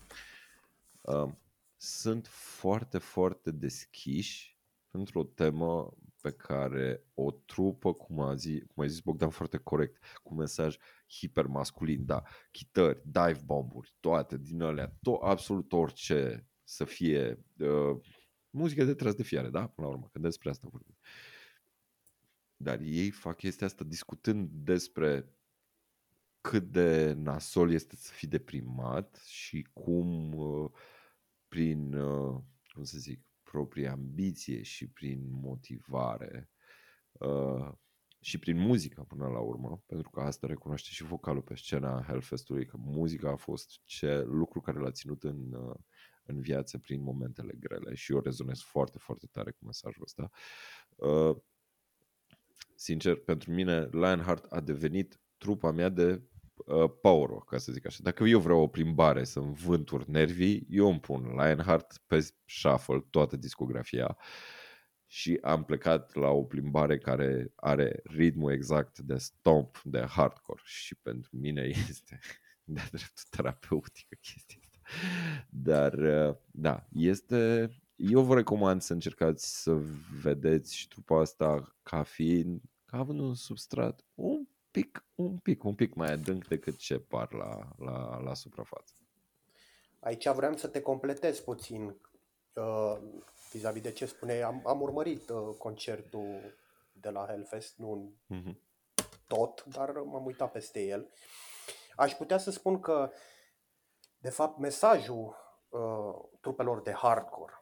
uh, 1.01 1.31
sunt 1.75 2.27
foarte, 2.27 2.97
foarte 2.97 3.51
deschiși 3.51 4.59
pentru 4.89 5.19
o 5.19 5.23
temă 5.23 5.97
pe 6.21 6.31
care 6.31 7.03
o 7.13 7.31
trupă, 7.31 7.93
cum 7.93 8.19
a, 8.19 8.35
zi, 8.35 8.63
cum 8.73 8.83
a 8.83 8.87
zis 8.87 8.99
Bogdan 8.99 9.29
foarte 9.29 9.57
corect, 9.57 10.03
cu 10.23 10.33
mesaj 10.33 10.77
hipermasculin, 11.07 12.05
da, 12.05 12.23
chitări, 12.51 13.01
dive 13.03 13.41
bomburi, 13.45 13.95
toate 13.99 14.37
din 14.37 14.61
alea, 14.61 14.89
to- 14.89 15.21
absolut 15.21 15.71
orice 15.71 16.47
să 16.63 16.83
fie 16.85 17.45
uh, 17.57 17.99
muzică 18.49 18.83
de 18.83 18.93
tras 18.93 19.13
de 19.13 19.23
fiare, 19.23 19.49
da? 19.49 19.67
Până 19.67 19.87
la 19.87 19.93
urmă, 19.93 20.09
că 20.11 20.19
despre 20.19 20.49
asta 20.49 20.67
vorbim. 20.71 20.97
Dar 22.57 22.79
ei 22.79 23.09
fac 23.09 23.37
chestia 23.37 23.67
asta 23.67 23.83
discutând 23.83 24.49
despre 24.49 25.29
cât 26.41 26.63
de 26.63 27.13
nasol 27.13 27.71
este 27.71 27.95
să 27.95 28.11
fii 28.11 28.27
deprimat 28.27 29.15
și 29.25 29.67
cum 29.73 30.33
uh, 30.33 30.71
prin, 31.55 31.93
uh, 31.93 32.41
cum 32.73 32.83
să 32.83 32.97
zic, 32.97 33.21
proprie 33.43 33.87
ambiție 33.87 34.61
și 34.61 34.87
prin 34.87 35.19
motivare 35.29 36.49
uh, 37.11 37.71
și 38.19 38.37
prin 38.39 38.57
muzică 38.57 39.01
până 39.07 39.27
la 39.27 39.39
urmă, 39.39 39.83
pentru 39.85 40.09
că 40.09 40.19
asta 40.21 40.47
recunoaște 40.47 40.89
și 40.91 41.03
vocalul 41.03 41.41
pe 41.41 41.55
scena 41.55 42.03
Hellfest-ului, 42.07 42.65
că 42.65 42.77
muzica 42.77 43.29
a 43.29 43.35
fost 43.35 43.81
ce 43.83 44.21
lucru 44.21 44.61
care 44.61 44.79
l-a 44.79 44.91
ținut 44.91 45.23
în, 45.23 45.53
uh, 45.53 45.75
în 46.25 46.41
viață 46.41 46.77
prin 46.77 47.01
momentele 47.01 47.53
grele 47.59 47.93
și 47.93 48.11
eu 48.11 48.19
rezonez 48.19 48.59
foarte, 48.59 48.97
foarte 48.97 49.27
tare 49.31 49.51
cu 49.51 49.65
mesajul 49.65 50.03
ăsta. 50.03 50.29
Uh, 50.95 51.37
sincer, 52.75 53.15
pentru 53.15 53.51
mine 53.51 53.89
Lionheart 53.91 54.45
a 54.51 54.59
devenit 54.59 55.19
trupa 55.37 55.71
mea 55.71 55.89
de 55.89 56.11
uh, 56.11 56.21
power 57.01 57.29
ca 57.47 57.57
să 57.57 57.71
zic 57.71 57.85
așa. 57.85 57.99
Dacă 58.03 58.23
eu 58.23 58.39
vreau 58.39 58.61
o 58.61 58.67
plimbare 58.67 59.23
să-mi 59.23 59.53
vânturi 59.53 60.09
nervii, 60.09 60.67
eu 60.69 60.89
îmi 60.89 60.99
pun 60.99 61.21
Lionheart 61.21 62.01
pe 62.07 62.27
shuffle 62.45 63.05
toată 63.09 63.37
discografia 63.37 64.17
și 65.07 65.37
am 65.41 65.63
plecat 65.63 66.13
la 66.13 66.29
o 66.29 66.43
plimbare 66.43 66.97
care 66.97 67.51
are 67.55 67.99
ritmul 68.03 68.51
exact 68.51 68.99
de 68.99 69.17
stomp, 69.17 69.81
de 69.83 70.05
hardcore 70.09 70.61
și 70.63 70.95
pentru 70.95 71.37
mine 71.37 71.61
este 71.89 72.19
de 72.63 72.81
dreptul 72.91 73.23
terapeutică 73.29 74.15
chestia 74.21 74.59
asta. 74.61 74.79
Dar, 75.49 75.93
uh, 75.93 76.35
da, 76.51 76.87
este... 76.91 77.69
Eu 77.95 78.21
vă 78.21 78.35
recomand 78.35 78.81
să 78.81 78.93
încercați 78.93 79.61
să 79.61 79.81
vedeți 80.21 80.75
și 80.75 80.87
trupa 80.87 81.19
asta 81.19 81.75
ca 81.83 82.03
fiind, 82.03 82.61
ca 82.85 82.97
având 82.97 83.19
un 83.19 83.35
substrat 83.35 84.05
un 84.13 84.47
pic, 84.75 85.05
un 85.15 85.37
pic, 85.37 85.63
un 85.63 85.75
pic 85.75 85.93
mai 85.93 86.11
adânc 86.11 86.47
decât 86.47 86.77
ce 86.77 86.99
par 86.99 87.33
la, 87.33 87.67
la, 87.77 88.19
la 88.19 88.33
suprafață. 88.33 88.93
Aici 89.99 90.27
vreau 90.27 90.55
să 90.55 90.67
te 90.67 90.81
completez 90.81 91.39
puțin 91.39 91.95
uh, 92.53 92.97
vis-a-vis 93.51 93.81
de 93.81 93.91
ce 93.91 94.05
spune. 94.05 94.41
Am, 94.41 94.61
am 94.65 94.81
urmărit 94.81 95.29
uh, 95.29 95.55
concertul 95.57 96.55
de 96.91 97.09
la 97.09 97.25
Hellfest, 97.25 97.77
nu 97.77 98.13
Mm-hmm. 98.33 98.55
tot, 99.27 99.65
dar 99.65 99.91
m-am 99.91 100.25
uitat 100.25 100.51
peste 100.51 100.85
el. 100.85 101.09
Aș 101.95 102.13
putea 102.13 102.37
să 102.37 102.51
spun 102.51 102.79
că, 102.79 103.11
de 104.17 104.29
fapt, 104.29 104.57
mesajul 104.57 105.35
uh, 105.69 106.39
trupelor 106.41 106.81
de 106.81 106.91
hardcore 106.91 107.53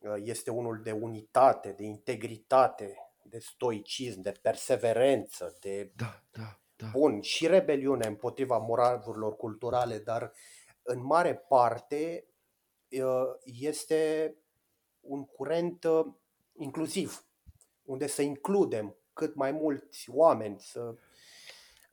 uh, 0.00 0.14
este 0.16 0.50
unul 0.50 0.82
de 0.82 0.92
unitate, 0.92 1.72
de 1.72 1.84
integritate, 1.84 3.05
de 3.28 3.38
stoicism, 3.38 4.20
de 4.20 4.34
perseverență, 4.42 5.56
de 5.60 5.92
Da, 5.96 6.22
da, 6.30 6.60
da. 6.76 6.86
bun 6.92 7.20
și 7.20 7.46
rebeliune 7.46 8.06
împotriva 8.06 8.58
moralurilor 8.58 9.36
culturale, 9.36 9.98
dar 9.98 10.32
în 10.82 11.04
mare 11.04 11.34
parte 11.34 12.26
uh, 12.90 13.34
este 13.44 14.34
un 15.00 15.24
curent 15.24 15.84
uh, 15.84 16.06
inclusiv, 16.56 17.26
unde 17.84 18.06
să 18.06 18.22
includem 18.22 18.96
cât 19.12 19.34
mai 19.34 19.52
mulți 19.52 20.10
oameni. 20.10 20.60
Să, 20.60 20.94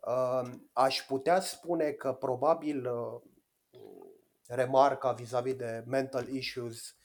uh, 0.08 0.52
aș 0.74 1.02
putea 1.02 1.39
spune 1.39 1.91
că 1.91 2.13
probabil 2.13 2.88
uh, 2.88 3.22
remarca 4.48 5.12
vis-a-vis 5.12 5.56
de 5.56 5.84
mental 5.88 6.28
issues 6.28 6.96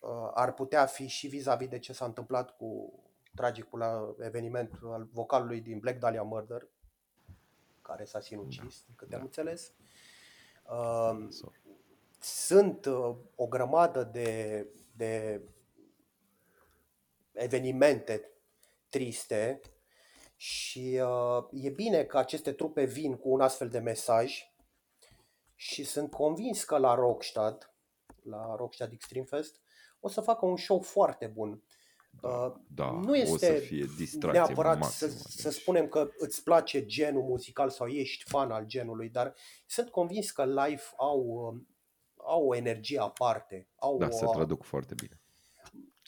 uh, 0.00 0.30
ar 0.34 0.52
putea 0.54 0.86
fi 0.86 1.06
și 1.06 1.26
vis-a-vis 1.26 1.68
de 1.68 1.78
ce 1.78 1.92
s-a 1.92 2.04
întâmplat 2.04 2.56
cu 2.56 3.00
tragicul 3.36 3.78
la 3.78 4.14
eveniment 4.20 4.78
al 4.82 5.08
vocalului 5.12 5.60
din 5.60 5.78
Black 5.78 5.98
Dahlia 5.98 6.22
Murder, 6.22 6.68
care 7.82 8.04
s-a 8.04 8.20
sinucis, 8.20 8.82
din 8.86 8.94
câte 8.96 9.14
am 9.14 9.22
înțeles. 9.22 9.72
Uh, 10.70 11.26
So, 11.30 11.46
sunt 12.20 12.84
uh, 12.84 13.16
o 13.34 13.46
grămadă 13.46 14.04
de, 14.04 14.66
de 14.96 15.42
evenimente 17.32 18.30
triste 18.88 19.60
și 20.36 21.00
uh, 21.02 21.46
e 21.50 21.70
bine 21.70 22.04
că 22.04 22.18
aceste 22.18 22.52
trupe 22.52 22.84
vin 22.84 23.16
cu 23.16 23.28
un 23.28 23.40
astfel 23.40 23.68
de 23.68 23.78
mesaj 23.78 24.52
și 25.54 25.84
sunt 25.84 26.10
convins 26.10 26.64
că 26.64 26.78
la 26.78 26.94
Rockstad, 26.94 27.74
la 28.22 28.54
Rockstad 28.56 28.92
Extreme 28.92 29.26
Fest, 29.26 29.60
o 30.00 30.08
să 30.08 30.20
facă 30.20 30.46
un 30.46 30.56
show 30.56 30.80
foarte 30.80 31.26
bun. 31.26 31.62
Uh, 32.20 32.52
da, 32.74 32.90
nu 32.90 33.10
o 33.10 33.16
este 33.16 33.46
să 33.46 33.52
fie 33.52 33.86
distracție 33.96 34.40
neapărat 34.40 34.78
maximă. 34.78 35.10
să, 35.10 35.18
să 35.28 35.48
deci. 35.48 35.60
spunem 35.60 35.88
că 35.88 36.10
îți 36.18 36.42
place 36.42 36.86
genul 36.86 37.22
muzical 37.22 37.70
sau 37.70 37.86
ești 37.86 38.30
fan 38.30 38.50
al 38.50 38.66
genului, 38.66 39.08
dar 39.08 39.34
sunt 39.66 39.90
convins 39.90 40.30
că 40.30 40.44
live 40.44 40.82
au, 40.96 41.20
um, 41.20 41.68
au 42.16 42.46
o 42.46 42.54
energie 42.54 42.98
aparte. 42.98 43.68
Au 43.76 43.98
Da, 43.98 44.10
se 44.10 44.24
o, 44.24 44.30
traduc 44.30 44.64
foarte 44.64 44.94
bine. 44.94 45.20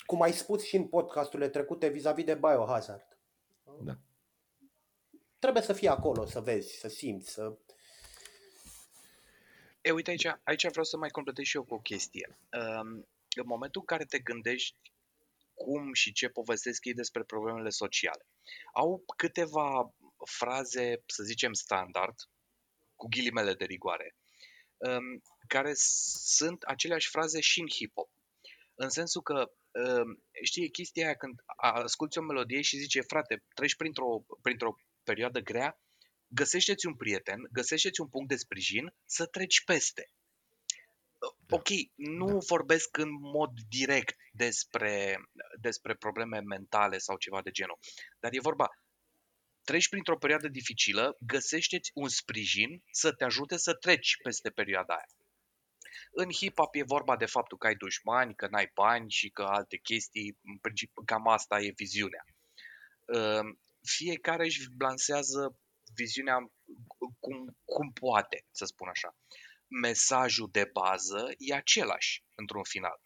cum 0.06 0.22
ai 0.22 0.32
spus 0.32 0.64
și 0.64 0.76
în 0.76 0.86
podcasturile 0.86 1.48
trecute 1.48 1.88
vis-a-vis 1.88 2.24
de 2.24 2.34
Biohazard. 2.34 3.18
Da. 3.80 3.98
Trebuie 5.38 5.62
să 5.62 5.72
fii 5.72 5.88
acolo, 5.88 6.24
să 6.24 6.40
vezi, 6.40 6.78
să 6.78 6.88
simți, 6.88 7.30
să... 7.30 7.56
E, 9.80 9.90
uite 9.90 10.10
aici, 10.10 10.26
aici 10.42 10.68
vreau 10.68 10.84
să 10.84 10.96
mai 10.96 11.08
completez 11.08 11.44
și 11.44 11.56
eu 11.56 11.62
cu 11.62 11.74
o 11.74 11.78
chestie. 11.78 12.38
Um, 12.52 13.06
în 13.36 13.44
momentul 13.46 13.80
în 13.80 13.86
care 13.86 14.04
te 14.04 14.18
gândești 14.18 14.92
cum 15.58 15.92
și 15.92 16.12
ce 16.12 16.28
povestesc 16.28 16.84
ei 16.84 16.94
despre 16.94 17.22
problemele 17.22 17.68
sociale, 17.68 18.26
au 18.72 19.04
câteva 19.16 19.94
fraze, 20.24 21.02
să 21.06 21.22
zicem, 21.22 21.52
standard, 21.52 22.14
cu 22.94 23.06
ghilimele 23.08 23.54
de 23.54 23.64
rigoare, 23.64 24.16
um, 24.76 25.22
care 25.46 25.72
sunt 25.74 26.62
aceleași 26.62 27.08
fraze 27.08 27.40
și 27.40 27.60
în 27.60 27.66
hip-hop. 27.66 28.10
În 28.74 28.88
sensul 28.88 29.22
că, 29.22 29.52
um, 29.70 30.22
știi, 30.42 30.64
e 30.64 30.68
chestia 30.68 31.04
aia 31.04 31.14
când 31.14 31.40
asculti 31.56 32.18
o 32.18 32.22
melodie 32.22 32.60
și 32.60 32.78
zice, 32.78 33.00
frate, 33.00 33.44
treci 33.54 33.76
printr-o, 33.76 34.24
printr-o 34.42 34.76
perioadă 35.02 35.40
grea, 35.40 35.80
găsește-ți 36.28 36.86
un 36.86 36.94
prieten, 36.94 37.48
găsește-ți 37.52 38.00
un 38.00 38.08
punct 38.08 38.28
de 38.28 38.36
sprijin 38.36 38.94
să 39.04 39.26
treci 39.26 39.64
peste. 39.64 40.12
Da. 41.48 41.56
Ok, 41.56 41.68
nu 41.94 42.26
Da. 42.26 42.38
vorbesc 42.46 42.96
în 42.96 43.10
mod 43.10 43.50
direct 43.68 44.16
despre, 44.32 45.16
despre 45.60 45.94
probleme 45.94 46.40
mentale 46.40 46.98
sau 46.98 47.16
ceva 47.16 47.42
de 47.42 47.50
genul, 47.50 47.78
dar 48.18 48.32
e 48.34 48.40
vorba, 48.40 48.68
treci 49.64 49.88
printr-o 49.88 50.18
perioadă 50.18 50.48
dificilă, 50.48 51.16
găsește-ți 51.20 51.90
un 51.94 52.08
sprijin 52.08 52.82
să 52.90 53.12
te 53.12 53.24
ajute 53.24 53.56
să 53.56 53.74
treci 53.74 54.16
peste 54.22 54.50
perioada 54.50 54.94
aia. 54.94 55.08
În 56.10 56.28
hip-hop 56.28 56.72
e 56.72 56.82
vorba 56.82 57.16
de 57.16 57.26
faptul 57.26 57.58
că 57.58 57.66
ai 57.66 57.74
dușmani, 57.74 58.34
că 58.34 58.46
n-ai 58.50 58.70
bani 58.74 59.10
și 59.10 59.28
că 59.28 59.42
alte 59.42 59.76
chestii, 59.76 60.38
în 60.42 60.58
principiu, 60.58 61.02
cam 61.04 61.28
asta 61.28 61.60
e 61.60 61.72
viziunea. 61.76 62.24
Ehm, 63.06 63.60
Fiecare 63.82 64.44
își 64.44 64.60
lansează 64.78 65.58
viziunea 65.94 66.36
cum, 67.18 67.56
cum 67.64 67.92
poate, 67.92 68.46
să 68.50 68.64
spun 68.64 68.88
așa. 68.88 69.16
Mesajul 69.68 70.48
de 70.52 70.70
bază 70.72 71.30
e 71.38 71.54
același, 71.54 72.24
într-un 72.34 72.62
final. 72.62 73.00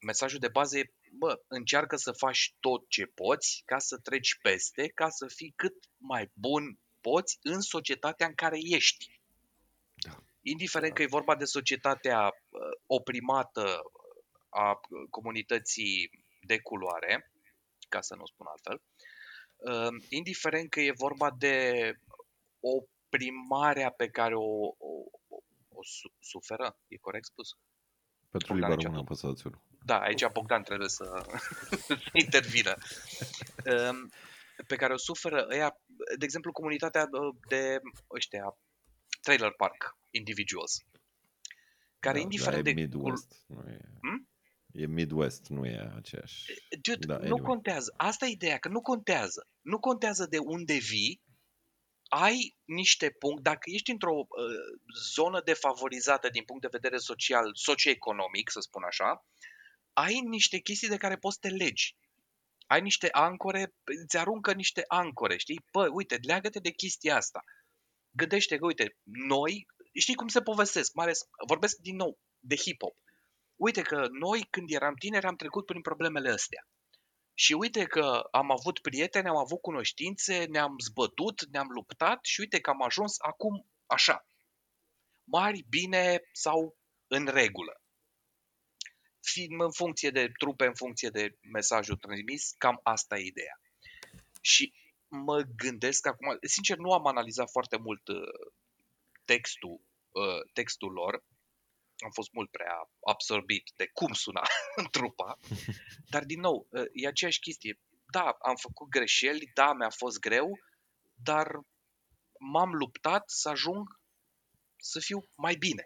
Mesajul 0.00 0.38
de 0.38 0.48
bază 0.48 0.78
e, 0.78 0.92
bă, 1.12 1.42
încearcă 1.46 1.96
să 1.96 2.12
faci 2.12 2.54
tot 2.60 2.88
ce 2.88 3.06
poți 3.06 3.62
ca 3.64 3.78
să 3.78 3.98
treci 3.98 4.38
peste, 4.42 4.88
ca 4.88 5.08
să 5.08 5.26
fii 5.26 5.52
cât 5.56 5.74
mai 5.96 6.30
bun 6.32 6.78
poți 7.00 7.38
în 7.42 7.60
societatea 7.60 8.26
în 8.26 8.34
care 8.34 8.58
ești. 8.60 9.20
Da. 9.94 10.22
Indiferent 10.42 10.94
că 10.94 11.02
e 11.02 11.06
vorba 11.06 11.36
de 11.36 11.44
societatea 11.44 12.24
uh, 12.26 12.60
oprimată 12.86 13.82
a 14.48 14.70
uh, 14.70 15.06
comunității 15.10 16.10
de 16.40 16.58
culoare, 16.60 17.32
ca 17.88 18.00
să 18.00 18.14
nu 18.14 18.26
spun 18.26 18.46
altfel, 18.46 18.82
uh, 19.56 20.04
indiferent 20.08 20.70
că 20.70 20.80
e 20.80 20.92
vorba 20.96 21.30
de 21.38 21.94
oprimarea 22.60 23.90
pe 23.90 24.08
care 24.08 24.34
o, 24.34 24.66
o, 24.66 25.04
o, 25.80 25.82
o 25.82 25.84
su- 25.84 26.14
suferă, 26.20 26.78
e 26.88 26.96
corect 26.96 27.24
spus? 27.24 27.48
Pentru 28.30 28.52
Bogdan, 28.52 28.70
liber 28.70 28.70
aici 28.70 28.82
român 28.84 28.92
tu. 28.92 28.98
am 28.98 29.04
păsat 29.32 29.42
unul. 29.46 29.62
Da, 29.84 29.98
aici 30.00 30.26
Bogdan 30.32 30.62
trebuie 30.62 30.88
să, 30.88 31.04
să 31.86 31.98
intervină. 32.24 32.74
Um, 33.90 34.10
Pe 34.66 34.76
care 34.76 34.92
o 34.92 34.96
suferă 34.96 35.46
ăia, 35.50 35.80
de 36.18 36.24
exemplu, 36.24 36.52
comunitatea 36.52 37.08
uh, 37.10 37.36
de 37.48 37.80
ăștia, 38.14 38.58
trailer 39.20 39.52
park 39.56 39.96
individuals, 40.10 40.72
care 41.98 42.16
da, 42.16 42.22
indiferent 42.22 42.64
da, 42.64 42.70
e 42.70 42.72
de... 42.74 42.82
cul- 42.88 43.00
Midwest, 43.02 43.44
nu 43.46 43.68
e... 43.70 43.80
Hmm? 44.00 44.28
E 44.72 44.86
Midwest, 44.86 45.46
nu 45.48 45.66
e 45.66 45.92
aceeași. 45.96 46.44
Dude, 46.82 47.06
Da, 47.06 47.14
nu 47.16 47.20
anyway. 47.22 47.40
contează. 47.42 47.94
Asta 47.96 48.26
e 48.26 48.30
ideea, 48.30 48.58
că 48.58 48.68
nu 48.68 48.80
contează. 48.80 49.46
Nu 49.60 49.78
contează 49.78 50.26
de 50.26 50.38
unde 50.38 50.76
vii, 50.76 51.20
ai 52.10 52.56
niște 52.64 53.10
puncte, 53.10 53.42
dacă 53.42 53.70
ești 53.70 53.90
într-o 53.90 54.14
uh, 54.14 54.26
zonă 55.12 55.40
defavorizată 55.44 56.28
din 56.28 56.44
punct 56.44 56.62
de 56.62 56.68
vedere 56.70 56.96
social, 56.96 57.50
socioeconomic, 57.54 58.50
să 58.50 58.60
spun 58.60 58.82
așa, 58.82 59.26
ai 59.92 60.20
niște 60.20 60.58
chestii 60.58 60.88
de 60.88 60.96
care 60.96 61.16
poți 61.16 61.38
să 61.40 61.48
te 61.48 61.54
legi. 61.54 61.96
Ai 62.66 62.80
niște 62.80 63.08
ancore, 63.10 63.74
îți 64.04 64.16
aruncă 64.16 64.52
niște 64.52 64.84
ancore, 64.86 65.36
știi? 65.36 65.64
Bă, 65.72 65.88
uite, 65.92 66.18
leagă-te 66.22 66.58
de 66.58 66.70
chestia 66.70 67.16
asta. 67.16 67.44
Gândește 68.10 68.56
că, 68.56 68.64
uite, 68.64 68.96
noi, 69.02 69.66
știi 69.92 70.14
cum 70.14 70.28
se 70.28 70.40
povestesc, 70.40 70.94
mai 70.94 71.04
ales, 71.04 71.20
vorbesc 71.46 71.76
din 71.76 71.96
nou 71.96 72.18
de 72.38 72.56
hip-hop. 72.56 72.96
Uite 73.56 73.82
că 73.82 74.06
noi, 74.10 74.46
când 74.50 74.70
eram 74.70 74.94
tineri, 74.94 75.26
am 75.26 75.36
trecut 75.36 75.66
prin 75.66 75.80
problemele 75.80 76.30
astea. 76.30 76.68
Și 77.40 77.52
uite 77.52 77.84
că 77.84 78.28
am 78.30 78.50
avut 78.50 78.78
prieteni, 78.78 79.28
am 79.28 79.36
avut 79.36 79.60
cunoștințe, 79.60 80.44
ne-am 80.44 80.78
zbătut, 80.78 81.46
ne-am 81.46 81.68
luptat 81.68 82.24
și 82.24 82.40
uite 82.40 82.60
că 82.60 82.70
am 82.70 82.82
ajuns 82.82 83.16
acum 83.18 83.66
așa. 83.86 84.26
Mari, 85.24 85.64
bine 85.68 86.20
sau 86.32 86.78
în 87.06 87.26
regulă. 87.26 87.82
Film 89.20 89.60
în 89.60 89.72
funcție 89.72 90.10
de 90.10 90.30
trupe, 90.38 90.66
în 90.66 90.74
funcție 90.74 91.08
de 91.08 91.38
mesajul 91.52 91.96
transmis, 91.96 92.54
cam 92.58 92.80
asta 92.82 93.18
e 93.18 93.26
ideea. 93.26 93.60
Și 94.40 94.74
mă 95.08 95.42
gândesc 95.56 96.06
acum, 96.06 96.38
sincer 96.46 96.76
nu 96.76 96.92
am 96.92 97.06
analizat 97.06 97.50
foarte 97.50 97.76
mult 97.76 98.08
uh, 98.08 98.52
textul, 99.24 99.80
uh, 100.10 100.50
textul 100.52 100.92
lor, 100.92 101.24
am 102.04 102.10
fost 102.10 102.32
mult 102.32 102.50
prea 102.50 102.90
absorbit 103.00 103.72
de 103.76 103.86
cum 103.92 104.12
suna 104.12 104.42
în 104.76 104.86
trupa, 104.96 105.38
dar 106.08 106.24
din 106.24 106.40
nou, 106.40 106.66
uh, 106.70 106.84
e 106.92 107.06
aceeași 107.06 107.40
chestie. 107.40 107.80
Da, 108.12 108.36
am 108.40 108.56
făcut 108.56 108.88
greșeli, 108.88 109.50
da, 109.54 109.72
mi-a 109.72 109.90
fost 109.90 110.18
greu, 110.18 110.58
dar 111.14 111.60
m-am 112.38 112.74
luptat 112.74 113.22
să 113.30 113.48
ajung 113.48 113.88
să 114.76 115.00
fiu 115.00 115.28
mai 115.34 115.54
bine. 115.54 115.84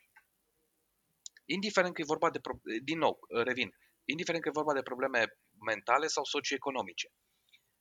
Indiferent 1.44 1.94
că 1.94 2.00
e 2.00 2.04
vorba 2.14 2.30
de, 2.30 2.40
pro- 2.40 2.60
din 2.82 2.98
nou, 2.98 3.18
revin, 3.28 3.70
indiferent 4.04 4.42
că 4.42 4.48
e 4.48 4.60
vorba 4.60 4.74
de 4.74 4.82
probleme 4.82 5.26
mentale 5.66 6.06
sau 6.06 6.24
socioeconomice. 6.24 7.08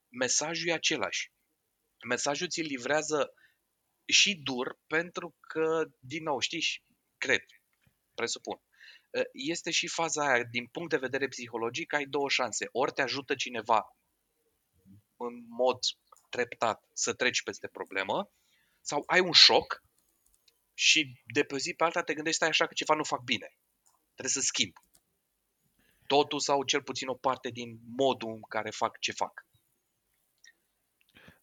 Mesajul 0.08 0.68
e 0.68 0.72
același. 0.72 1.32
Mesajul 2.08 2.48
ți 2.48 2.60
livrează 2.60 3.32
și 4.06 4.34
dur 4.34 4.78
pentru 4.86 5.36
că, 5.40 5.84
din 5.98 6.22
nou, 6.22 6.38
știi, 6.38 6.82
cred, 7.18 7.42
presupun, 8.14 8.60
este 9.32 9.70
și 9.70 9.88
faza 9.88 10.26
aia, 10.26 10.44
din 10.44 10.66
punct 10.66 10.90
de 10.90 10.96
vedere 10.96 11.28
psihologic, 11.28 11.92
ai 11.92 12.04
două 12.04 12.28
șanse. 12.28 12.68
Ori 12.72 12.92
te 12.92 13.02
ajută 13.02 13.34
cineva 13.34 13.96
în 15.16 15.44
mod 15.48 15.78
treptat 16.30 16.88
să 16.92 17.14
treci 17.14 17.42
peste 17.42 17.68
problemă, 17.68 18.30
sau 18.80 19.02
ai 19.06 19.20
un 19.20 19.32
șoc 19.32 19.82
și 20.74 21.22
de 21.32 21.42
pe 21.42 21.56
zi 21.56 21.74
pe 21.74 21.84
alta 21.84 22.02
te 22.02 22.14
gândești 22.14 22.36
stai 22.36 22.48
așa 22.48 22.66
că 22.66 22.74
ceva 22.74 22.94
nu 22.94 23.04
fac 23.04 23.22
bine. 23.22 23.56
Trebuie 24.14 24.32
să 24.32 24.40
schimb. 24.40 24.72
Totul 26.06 26.40
sau 26.40 26.64
cel 26.64 26.82
puțin 26.82 27.08
o 27.08 27.14
parte 27.14 27.50
din 27.50 27.78
modul 27.96 28.30
în 28.30 28.40
care 28.40 28.70
fac 28.70 28.98
ce 28.98 29.12
fac. 29.12 29.46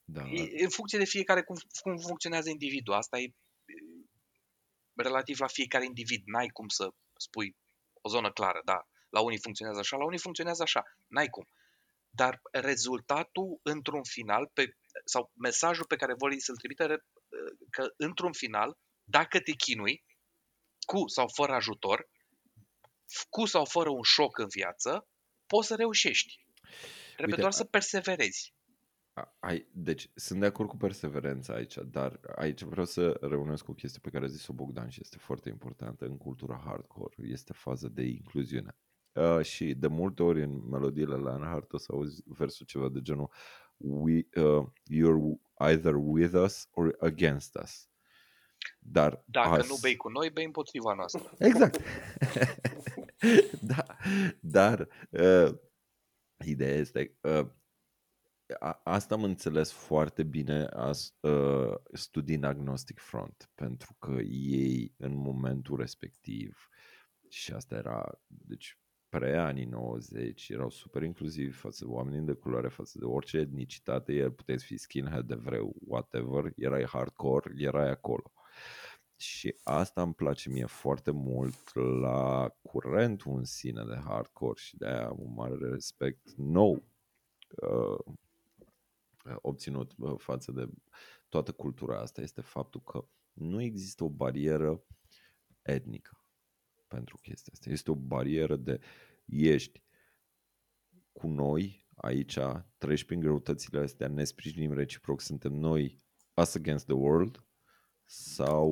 Da. 0.03 0.21
E, 0.21 0.63
în 0.63 0.69
funcție 0.69 0.97
de 0.97 1.05
fiecare 1.05 1.43
cum, 1.43 1.57
cum 1.81 1.97
funcționează 1.97 2.49
individul. 2.49 2.93
Asta 2.93 3.19
e 3.19 3.23
e, 3.27 3.33
relativ 4.95 5.39
la 5.39 5.47
fiecare 5.47 5.85
individ. 5.85 6.21
N-ai 6.25 6.47
cum 6.47 6.67
să 6.67 6.93
spui 7.17 7.55
o 8.01 8.09
zonă 8.09 8.31
clară, 8.31 8.61
da. 8.65 8.87
La 9.09 9.19
unii 9.19 9.39
funcționează 9.39 9.79
așa, 9.79 9.97
la 9.97 10.05
unii 10.05 10.19
funcționează 10.19 10.61
așa. 10.61 10.83
N-ai 11.07 11.27
cum. 11.27 11.47
Dar 12.09 12.39
rezultatul, 12.51 13.59
într-un 13.63 14.03
final, 14.03 14.47
pe, 14.53 14.77
sau 15.05 15.31
mesajul 15.33 15.85
pe 15.85 15.95
care 15.95 16.13
vor 16.13 16.33
să-l 16.37 16.57
trimită, 16.57 16.85
re- 16.85 17.05
că 17.69 17.93
într-un 17.97 18.33
final, 18.33 18.77
dacă 19.03 19.39
te 19.39 19.51
chinui, 19.51 20.03
cu 20.85 21.07
sau 21.07 21.27
fără 21.27 21.53
ajutor, 21.53 22.09
cu 23.29 23.45
sau 23.45 23.65
fără 23.65 23.89
un 23.89 24.03
șoc 24.03 24.37
în 24.37 24.47
viață, 24.47 25.07
poți 25.47 25.67
să 25.67 25.75
reușești. 25.75 26.45
Trebuie 27.05 27.25
Uite, 27.25 27.39
doar 27.41 27.51
a- 27.51 27.55
să 27.55 27.63
perseverezi. 27.63 28.53
A- 29.13 29.35
Ai, 29.39 29.67
deci, 29.73 30.11
sunt 30.15 30.39
de 30.39 30.45
acord 30.45 30.69
cu 30.69 30.77
perseverența 30.77 31.53
aici, 31.53 31.77
dar 31.77 32.19
aici 32.35 32.61
vreau 32.61 32.85
să 32.85 33.17
reunesc 33.21 33.67
o 33.69 33.73
chestie 33.73 33.99
pe 34.03 34.09
care 34.09 34.25
a 34.25 34.27
zis-o 34.27 34.53
Bogdan 34.53 34.89
și 34.89 34.99
este 35.01 35.17
foarte 35.17 35.49
importantă 35.49 36.05
în 36.05 36.17
cultura 36.17 36.61
hardcore. 36.65 37.15
Este 37.17 37.53
faza 37.53 37.87
de 37.87 38.03
incluziune. 38.03 38.75
Uh, 39.13 39.41
și 39.41 39.73
de 39.73 39.87
multe 39.87 40.23
ori 40.23 40.43
în 40.43 40.67
melodiile 40.69 41.15
la 41.15 41.29
Lionheart 41.35 41.73
o 41.73 41.77
să 41.77 41.91
auzi 41.91 42.23
versul 42.25 42.65
ceva 42.65 42.89
de 42.89 43.01
genul 43.01 43.31
We, 43.77 44.27
uh, 44.35 44.65
You're 44.91 45.39
either 45.69 45.93
with 45.97 46.33
us 46.33 46.67
or 46.71 46.95
against 46.99 47.55
us. 47.63 47.89
Dar 48.79 49.23
Dacă 49.25 49.49
as- 49.49 49.69
nu 49.69 49.75
bei 49.81 49.95
cu 49.95 50.09
noi, 50.09 50.29
bei 50.29 50.45
împotriva 50.45 50.93
noastră. 50.93 51.33
Exact. 51.39 51.79
da, 53.71 53.85
dar 54.39 54.87
uh, 55.09 55.53
ideea 56.45 56.73
este 56.75 57.17
uh, 57.21 57.47
a, 58.59 58.81
asta 58.83 59.15
am 59.15 59.23
înțeles 59.23 59.71
foarte 59.71 60.23
bine 60.23 60.63
as, 60.63 61.15
uh, 61.19 61.73
studiind 61.93 62.43
Agnostic 62.43 62.99
Front, 62.99 63.51
pentru 63.55 63.95
că 63.99 64.11
ei 64.31 64.93
în 64.97 65.15
momentul 65.15 65.77
respectiv, 65.77 66.69
și 67.29 67.53
asta 67.53 67.75
era, 67.75 68.21
deci 68.27 68.79
pre 69.09 69.37
anii 69.37 69.65
90, 69.65 70.49
erau 70.49 70.69
super 70.69 71.03
inclusivi 71.03 71.51
față 71.51 71.85
de 71.85 71.91
oamenii 71.91 72.25
de 72.25 72.33
culoare, 72.33 72.67
față 72.67 72.97
de 72.99 73.05
orice 73.05 73.37
etnicitate, 73.37 74.13
el 74.13 74.31
puteți 74.31 74.65
fi 74.65 74.77
skinhead, 74.77 75.27
de 75.27 75.35
vreo, 75.35 75.71
whatever, 75.87 76.53
erai 76.55 76.85
hardcore, 76.85 77.53
erai 77.57 77.89
acolo. 77.89 78.31
Și 79.15 79.55
asta 79.63 80.01
îmi 80.01 80.13
place 80.13 80.49
mie 80.49 80.65
foarte 80.65 81.11
mult 81.11 81.75
la 81.75 82.49
curentul 82.61 83.37
în 83.37 83.43
sine 83.43 83.83
de 83.83 83.99
hardcore 84.05 84.59
și 84.59 84.77
de 84.77 84.85
aia 84.85 85.07
am 85.07 85.17
un 85.19 85.33
mare 85.33 85.55
respect 85.69 86.31
nou 86.35 86.83
uh, 87.61 88.13
obținut 89.35 89.93
uh, 89.97 90.13
față 90.17 90.51
de 90.51 90.69
toată 91.29 91.51
cultura 91.51 91.99
asta 91.99 92.21
este 92.21 92.41
faptul 92.41 92.81
că 92.81 93.05
nu 93.33 93.61
există 93.61 94.03
o 94.03 94.09
barieră 94.09 94.83
etnică 95.61 96.25
pentru 96.87 97.17
chestia 97.17 97.53
asta. 97.55 97.69
Este 97.69 97.91
o 97.91 97.95
barieră 97.95 98.55
de 98.55 98.79
ești 99.25 99.83
cu 101.11 101.27
noi 101.27 101.87
aici, 101.95 102.37
treci 102.77 103.03
prin 103.03 103.19
greutățile 103.19 103.79
astea, 103.79 104.07
ne 104.07 104.23
sprijinim 104.23 104.73
reciproc, 104.73 105.21
suntem 105.21 105.53
noi 105.53 106.03
us 106.35 106.55
against 106.55 106.85
the 106.85 106.95
world 106.95 107.45
sau 108.05 108.69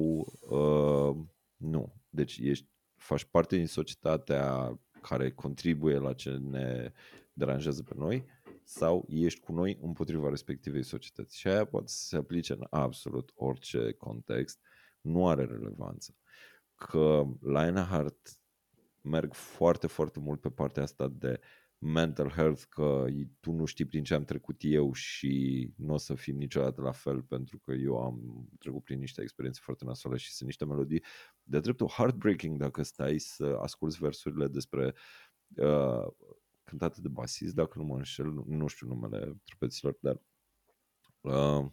uh, 0.50 1.26
nu. 1.56 2.02
Deci 2.10 2.38
ești, 2.38 2.70
faci 2.96 3.24
parte 3.24 3.56
din 3.56 3.68
societatea 3.68 4.80
care 5.02 5.32
contribuie 5.32 5.98
la 5.98 6.14
ce 6.14 6.30
ne 6.30 6.92
deranjează 7.34 7.84
pe 7.84 7.94
noi 7.96 8.26
sau 8.70 9.06
ești 9.08 9.40
cu 9.40 9.52
noi 9.52 9.78
împotriva 9.82 10.30
respectivei 10.30 10.84
societăți. 10.84 11.38
Și 11.38 11.48
aia 11.48 11.66
poate 11.66 11.88
să 11.88 12.06
se 12.06 12.18
aplice 12.18 12.54
în 12.54 12.68
absolut 12.70 13.32
orice 13.36 13.92
context, 13.92 14.60
nu 15.02 15.28
are 15.28 15.46
relevanță. 15.46 16.16
Că 16.76 17.24
Lionheart 17.42 18.42
merg 19.02 19.34
foarte, 19.34 19.88
foarte 19.88 20.20
mult 20.20 20.42
pe 20.42 20.50
partea 20.50 20.84
asta 20.84 21.08
de 21.08 21.40
mental 21.78 22.30
health, 22.30 22.64
că 22.70 23.06
tu 23.40 23.52
nu 23.52 23.66
știi 23.66 23.86
prin 23.86 24.04
ce 24.04 24.14
am 24.14 24.24
trecut 24.24 24.58
eu 24.60 24.94
și 24.94 25.74
nu 25.78 25.94
o 25.94 25.98
să 25.98 26.14
fim 26.14 26.38
niciodată 26.38 26.82
la 26.82 26.92
fel 26.92 27.22
pentru 27.22 27.60
că 27.60 27.72
eu 27.72 28.04
am 28.04 28.48
trecut 28.60 28.84
prin 28.84 29.00
niște 29.00 29.22
experiențe 29.22 29.60
foarte 29.64 29.86
nasoale 29.86 30.18
și 30.18 30.32
sunt 30.32 30.48
niște 30.48 30.66
melodii 30.66 31.04
de 31.44 31.60
dreptul 31.60 31.88
heartbreaking 31.88 32.60
dacă 32.60 32.84
stai 32.84 33.18
să 33.18 33.58
asculți 33.62 33.98
versurile 34.00 34.48
despre 34.48 34.94
uh, 35.56 36.08
cântate 36.70 37.02
de 37.02 37.08
basist, 37.08 37.56
dacă 37.56 37.80
nu 37.80 37.86
mă 37.86 37.96
înșel, 37.96 38.26
nu, 38.26 38.46
nu 38.48 38.68
știu 38.68 38.88
numele 38.88 39.42
trupeților, 39.46 39.98
dar 40.02 40.22
uh, 41.22 41.72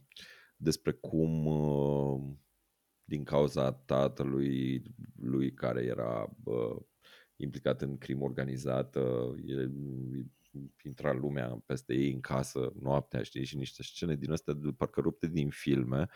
despre 0.56 0.92
cum 0.92 1.46
uh, 1.46 2.36
din 3.04 3.24
cauza 3.24 3.72
tatălui 3.72 4.82
lui 5.16 5.52
care 5.52 5.82
era 5.84 6.36
uh, 6.44 6.76
implicat 7.36 7.82
în 7.82 7.98
crimă 7.98 8.24
organizată, 8.24 9.34
el 9.44 9.72
intra 10.82 11.12
lumea 11.12 11.62
peste 11.66 11.94
ei 11.94 12.12
în 12.12 12.20
casă 12.20 12.72
noaptea, 12.80 13.22
știi, 13.22 13.44
și 13.44 13.56
niște 13.56 13.82
scene 13.82 14.16
din 14.16 14.32
astea 14.32 14.54
de 14.54 14.72
parcă 14.76 15.00
rupte 15.00 15.26
din 15.26 15.50
filme, 15.50 16.08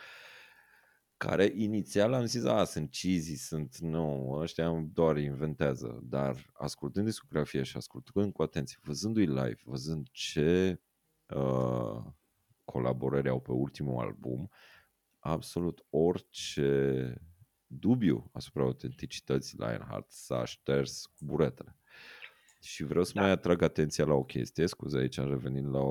care 1.26 1.52
inițial 1.54 2.12
am 2.12 2.24
zis, 2.24 2.44
a, 2.44 2.64
sunt 2.64 2.90
cheesy, 2.90 3.34
sunt, 3.34 3.78
nu, 3.78 4.30
ăștia 4.32 4.88
doar 4.92 5.16
inventează, 5.16 6.00
dar 6.02 6.50
ascultând 6.52 7.06
discografia 7.06 7.62
și 7.62 7.76
ascultând 7.76 8.32
cu 8.32 8.42
atenție, 8.42 8.78
văzându-i 8.82 9.26
live, 9.26 9.60
văzând 9.64 10.08
ce 10.10 10.80
uh, 11.34 12.04
colaborări 12.64 13.28
au 13.28 13.40
pe 13.40 13.52
ultimul 13.52 14.04
album, 14.04 14.50
absolut 15.18 15.86
orice 15.90 17.14
dubiu 17.66 18.30
asupra 18.32 18.62
autenticității 18.62 19.58
Lionheart 19.58 20.10
s-a 20.10 20.44
șters 20.44 21.06
cu 21.06 21.24
buretele. 21.24 21.76
Și 22.60 22.84
vreau 22.84 23.04
să 23.04 23.12
Da. 23.14 23.20
mai 23.20 23.30
atrag 23.30 23.62
atenția 23.62 24.04
la 24.04 24.14
o 24.14 24.24
chestie, 24.24 24.66
scuze 24.66 24.98
aici 24.98 25.18
am 25.18 25.28
revenit 25.28 25.64
la, 25.64 25.82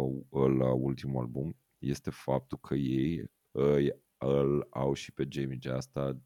la 0.48 0.74
ultimul 0.74 1.22
album, 1.22 1.58
este 1.78 2.10
faptul 2.10 2.58
că 2.58 2.76
ei 2.76 3.32
îi, 3.52 4.08
îl 4.20 4.68
au 4.70 4.94
și 4.94 5.12
pe 5.14 5.26
Jamie 5.30 5.58
Jasta 5.62 6.18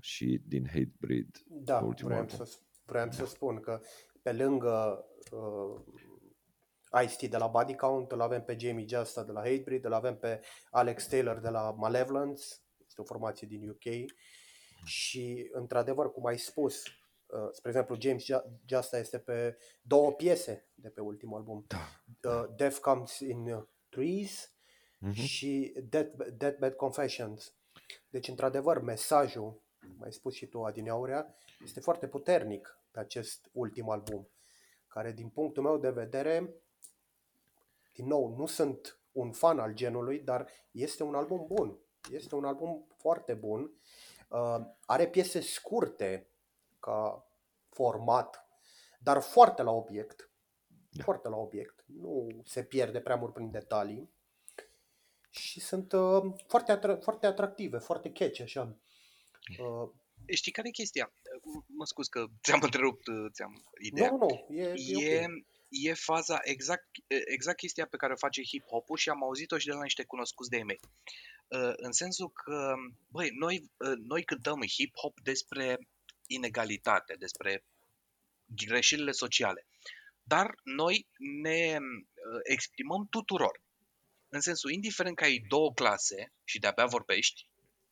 și 0.00 0.40
din 0.46 0.66
Hatebreed 0.66 1.28
Da, 1.46 1.78
pe 1.78 1.84
ultimul 1.84 2.10
vreau 2.10 2.26
album. 2.30 2.44
să, 2.46 2.58
vreau 2.84 3.10
să 3.10 3.26
spun 3.26 3.60
că 3.60 3.80
pe 4.22 4.32
lângă 4.32 5.04
uh, 5.32 5.80
Ice-T 7.04 7.30
de 7.30 7.36
la 7.36 7.46
Body 7.46 7.74
Count, 7.76 8.12
îl 8.12 8.20
avem 8.20 8.44
pe 8.44 8.56
Jamie 8.60 8.86
Justa 8.88 9.24
de 9.24 9.32
la 9.32 9.40
Hatebreed, 9.40 9.84
îl 9.84 9.92
avem 9.92 10.16
pe 10.16 10.40
Alex 10.70 11.06
Taylor 11.06 11.38
de 11.38 11.48
la 11.48 11.70
Malevolence, 11.70 12.42
este 12.86 13.00
o 13.00 13.04
formație 13.04 13.46
din 13.46 13.68
UK 13.68 14.10
și 14.84 15.48
într-adevăr, 15.52 16.12
cum 16.12 16.26
ai 16.26 16.38
spus, 16.38 16.82
uh, 16.86 17.48
spre 17.52 17.70
exemplu, 17.70 17.96
James 18.00 18.24
Ju- 18.24 18.60
Justa 18.66 18.98
este 18.98 19.18
pe 19.18 19.56
două 19.82 20.12
piese 20.12 20.68
de 20.74 20.88
pe 20.88 21.00
ultimul 21.00 21.36
album. 21.38 21.64
Da. 21.66 22.30
Uh, 22.30 22.44
Death 22.56 22.76
Comes 22.80 23.18
in 23.18 23.50
uh, 23.50 23.62
Trees 23.88 24.52
Mhm. 24.98 25.12
și 25.12 25.74
Death, 25.88 26.26
Deathbed 26.36 26.74
Confessions. 26.74 27.54
Deci, 28.10 28.28
într-adevăr, 28.28 28.80
mesajul, 28.80 29.62
cum 29.80 30.02
ai 30.02 30.12
spus 30.12 30.34
și 30.34 30.46
tu, 30.46 30.64
Adineaurea, 30.64 31.34
este 31.64 31.80
foarte 31.80 32.08
puternic 32.08 32.78
pe 32.90 33.00
acest 33.00 33.48
ultim 33.52 33.88
album, 33.88 34.28
care, 34.86 35.12
din 35.12 35.28
punctul 35.28 35.62
meu 35.62 35.78
de 35.78 35.90
vedere, 35.90 36.54
din 37.92 38.06
nou, 38.06 38.36
nu 38.36 38.46
sunt 38.46 38.98
un 39.12 39.32
fan 39.32 39.58
al 39.58 39.74
genului, 39.74 40.20
dar 40.20 40.48
este 40.70 41.02
un 41.02 41.14
album 41.14 41.46
bun. 41.46 41.78
Este 42.12 42.34
un 42.34 42.44
album 42.44 42.86
foarte 42.96 43.34
bun. 43.34 43.72
Uh, 44.28 44.66
are 44.86 45.08
piese 45.08 45.40
scurte 45.40 46.28
ca 46.80 47.28
format, 47.68 48.48
dar 48.98 49.20
foarte 49.20 49.62
la 49.62 49.70
obiect. 49.70 50.30
Da. 50.90 51.02
Foarte 51.02 51.28
la 51.28 51.36
obiect. 51.36 51.84
Nu 51.86 52.42
se 52.44 52.64
pierde 52.64 53.00
prea 53.00 53.16
mult 53.16 53.32
prin 53.32 53.50
detalii. 53.50 54.10
Și 55.38 55.60
sunt 55.60 55.92
uh, 55.92 56.22
foarte, 56.46 56.78
atra- 56.78 57.00
foarte 57.02 57.26
atractive, 57.26 57.78
foarte 57.78 58.12
catchy, 58.12 58.42
așa. 58.42 58.76
Uh, 59.58 59.88
Știi 60.26 60.52
care 60.52 60.68
e 60.68 60.70
chestia? 60.70 61.12
Mă 61.66 61.84
scuz 61.84 62.08
că 62.08 62.26
ți-am 62.42 62.60
întrerupt 62.68 63.04
ți-am 63.32 63.64
ideea. 63.80 64.10
nu, 64.10 64.16
nu, 64.16 64.46
nu, 64.48 64.54
e, 64.56 64.62
e, 64.62 65.14
e, 65.14 65.24
ok. 65.24 65.44
e 65.68 65.94
faza, 65.94 66.38
exact, 66.42 66.88
exact 67.06 67.56
chestia 67.56 67.86
pe 67.86 67.96
care 67.96 68.12
o 68.12 68.16
face 68.16 68.42
hip-hop-ul 68.42 68.96
și 68.96 69.08
am 69.08 69.22
auzit-o 69.22 69.58
și 69.58 69.66
de 69.66 69.72
la 69.72 69.82
niște 69.82 70.04
cunoscuți 70.04 70.50
de-ai 70.50 70.62
mei. 70.62 70.80
Uh, 71.48 71.72
În 71.76 71.92
sensul 71.92 72.30
că, 72.30 72.74
băi, 73.08 73.30
noi, 73.38 73.70
uh, 73.76 73.96
noi 73.96 74.24
cântăm 74.24 74.60
hip-hop 74.62 75.22
despre 75.22 75.78
inegalitate, 76.26 77.14
despre 77.18 77.64
greșelile 78.46 79.12
sociale. 79.12 79.66
Dar 80.22 80.54
noi 80.62 81.06
ne 81.42 81.76
uh, 81.80 82.40
exprimăm 82.42 83.06
tuturor. 83.10 83.60
În 84.28 84.40
sensul, 84.40 84.70
indiferent 84.70 85.16
că 85.16 85.24
ai 85.24 85.44
două 85.48 85.72
clase 85.72 86.32
și 86.44 86.58
de-abia 86.58 86.86
vorbești 86.86 87.48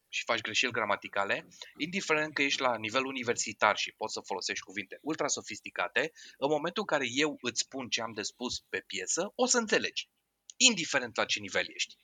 și 0.09 0.25
faci 0.25 0.41
greșeli 0.41 0.73
gramaticale, 0.73 1.49
indiferent 1.77 2.35
că 2.35 2.43
ești 2.43 2.61
la 2.61 2.77
nivel 2.77 3.05
universitar 3.05 3.77
și 3.77 3.93
poți 3.97 4.13
să 4.13 4.21
folosești 4.21 4.65
cuvinte 4.65 4.99
ultra 5.03 5.29
sofisticate, 5.29 6.13
în 6.39 6.49
momentul 6.49 6.83
în 6.83 6.97
care 6.97 7.07
eu 7.11 7.39
îți 7.41 7.61
spun 7.61 7.89
ce 7.89 8.03
am 8.03 8.13
de 8.13 8.23
spus 8.23 8.61
pe 8.61 8.81
piesă, 8.81 9.33
o 9.35 9.47
să 9.47 9.59
înțelegi. 9.59 10.09
Indiferent 10.57 11.17
la 11.17 11.25
ce 11.25 11.41
nivel 11.41 11.67
ești. 11.75 11.97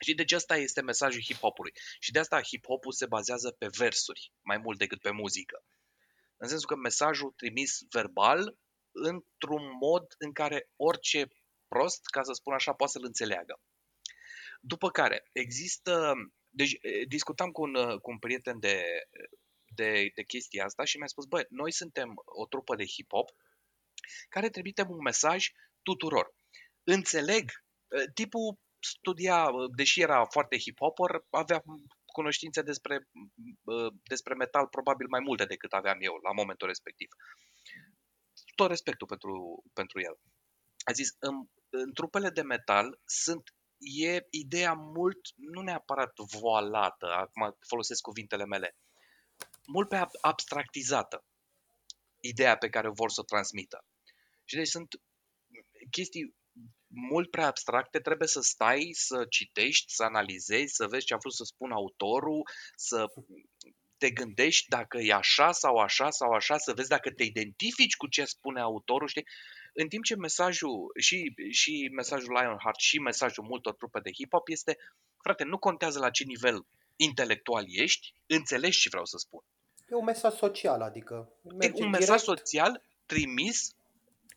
Și 0.00 0.14
deci 0.14 0.32
asta 0.32 0.56
este 0.56 0.80
mesajul 0.80 1.22
hip-hopului. 1.22 1.72
Și 1.98 2.12
de 2.12 2.18
asta 2.18 2.40
hip-hopul 2.40 2.92
se 2.92 3.06
bazează 3.06 3.50
pe 3.50 3.66
versuri, 3.66 4.32
mai 4.42 4.58
mult 4.58 4.78
decât 4.78 5.00
pe 5.00 5.10
muzică. 5.10 5.64
În 6.36 6.48
sensul 6.48 6.68
că 6.68 6.76
mesajul 6.76 7.32
trimis 7.36 7.78
verbal, 7.90 8.56
într-un 8.90 9.62
mod 9.80 10.14
în 10.18 10.32
care 10.32 10.70
orice 10.76 11.28
prost, 11.74 12.00
ca 12.06 12.22
să 12.22 12.32
spun 12.32 12.54
așa, 12.54 12.72
poate 12.72 12.92
să-l 12.92 13.04
înțeleagă. 13.04 13.60
După 14.60 14.88
care, 14.90 15.28
există... 15.32 16.14
Deci, 16.52 16.76
eh, 16.80 17.06
discutam 17.08 17.50
cu 17.50 17.62
un, 17.62 17.74
eh, 17.74 17.96
cu 18.02 18.10
un 18.10 18.18
prieten 18.18 18.58
de, 18.58 18.76
de, 19.74 20.10
de 20.14 20.22
chestia 20.22 20.64
asta 20.64 20.84
și 20.84 20.98
mi-a 20.98 21.06
spus, 21.06 21.24
bă, 21.24 21.46
noi 21.48 21.72
suntem 21.72 22.08
o 22.24 22.46
trupă 22.46 22.76
de 22.76 22.84
hip-hop 22.84 23.28
care 24.28 24.48
trimitem 24.50 24.90
un 24.90 25.02
mesaj 25.02 25.46
tuturor. 25.82 26.34
Înțeleg, 26.84 27.44
eh, 27.88 28.04
tipul 28.14 28.58
studia, 28.80 29.50
deși 29.76 30.00
era 30.00 30.24
foarte 30.24 30.56
hip-hopper, 30.56 31.12
avea 31.30 31.62
cunoștințe 32.12 32.62
despre, 32.62 33.08
uh, 33.64 33.92
despre 34.02 34.34
metal 34.34 34.66
probabil 34.66 35.06
mai 35.08 35.20
multe 35.20 35.44
decât 35.44 35.72
aveam 35.72 35.98
eu 36.00 36.14
la 36.14 36.32
momentul 36.32 36.66
respectiv. 36.66 37.08
Tot 38.54 38.68
respectul 38.68 39.06
pentru, 39.06 39.62
pentru 39.72 40.00
el. 40.00 40.18
A 40.84 40.92
zis, 40.92 41.16
în, 41.18 41.46
în 41.70 41.92
trupele 41.92 42.30
de 42.30 42.42
metal 42.42 43.00
sunt 43.04 43.54
e 43.78 44.26
ideea 44.30 44.72
mult, 44.72 45.20
nu 45.34 45.60
neapărat 45.60 46.12
voalată, 46.18 47.06
acum 47.06 47.56
folosesc 47.66 48.00
cuvintele 48.00 48.44
mele, 48.44 48.76
mult 49.66 49.88
pe 49.88 49.96
ab- 49.96 50.18
abstractizată 50.20 51.24
ideea 52.20 52.56
pe 52.56 52.68
care 52.68 52.88
vor 52.88 53.10
să 53.10 53.20
o 53.20 53.24
transmită. 53.24 53.84
Și 54.44 54.56
deci 54.56 54.68
sunt 54.68 55.00
chestii 55.90 56.34
mult 56.86 57.30
prea 57.30 57.46
abstracte, 57.46 57.98
trebuie 58.00 58.28
să 58.28 58.40
stai, 58.40 58.90
să 58.92 59.26
citești, 59.28 59.92
să 59.94 60.02
analizezi, 60.02 60.74
să 60.74 60.86
vezi 60.86 61.04
ce 61.04 61.14
a 61.14 61.16
vrut 61.16 61.34
să 61.34 61.44
spună 61.44 61.74
autorul, 61.74 62.48
să 62.74 63.06
te 63.98 64.10
gândești 64.10 64.68
dacă 64.68 64.98
e 64.98 65.12
așa 65.12 65.52
sau 65.52 65.76
așa 65.76 66.10
sau 66.10 66.30
așa, 66.32 66.58
să 66.58 66.72
vezi 66.74 66.88
dacă 66.88 67.10
te 67.10 67.22
identifici 67.22 67.96
cu 67.96 68.06
ce 68.06 68.24
spune 68.24 68.60
autorul, 68.60 69.08
știi? 69.08 69.26
În 69.74 69.88
timp 69.88 70.04
ce 70.04 70.16
mesajul, 70.16 70.92
și, 71.00 71.34
și 71.50 71.90
mesajul 71.92 72.32
Lionheart 72.32 72.78
și 72.78 72.98
mesajul 72.98 73.44
multor 73.44 73.74
trupe 73.74 74.00
de 74.00 74.10
hip-hop 74.10 74.44
este, 74.46 74.78
frate, 75.22 75.44
nu 75.44 75.58
contează 75.58 75.98
la 75.98 76.10
ce 76.10 76.24
nivel 76.24 76.66
intelectual 76.96 77.64
ești, 77.68 78.12
înțelegi 78.26 78.80
ce 78.80 78.88
vreau 78.88 79.04
să 79.04 79.16
spun. 79.18 79.42
E 79.88 79.94
un 79.94 80.04
mesaj 80.04 80.34
social, 80.34 80.80
adică 80.82 81.32
E 81.42 81.52
merge 81.56 81.82
un 81.82 81.90
direct. 81.90 81.98
mesaj 81.98 82.20
social 82.20 82.82
trimis 83.06 83.74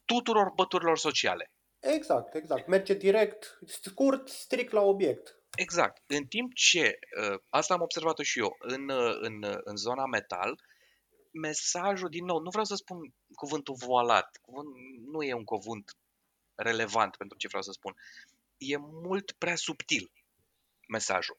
tuturor 0.06 0.52
băturilor 0.56 0.98
sociale. 0.98 1.52
Exact, 1.80 2.36
exact. 2.36 2.68
Merge 2.68 2.94
direct, 2.94 3.60
scurt, 3.66 4.28
strict 4.30 4.72
la 4.72 4.82
obiect. 4.82 5.38
Exact. 5.56 6.02
În 6.08 6.26
timp 6.26 6.54
ce, 6.54 7.00
uh, 7.32 7.40
asta 7.50 7.74
am 7.74 7.82
observat 7.82 8.18
și 8.18 8.40
eu, 8.40 8.56
în, 8.60 8.90
uh, 8.90 9.18
în, 9.22 9.44
uh, 9.44 9.58
în 9.64 9.76
zona 9.76 10.06
metal, 10.06 10.60
mesajul, 11.34 12.10
din 12.10 12.26
nou, 12.26 12.40
nu 12.40 12.50
vreau 12.50 12.66
să 12.66 12.76
spun 12.76 13.14
cuvântul 13.36 13.76
voalat, 13.76 14.38
cuvânt, 14.42 14.68
nu 15.12 15.24
e 15.24 15.34
un 15.34 15.44
cuvânt 15.44 15.98
relevant 16.56 17.16
pentru 17.16 17.38
ce 17.38 17.48
vreau 17.48 17.64
să 17.64 17.72
spun, 17.72 17.94
e 18.58 18.78
mult 18.78 19.32
prea 19.32 19.56
subtil 19.56 20.12
mesajul. 20.88 21.38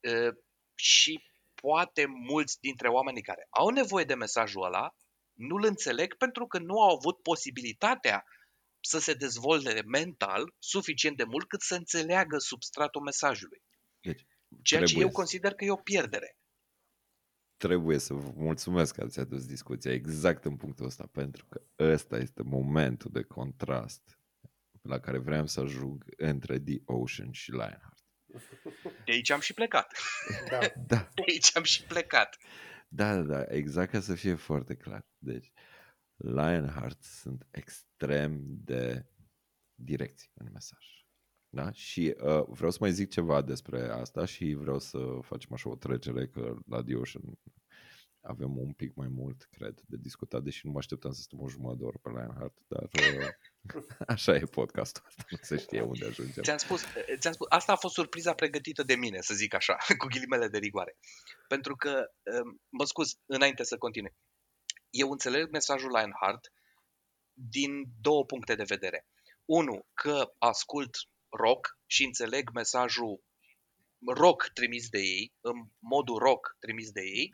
Uh, 0.00 0.34
Și 0.74 1.22
poate 1.54 2.06
mulți 2.06 2.60
dintre 2.60 2.88
oamenii 2.88 3.22
care 3.22 3.46
au 3.50 3.68
nevoie 3.68 4.04
de 4.04 4.14
mesajul 4.14 4.64
ăla 4.64 4.94
nu-l 5.32 5.64
înțeleg 5.64 6.16
pentru 6.16 6.46
că 6.46 6.58
nu 6.58 6.80
au 6.82 6.96
avut 6.96 7.22
posibilitatea 7.22 8.24
să 8.80 8.98
se 8.98 9.14
dezvolte 9.14 9.82
mental 9.86 10.54
suficient 10.58 11.16
de 11.16 11.24
mult 11.24 11.48
cât 11.48 11.60
să 11.62 11.74
înțeleagă 11.74 12.38
substratul 12.38 13.02
mesajului. 13.02 13.62
Deci, 14.00 14.20
Ceea 14.62 14.80
ce 14.80 14.86
trebuie 14.86 15.02
eu 15.04 15.08
să- 15.10 15.16
consider 15.16 15.54
că 15.54 15.64
e 15.64 15.70
o 15.70 15.76
pierdere. 15.76 16.36
Trebuie 17.60 17.98
să 17.98 18.14
vă 18.14 18.32
mulțumesc 18.34 18.94
că 18.94 19.02
ați 19.02 19.20
adus 19.20 19.46
discuția 19.46 19.92
exact 19.92 20.44
în 20.44 20.56
punctul 20.56 20.86
ăsta, 20.86 21.08
pentru 21.12 21.44
că 21.48 21.62
ăsta 21.78 22.16
este 22.16 22.42
momentul 22.42 23.10
de 23.10 23.22
contrast 23.22 24.18
la 24.82 24.98
care 25.00 25.18
vreau 25.18 25.46
să 25.46 25.60
ajung 25.60 26.04
între 26.16 26.58
The 26.58 26.78
Ocean 26.84 27.30
și 27.32 27.50
Lionheart. 27.50 28.04
De 29.04 29.12
aici 29.12 29.30
am 29.30 29.40
și 29.40 29.54
plecat. 29.54 29.92
Da. 30.50 30.58
Da, 30.86 31.08
De 31.14 31.22
aici 31.26 31.56
am 31.56 31.62
și 31.62 31.84
plecat. 31.84 32.38
da, 32.88 33.14
da, 33.16 33.22
da, 33.22 33.42
exact 33.42 33.90
ca 33.90 34.00
să 34.00 34.14
fie 34.14 34.34
foarte 34.34 34.74
clar. 34.74 35.06
Deci, 35.18 35.52
Lionheart 36.16 37.02
sunt 37.02 37.46
extrem 37.50 38.40
de 38.46 39.06
direcți 39.74 40.30
în 40.34 40.48
mesaj. 40.52 40.84
Da? 41.52 41.72
Și 41.72 42.14
uh, 42.16 42.44
vreau 42.48 42.70
să 42.70 42.78
mai 42.80 42.92
zic 42.92 43.10
ceva 43.10 43.42
despre 43.42 43.88
asta 43.88 44.24
și 44.24 44.54
vreau 44.54 44.78
să 44.78 44.98
facem 45.22 45.52
așa 45.52 45.68
o 45.68 45.76
trecere 45.76 46.26
că 46.26 46.54
la 46.66 46.82
The 46.82 46.94
Ocean 46.94 47.38
avem 48.22 48.58
un 48.58 48.72
pic 48.72 48.94
mai 48.94 49.08
mult, 49.08 49.48
cred, 49.50 49.80
de 49.86 49.96
discutat, 49.96 50.42
deși 50.42 50.66
nu 50.66 50.72
mă 50.72 50.78
așteptam 50.78 51.12
să 51.12 51.20
stăm 51.20 51.40
o 51.40 51.48
jumătate 51.48 51.78
de 51.78 51.84
oră 51.84 51.98
pe 52.02 52.08
Lionheart, 52.08 52.56
dar 52.68 52.82
uh, 52.82 53.28
așa 54.14 54.34
e 54.34 54.40
podcastul 54.40 55.04
ăsta, 55.06 55.24
nu 55.30 55.38
se 55.42 55.56
știe 55.56 55.80
unde 55.80 56.06
ajungem. 56.06 56.42
Ți-am 56.42 56.56
spus, 56.56 56.84
ți-am 57.18 57.32
spus, 57.32 57.46
asta 57.50 57.72
a 57.72 57.76
fost 57.76 57.94
surpriza 57.94 58.34
pregătită 58.34 58.82
de 58.82 58.94
mine, 58.94 59.20
să 59.20 59.34
zic 59.34 59.54
așa, 59.54 59.76
cu 59.98 60.06
ghilimele 60.06 60.48
de 60.48 60.58
rigoare. 60.58 60.98
Pentru 61.48 61.76
că, 61.76 62.10
um, 62.42 62.60
mă 62.68 62.84
scuz, 62.84 63.18
înainte 63.26 63.62
să 63.62 63.76
continui, 63.76 64.14
eu 64.90 65.10
înțeleg 65.10 65.50
mesajul 65.50 65.90
Lionheart 65.90 66.52
din 67.32 67.84
două 68.00 68.24
puncte 68.24 68.54
de 68.54 68.64
vedere. 68.66 69.06
Unu, 69.44 69.86
că 69.94 70.34
ascult 70.38 70.96
rock 71.30 71.78
și 71.86 72.04
înțeleg 72.04 72.50
mesajul 72.52 73.24
rock 74.06 74.50
trimis 74.54 74.88
de 74.88 74.98
ei, 74.98 75.32
în 75.40 75.56
modul 75.78 76.18
rock 76.18 76.56
trimis 76.60 76.90
de 76.90 77.00
ei, 77.00 77.30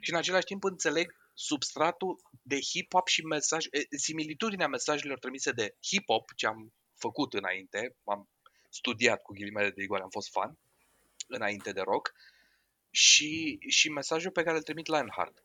și 0.00 0.10
în 0.10 0.16
același 0.16 0.44
timp 0.44 0.64
înțeleg 0.64 1.14
substratul 1.34 2.20
de 2.42 2.56
hip-hop 2.56 3.06
și 3.06 3.24
mesaj, 3.24 3.64
eh, 3.70 3.82
similitudinea 3.96 4.68
mesajelor 4.68 5.18
trimise 5.18 5.52
de 5.52 5.68
hip-hop, 5.68 6.36
ce 6.36 6.46
am 6.46 6.72
făcut 6.94 7.34
înainte, 7.34 7.96
am 8.04 8.30
studiat 8.70 9.22
cu 9.22 9.32
ghilimele 9.32 9.70
de 9.70 9.80
rigoare, 9.80 10.02
am 10.02 10.10
fost 10.10 10.30
fan 10.30 10.58
înainte 11.26 11.72
de 11.72 11.80
rock, 11.80 12.12
și, 12.90 13.58
și 13.68 13.90
mesajul 13.90 14.30
pe 14.30 14.42
care 14.42 14.56
îl 14.56 14.62
trimit 14.62 14.86
Lionheart. 14.86 15.44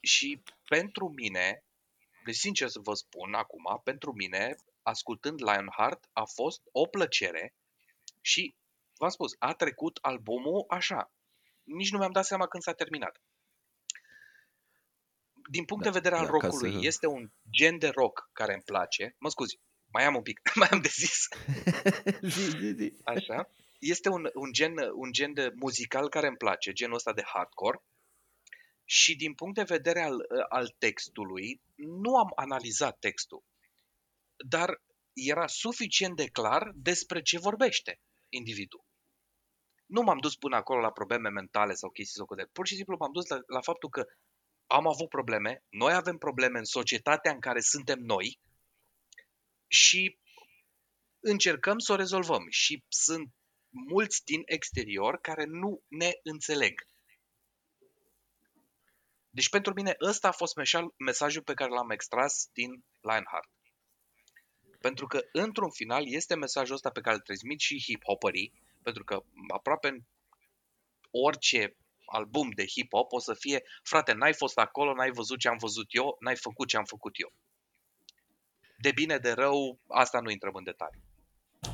Și 0.00 0.42
pentru 0.68 1.08
mine, 1.08 1.64
deci 2.24 2.34
sincer 2.34 2.68
să 2.68 2.78
vă 2.78 2.94
spun 2.94 3.34
acum, 3.34 3.80
pentru 3.84 4.12
mine, 4.12 4.56
ascultând 4.82 5.40
Lionheart, 5.40 6.08
a 6.12 6.24
fost 6.24 6.60
o 6.72 6.86
plăcere 6.86 7.54
și, 8.20 8.54
v-am 8.98 9.10
spus, 9.10 9.34
a 9.38 9.52
trecut 9.54 9.98
albumul 10.02 10.64
așa. 10.68 11.12
Nici 11.62 11.90
nu 11.90 11.98
mi-am 11.98 12.12
dat 12.12 12.24
seama 12.24 12.46
când 12.46 12.62
s-a 12.62 12.72
terminat. 12.72 13.20
Din 15.50 15.64
punct 15.64 15.84
Da, 15.84 15.90
de 15.90 15.98
vedere 15.98 16.14
al 16.14 16.24
da, 16.26 16.30
ca 16.30 16.46
rockului, 16.46 16.72
să- 16.72 16.78
este 16.86 17.06
un 17.06 17.30
gen 17.50 17.78
de 17.78 17.88
rock 17.88 18.30
care 18.32 18.52
îmi 18.52 18.62
place. 18.62 19.16
Mă 19.18 19.28
scuzi, 19.30 19.58
mai 19.92 20.04
am 20.04 20.14
un 20.14 20.22
pic, 20.22 20.40
mai 20.60 20.68
am 20.70 20.80
de 20.80 20.88
zis. 20.88 21.28
zi, 22.34 22.50
zi, 22.58 22.72
zi. 22.76 22.92
Așa. 23.04 23.50
Este 23.78 24.08
un, 24.08 24.30
un, 24.34 24.52
gen, 24.52 24.74
un 24.94 25.12
gen 25.12 25.32
de 25.34 25.52
muzical 25.54 26.08
care 26.08 26.26
îmi 26.26 26.36
place, 26.36 26.72
genul 26.72 26.94
ăsta 26.94 27.12
de 27.12 27.22
hardcore. 27.24 27.82
Și 28.84 29.16
din 29.16 29.34
punct 29.34 29.54
de 29.54 29.62
vedere 29.62 30.02
al, 30.02 30.26
al 30.48 30.74
textului, 30.78 31.60
nu 31.74 32.16
am 32.16 32.32
analizat 32.34 32.98
textul. 32.98 33.42
Dar 34.48 34.82
era 35.12 35.46
suficient 35.46 36.16
de 36.16 36.26
clar 36.26 36.70
despre 36.74 37.22
ce 37.22 37.38
vorbește 37.38 38.00
individul. 38.28 38.84
nu 39.86 40.02
m-am 40.02 40.18
dus 40.18 40.36
până 40.36 40.56
acolo 40.56 40.80
la 40.80 40.90
probleme 40.90 41.28
mentale 41.28 41.74
sau 41.74 41.90
chestii 41.90 42.18
socoteli. 42.18 42.48
Pur 42.52 42.66
și 42.66 42.74
simplu 42.74 42.96
m-am 42.98 43.12
dus 43.12 43.26
la, 43.26 43.40
la 43.46 43.60
faptul 43.60 43.88
că 43.88 44.04
am 44.66 44.86
avut 44.86 45.08
probleme, 45.08 45.64
noi 45.68 45.92
avem 45.92 46.16
probleme 46.18 46.58
în 46.58 46.64
societatea 46.64 47.32
în 47.32 47.40
care 47.40 47.60
suntem 47.60 47.98
noi 47.98 48.40
și 49.66 50.18
încercăm 51.20 51.78
să 51.78 51.92
o 51.92 51.96
rezolvăm. 51.96 52.46
Și 52.50 52.84
sunt 52.88 53.34
mulți 53.70 54.24
din 54.24 54.42
exterior 54.44 55.18
care 55.20 55.44
nu 55.44 55.82
ne 55.88 56.10
înțeleg. 56.22 56.86
Deci 59.30 59.48
pentru 59.48 59.72
mine 59.72 59.96
ăsta 60.00 60.28
a 60.28 60.32
fost 60.32 60.54
mesajul 60.96 61.42
pe 61.42 61.54
care 61.54 61.70
l-am 61.70 61.90
extras 61.90 62.48
din 62.52 62.84
Lionheart. 63.00 63.50
Pentru 64.82 65.06
că, 65.06 65.20
într-un 65.32 65.70
final, 65.70 66.02
este 66.06 66.34
mesajul 66.34 66.74
ăsta 66.74 66.90
pe 66.90 67.00
care 67.00 67.14
îl 67.14 67.20
transmit 67.20 67.60
și 67.60 67.82
hip-hopperii, 67.86 68.52
pentru 68.82 69.04
că 69.04 69.22
aproape 69.54 69.88
în 69.88 69.98
orice 71.10 71.76
album 72.06 72.50
de 72.50 72.64
hip-hop 72.64 73.08
o 73.08 73.18
să 73.18 73.34
fie, 73.34 73.62
frate, 73.82 74.12
n-ai 74.12 74.34
fost 74.34 74.58
acolo, 74.58 74.94
n-ai 74.94 75.10
văzut 75.10 75.38
ce 75.38 75.48
am 75.48 75.56
văzut 75.60 75.86
eu, 75.88 76.16
n-ai 76.20 76.36
făcut 76.36 76.68
ce 76.68 76.76
am 76.76 76.84
făcut 76.84 77.14
eu. 77.20 77.32
De 78.78 78.92
bine, 78.92 79.18
de 79.18 79.32
rău, 79.32 79.78
asta 79.88 80.20
nu 80.20 80.30
intrăm 80.30 80.54
în 80.54 80.64
detalii. 80.64 81.02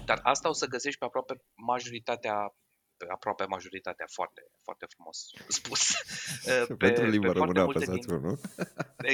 Dar 0.04 0.20
asta 0.22 0.48
o 0.48 0.52
să 0.52 0.66
găsești 0.66 0.98
pe 0.98 1.04
aproape 1.04 1.42
majoritatea 1.54 2.54
pe 2.96 3.06
aproape 3.08 3.44
majoritatea 3.44 4.06
foarte, 4.12 4.42
foarte 4.62 4.86
frumos 4.94 5.30
spus. 5.48 5.80
pe, 6.66 6.74
Pentru 6.74 7.06
limba 7.06 7.32
pe 7.32 7.38
română 7.38 7.60
apăsați 7.60 8.06
din, 8.06 8.16
nu? 8.16 8.40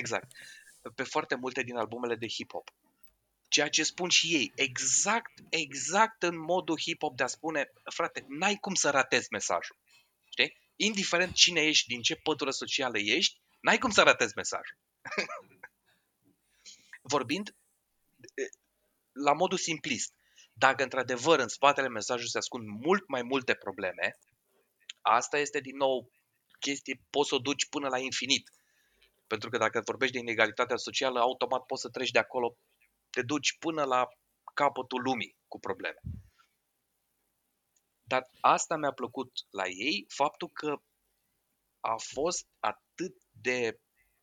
Exact. 0.00 0.32
Pe 0.94 1.02
foarte 1.02 1.34
multe 1.34 1.62
din 1.62 1.76
albumele 1.76 2.14
de 2.14 2.26
hip-hop. 2.26 2.66
Ceea 3.54 3.68
ce 3.68 3.82
spun 3.82 4.08
și 4.08 4.34
ei, 4.34 4.52
exact, 4.54 5.32
exact 5.48 6.22
în 6.22 6.38
modul 6.38 6.78
hip-hop 6.78 7.16
de 7.16 7.22
a 7.22 7.26
spune, 7.26 7.72
frate, 7.84 8.24
n-ai 8.28 8.56
cum 8.56 8.74
să 8.74 8.90
ratezi 8.90 9.28
mesajul. 9.30 9.76
Știi? 10.30 10.56
Indiferent 10.76 11.34
cine 11.34 11.60
ești, 11.60 11.88
din 11.88 12.02
ce 12.02 12.14
pătură 12.14 12.50
socială 12.50 12.98
ești, 12.98 13.40
n-ai 13.60 13.78
cum 13.78 13.90
să 13.90 14.02
ratezi 14.02 14.32
mesajul. 14.36 14.78
Vorbind 17.12 17.56
la 19.12 19.32
modul 19.32 19.58
simplist, 19.58 20.12
dacă 20.52 20.82
într-adevăr 20.82 21.38
în 21.38 21.48
spatele 21.48 21.88
mesajului 21.88 22.30
se 22.30 22.38
ascund 22.38 22.66
mult 22.66 23.08
mai 23.08 23.22
multe 23.22 23.54
probleme, 23.54 24.18
asta 25.00 25.38
este 25.38 25.60
din 25.60 25.76
nou 25.76 26.10
chestie, 26.60 27.00
poți 27.10 27.28
să 27.28 27.34
o 27.34 27.38
duci 27.38 27.68
până 27.68 27.88
la 27.88 27.98
infinit. 27.98 28.50
Pentru 29.26 29.48
că 29.48 29.58
dacă 29.58 29.82
vorbești 29.84 30.14
de 30.14 30.20
inegalitatea 30.20 30.76
socială, 30.76 31.20
automat 31.20 31.66
poți 31.66 31.80
să 31.80 31.88
treci 31.88 32.10
de 32.10 32.18
acolo, 32.18 32.56
te 33.14 33.22
duci 33.22 33.56
până 33.58 33.84
la 33.84 34.08
capătul 34.54 35.02
lumii 35.02 35.36
cu 35.48 35.58
probleme. 35.58 36.00
Dar 38.02 38.30
asta 38.40 38.76
mi-a 38.76 38.92
plăcut 38.92 39.30
la 39.50 39.66
ei, 39.66 40.06
faptul 40.08 40.48
că 40.48 40.82
a 41.80 41.96
fost 41.96 42.46
atât 42.58 43.16
de 43.30 43.80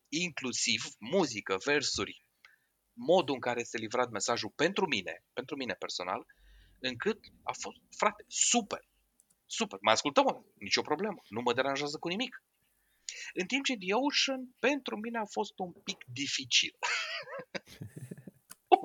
inclusiv 0.10 0.84
muzică, 1.00 1.58
versuri, 1.66 2.26
modul 2.94 3.36
în 3.36 3.42
care 3.42 3.60
este 3.60 3.78
livrat 3.78 4.10
mesajul 4.10 4.50
pentru 4.56 4.88
mine, 4.88 5.24
pentru 5.34 5.56
mine 5.56 5.74
personal, 5.74 6.26
încât 6.80 7.20
a 7.44 7.52
fost, 7.62 7.78
frate, 7.98 8.24
super, 8.28 8.88
super. 9.46 9.80
Mai 9.82 9.94
ascultăm, 9.94 10.24
mă, 10.24 10.42
nicio 10.54 10.82
problemă, 10.82 11.22
nu 11.30 11.42
mă 11.42 11.54
deranjează 11.54 11.98
cu 11.98 12.08
nimic. 12.08 12.44
În 13.34 13.46
timp 13.46 13.66
ce 13.66 13.76
The 13.78 13.94
Ocean, 13.94 14.56
pentru 14.60 14.98
mine 14.98 15.18
a 15.18 15.26
fost 15.26 15.60
un 15.60 15.72
pic 15.72 16.06
dificil. 16.14 16.76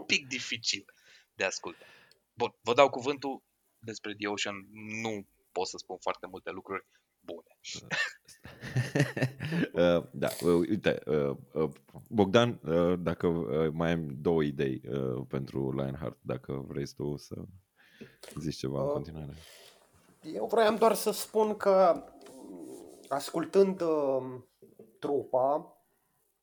un 0.06 0.16
pic 0.16 0.28
dificil 0.28 0.84
de 1.34 1.44
ascultat. 1.44 1.88
Bun, 2.34 2.54
vă 2.62 2.74
dau 2.74 2.90
cuvântul 2.90 3.42
despre 3.78 4.14
The 4.14 4.28
Ocean. 4.28 4.68
Nu 5.02 5.26
pot 5.52 5.66
să 5.66 5.76
spun 5.76 5.96
foarte 5.96 6.26
multe 6.26 6.50
lucruri 6.50 6.86
bune. 7.20 7.58
uh, 9.98 10.08
da, 10.12 10.28
uh, 10.40 10.68
uite, 10.68 10.98
uh, 11.06 11.36
uh, 11.52 11.70
Bogdan, 12.08 12.60
uh, 12.64 12.98
dacă 12.98 13.26
uh, 13.26 13.70
mai 13.72 13.92
am 13.92 14.16
două 14.20 14.42
idei 14.42 14.82
uh, 14.88 15.24
pentru 15.28 15.72
Lionheart, 15.72 16.18
dacă 16.20 16.64
vrei 16.68 16.86
tu 16.96 17.16
să 17.16 17.34
zici 18.38 18.56
ceva 18.56 18.80
uh, 18.80 18.86
în 18.86 18.92
continuare. 18.92 19.32
Eu 20.22 20.46
vroiam 20.46 20.76
doar 20.76 20.94
să 20.94 21.10
spun 21.10 21.56
că 21.56 22.04
ascultând 23.08 23.80
uh, 23.80 24.40
trupa, 24.98 25.80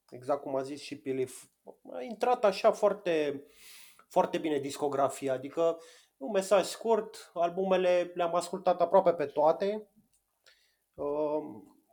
exact 0.10 0.42
cum 0.42 0.56
a 0.56 0.62
zis 0.62 0.82
și 0.82 0.96
Pilif, 0.98 1.53
a 1.94 2.02
intrat 2.02 2.46
așa 2.46 2.72
foarte, 2.72 3.44
foarte 4.08 4.38
bine 4.38 4.58
discografia, 4.58 5.34
adică 5.34 5.78
un 6.18 6.32
mesaj 6.32 6.66
scurt, 6.66 7.32
albumele 7.34 8.12
le-am 8.16 8.36
ascultat 8.36 8.82
aproape 8.82 9.14
pe 9.14 9.26
toate, 9.26 9.88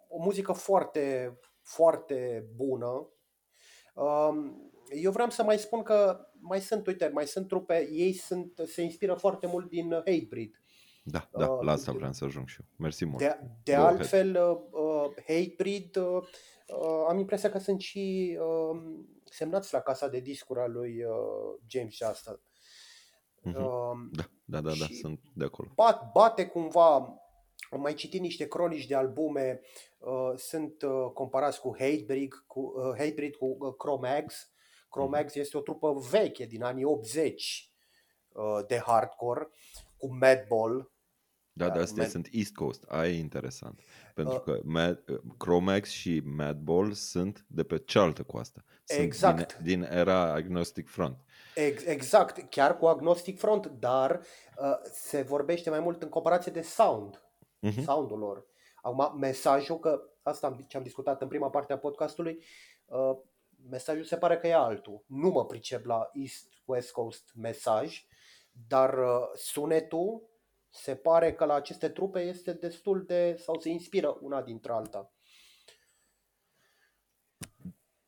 o 0.09 0.19
muzică 0.23 0.53
foarte, 0.53 1.39
foarte 1.63 2.49
bună. 2.55 3.09
Eu 5.03 5.11
vreau 5.11 5.31
să 5.31 5.43
mai 5.43 5.59
spun 5.59 5.83
că 5.83 6.27
mai 6.41 6.61
sunt, 6.61 6.87
uite, 6.87 7.11
mai 7.13 7.27
sunt 7.27 7.49
trupe, 7.49 7.89
ei 7.91 8.13
sunt, 8.13 8.61
se 8.67 8.83
inspiră 8.83 9.15
foarte 9.15 9.47
mult 9.47 9.69
din 9.69 9.91
Hatebreed. 9.93 10.51
Da, 11.05 11.29
da, 11.33 11.51
uh, 11.51 11.65
la 11.65 11.73
asta 11.73 11.93
vreau 11.93 12.13
să 12.13 12.25
ajung 12.25 12.49
și 12.49 12.61
eu. 12.61 12.67
Mersi 12.77 13.05
mult. 13.05 13.19
De, 13.19 13.39
de 13.63 13.75
altfel, 13.75 14.59
uh, 14.71 15.05
Hatebreed, 15.27 15.97
uh, 15.97 16.25
am 17.09 17.19
impresia 17.19 17.51
că 17.51 17.59
sunt 17.59 17.81
și 17.81 18.39
uh, 18.41 18.81
semnați 19.31 19.73
la 19.73 19.81
casa 19.81 20.09
de 20.09 20.21
discuri 20.21 20.61
a 20.61 20.67
lui 20.67 21.05
uh, 21.05 21.61
James 21.67 21.95
Justin. 21.95 22.41
Uh-huh. 23.47 23.55
Uh, 23.55 24.09
da, 24.13 24.25
da, 24.45 24.61
da, 24.61 24.71
da, 24.79 24.87
sunt 25.01 25.21
de 25.35 25.45
acolo. 25.45 25.73
Bat, 25.75 26.11
bate 26.13 26.47
cumva 26.47 27.21
am 27.71 27.81
mai 27.81 27.95
citit 27.95 28.21
niște 28.21 28.49
cronici 28.49 28.87
de 28.87 28.95
albume, 28.95 29.61
uh, 29.99 30.33
sunt 30.37 30.83
uh, 30.83 31.11
comparați 31.15 31.61
cu 31.61 31.77
Hatebreed, 31.79 32.33
cu, 32.47 32.61
uh, 32.61 32.97
Hatebreed, 32.99 33.35
cu 33.35 33.57
uh, 33.59 33.75
Chromax. 33.79 34.51
Chromax 34.91 35.33
mm-hmm. 35.33 35.41
este 35.41 35.57
o 35.57 35.61
trupă 35.61 35.93
veche 36.11 36.45
din 36.45 36.63
anii 36.63 36.85
80 36.85 37.71
uh, 38.33 38.67
de 38.67 38.79
hardcore, 38.79 39.49
cu 39.97 40.15
Madball. 40.15 40.91
Da, 41.67 41.73
dar 41.73 41.83
astea 41.83 42.03
Mad... 42.03 42.11
sunt 42.11 42.29
East 42.31 42.55
Coast, 42.55 42.85
aia 42.89 43.11
e 43.11 43.19
interesant. 43.19 43.81
Pentru 44.15 44.35
uh, 44.35 44.41
că 44.41 44.61
Mad, 44.65 45.03
uh, 45.09 45.19
Chromax 45.39 45.89
și 45.89 46.23
Madball 46.25 46.93
sunt 46.93 47.45
de 47.49 47.63
pe 47.63 47.79
cealaltă 47.79 48.23
coastă. 48.23 48.65
Sunt 48.85 49.01
exact. 49.01 49.59
Din, 49.59 49.81
din 49.81 49.89
era 49.91 50.33
Agnostic 50.33 50.89
Front. 50.89 51.17
Ex- 51.55 51.85
exact, 51.85 52.51
chiar 52.51 52.77
cu 52.77 52.87
Agnostic 52.87 53.39
Front, 53.39 53.67
dar 53.67 54.21
uh, 54.57 54.91
se 54.93 55.23
vorbește 55.23 55.71
mai 55.71 55.81
mult 55.81 56.03
în 56.03 56.09
comparație 56.09 56.53
de 56.53 56.63
sound 56.63 57.23
uh-huh. 57.63 57.85
soundul 57.85 58.19
lor. 58.19 58.47
Acum, 58.83 59.19
mesajul, 59.19 59.79
că 59.79 60.03
asta 60.23 60.57
ce 60.67 60.77
am 60.77 60.83
discutat 60.83 61.23
în 61.23 61.29
prima 61.29 61.51
parte 61.51 61.73
a 61.73 61.79
podcastului, 61.79 62.45
uh, 62.87 63.17
mesajul 63.71 64.05
se 64.05 64.17
pare 64.17 64.39
că 64.39 64.47
e 64.47 64.55
altul. 64.55 65.05
Nu 65.07 65.29
mă 65.29 65.47
pricep 65.47 65.85
la 65.85 66.11
East-West 66.13 66.91
Coast 66.91 67.33
mesaj, 67.35 68.07
dar 68.69 68.99
uh, 68.99 69.31
sunetul 69.35 70.29
se 70.71 70.95
pare 70.95 71.33
că 71.33 71.45
la 71.45 71.55
aceste 71.55 71.89
trupe 71.89 72.21
este 72.21 72.53
destul 72.53 73.05
de, 73.05 73.37
sau 73.39 73.59
se 73.59 73.69
inspiră 73.69 74.19
una 74.21 74.43
dintre 74.43 74.73
alta. 74.73 75.13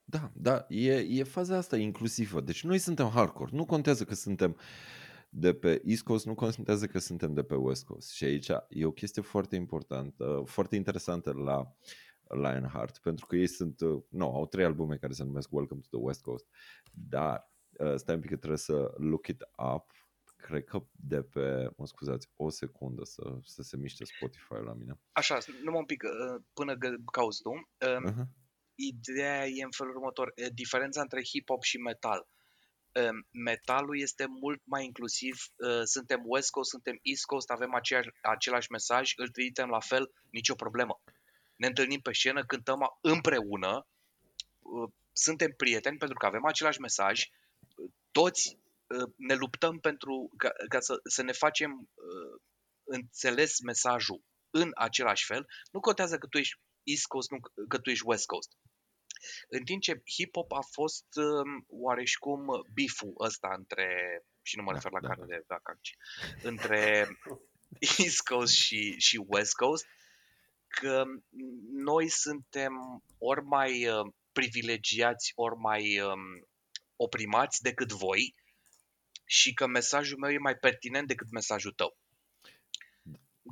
Da, 0.04 0.30
da, 0.34 0.66
e, 0.68 0.94
e 0.94 1.22
faza 1.22 1.56
asta 1.56 1.76
inclusivă. 1.76 2.40
Deci 2.40 2.64
noi 2.64 2.78
suntem 2.78 3.08
hardcore. 3.08 3.50
Nu 3.54 3.66
contează 3.66 4.04
că 4.04 4.14
suntem 4.14 4.50
uh, 4.50 4.60
de 5.34 5.54
pe 5.54 5.82
East 5.84 6.02
Coast 6.02 6.26
nu 6.26 6.34
contează 6.34 6.86
că 6.86 6.98
suntem 6.98 7.34
de 7.34 7.42
pe 7.42 7.54
West 7.54 7.84
Coast. 7.84 8.10
Și 8.10 8.24
aici 8.24 8.48
e 8.68 8.84
o 8.84 8.90
chestie 8.90 9.22
foarte 9.22 9.56
importantă, 9.56 10.42
foarte 10.46 10.76
interesantă 10.76 11.32
la 11.32 11.74
Lionheart, 12.28 12.98
pentru 12.98 13.26
că 13.26 13.36
ei 13.36 13.46
sunt, 13.46 13.80
uh, 13.80 14.02
nu, 14.08 14.34
au 14.34 14.46
trei 14.46 14.64
albume 14.64 14.96
care 14.96 15.12
se 15.12 15.24
numesc 15.24 15.52
Welcome 15.52 15.80
to 15.80 15.96
the 15.96 16.06
West 16.06 16.22
Coast, 16.22 16.46
dar 16.92 17.50
uh, 17.78 17.94
stai 17.94 18.14
un 18.14 18.20
pic 18.20 18.30
că 18.30 18.36
trebuie 18.36 18.58
să 18.58 18.92
look 18.96 19.26
it 19.26 19.42
up, 19.74 19.90
cred 20.42 20.64
că 20.64 20.78
de 20.90 21.22
pe, 21.22 21.70
mă 21.76 21.86
scuzați, 21.86 22.28
o 22.36 22.50
secundă 22.50 23.04
să, 23.04 23.22
să 23.44 23.62
se 23.62 23.76
miște 23.76 24.04
Spotify 24.04 24.58
la 24.64 24.72
mine. 24.72 24.98
Așa, 25.12 25.38
numai 25.62 25.78
un 25.78 25.86
pic, 25.86 26.02
uh, 26.02 26.42
până 26.52 26.74
cauzi 27.12 27.42
tu. 27.42 27.52
Uh-huh. 27.86 28.26
Ideea 28.74 29.46
e 29.46 29.64
în 29.64 29.70
felul 29.70 29.96
următor, 29.96 30.32
diferența 30.54 31.00
între 31.00 31.20
hip-hop 31.20 31.60
și 31.60 31.78
metal 31.78 32.26
Ehm, 32.92 33.26
metalul 33.30 34.00
este 34.00 34.26
mult 34.28 34.60
mai 34.64 34.84
inclusiv, 34.84 35.36
ehm, 35.56 35.84
suntem 35.84 36.22
West 36.24 36.50
Coast, 36.50 36.70
suntem 36.70 36.98
East 37.02 37.24
Coast, 37.24 37.50
avem 37.50 37.74
aceeași, 37.74 38.08
același 38.22 38.70
mesaj, 38.70 39.12
îl 39.16 39.28
trimitem 39.28 39.68
la 39.68 39.80
fel, 39.80 40.12
nicio 40.30 40.54
problemă. 40.54 41.00
Ne 41.56 41.66
întâlnim 41.66 42.00
pe 42.00 42.12
scenă, 42.12 42.44
cântăm 42.44 42.78
împreună, 43.00 43.86
ehm, 44.64 44.94
suntem 45.12 45.52
prieteni 45.56 45.98
pentru 45.98 46.18
că 46.18 46.26
avem 46.26 46.44
același 46.44 46.80
mesaj, 46.80 47.28
toți 48.10 48.58
ne 49.16 49.34
luptăm 49.34 49.78
pentru 49.78 50.30
ca, 50.36 50.50
ca 50.68 50.80
să, 50.80 50.94
să 51.04 51.22
ne 51.22 51.32
facem 51.32 51.90
înțeles 52.84 53.60
mesajul 53.60 54.22
în 54.50 54.70
același 54.74 55.24
fel. 55.24 55.46
Nu 55.70 55.80
contează 55.80 56.18
că 56.18 56.26
tu 56.26 56.38
ești 56.38 56.60
East 56.82 57.06
Coast, 57.06 57.30
nu 57.30 57.38
că 57.68 57.78
tu 57.78 57.90
ești 57.90 58.06
West 58.06 58.26
Coast. 58.26 58.50
În 59.48 59.64
timp 59.64 59.82
ce 59.82 59.94
hip-hop 59.94 60.48
a 60.48 60.60
fost 60.70 61.06
um, 61.14 61.64
oareșcum 61.68 62.44
biful 62.72 63.14
ăsta 63.20 63.54
între, 63.56 63.86
și 64.42 64.56
nu 64.56 64.62
mă 64.62 64.70
da, 64.70 64.76
refer 64.76 64.92
la 64.92 65.00
da, 65.00 65.08
carne 65.08 65.24
da. 65.28 65.34
de 65.36 65.44
vacanci, 65.46 65.96
între 66.42 67.08
East 68.04 68.20
Coast 68.20 68.54
și, 68.54 68.94
și 68.98 69.24
West 69.26 69.54
Coast, 69.54 69.86
că 70.66 71.04
noi 71.72 72.08
suntem 72.08 72.72
ori 73.18 73.42
mai 73.42 73.88
uh, 73.88 74.12
privilegiați, 74.32 75.32
ori 75.34 75.56
mai 75.56 76.00
um, 76.00 76.48
oprimați 76.96 77.62
decât 77.62 77.92
voi 77.92 78.34
și 79.32 79.54
că 79.54 79.66
mesajul 79.66 80.18
meu 80.18 80.30
e 80.30 80.38
mai 80.38 80.56
pertinent 80.56 81.06
decât 81.06 81.30
mesajul 81.30 81.72
tău. 81.72 81.96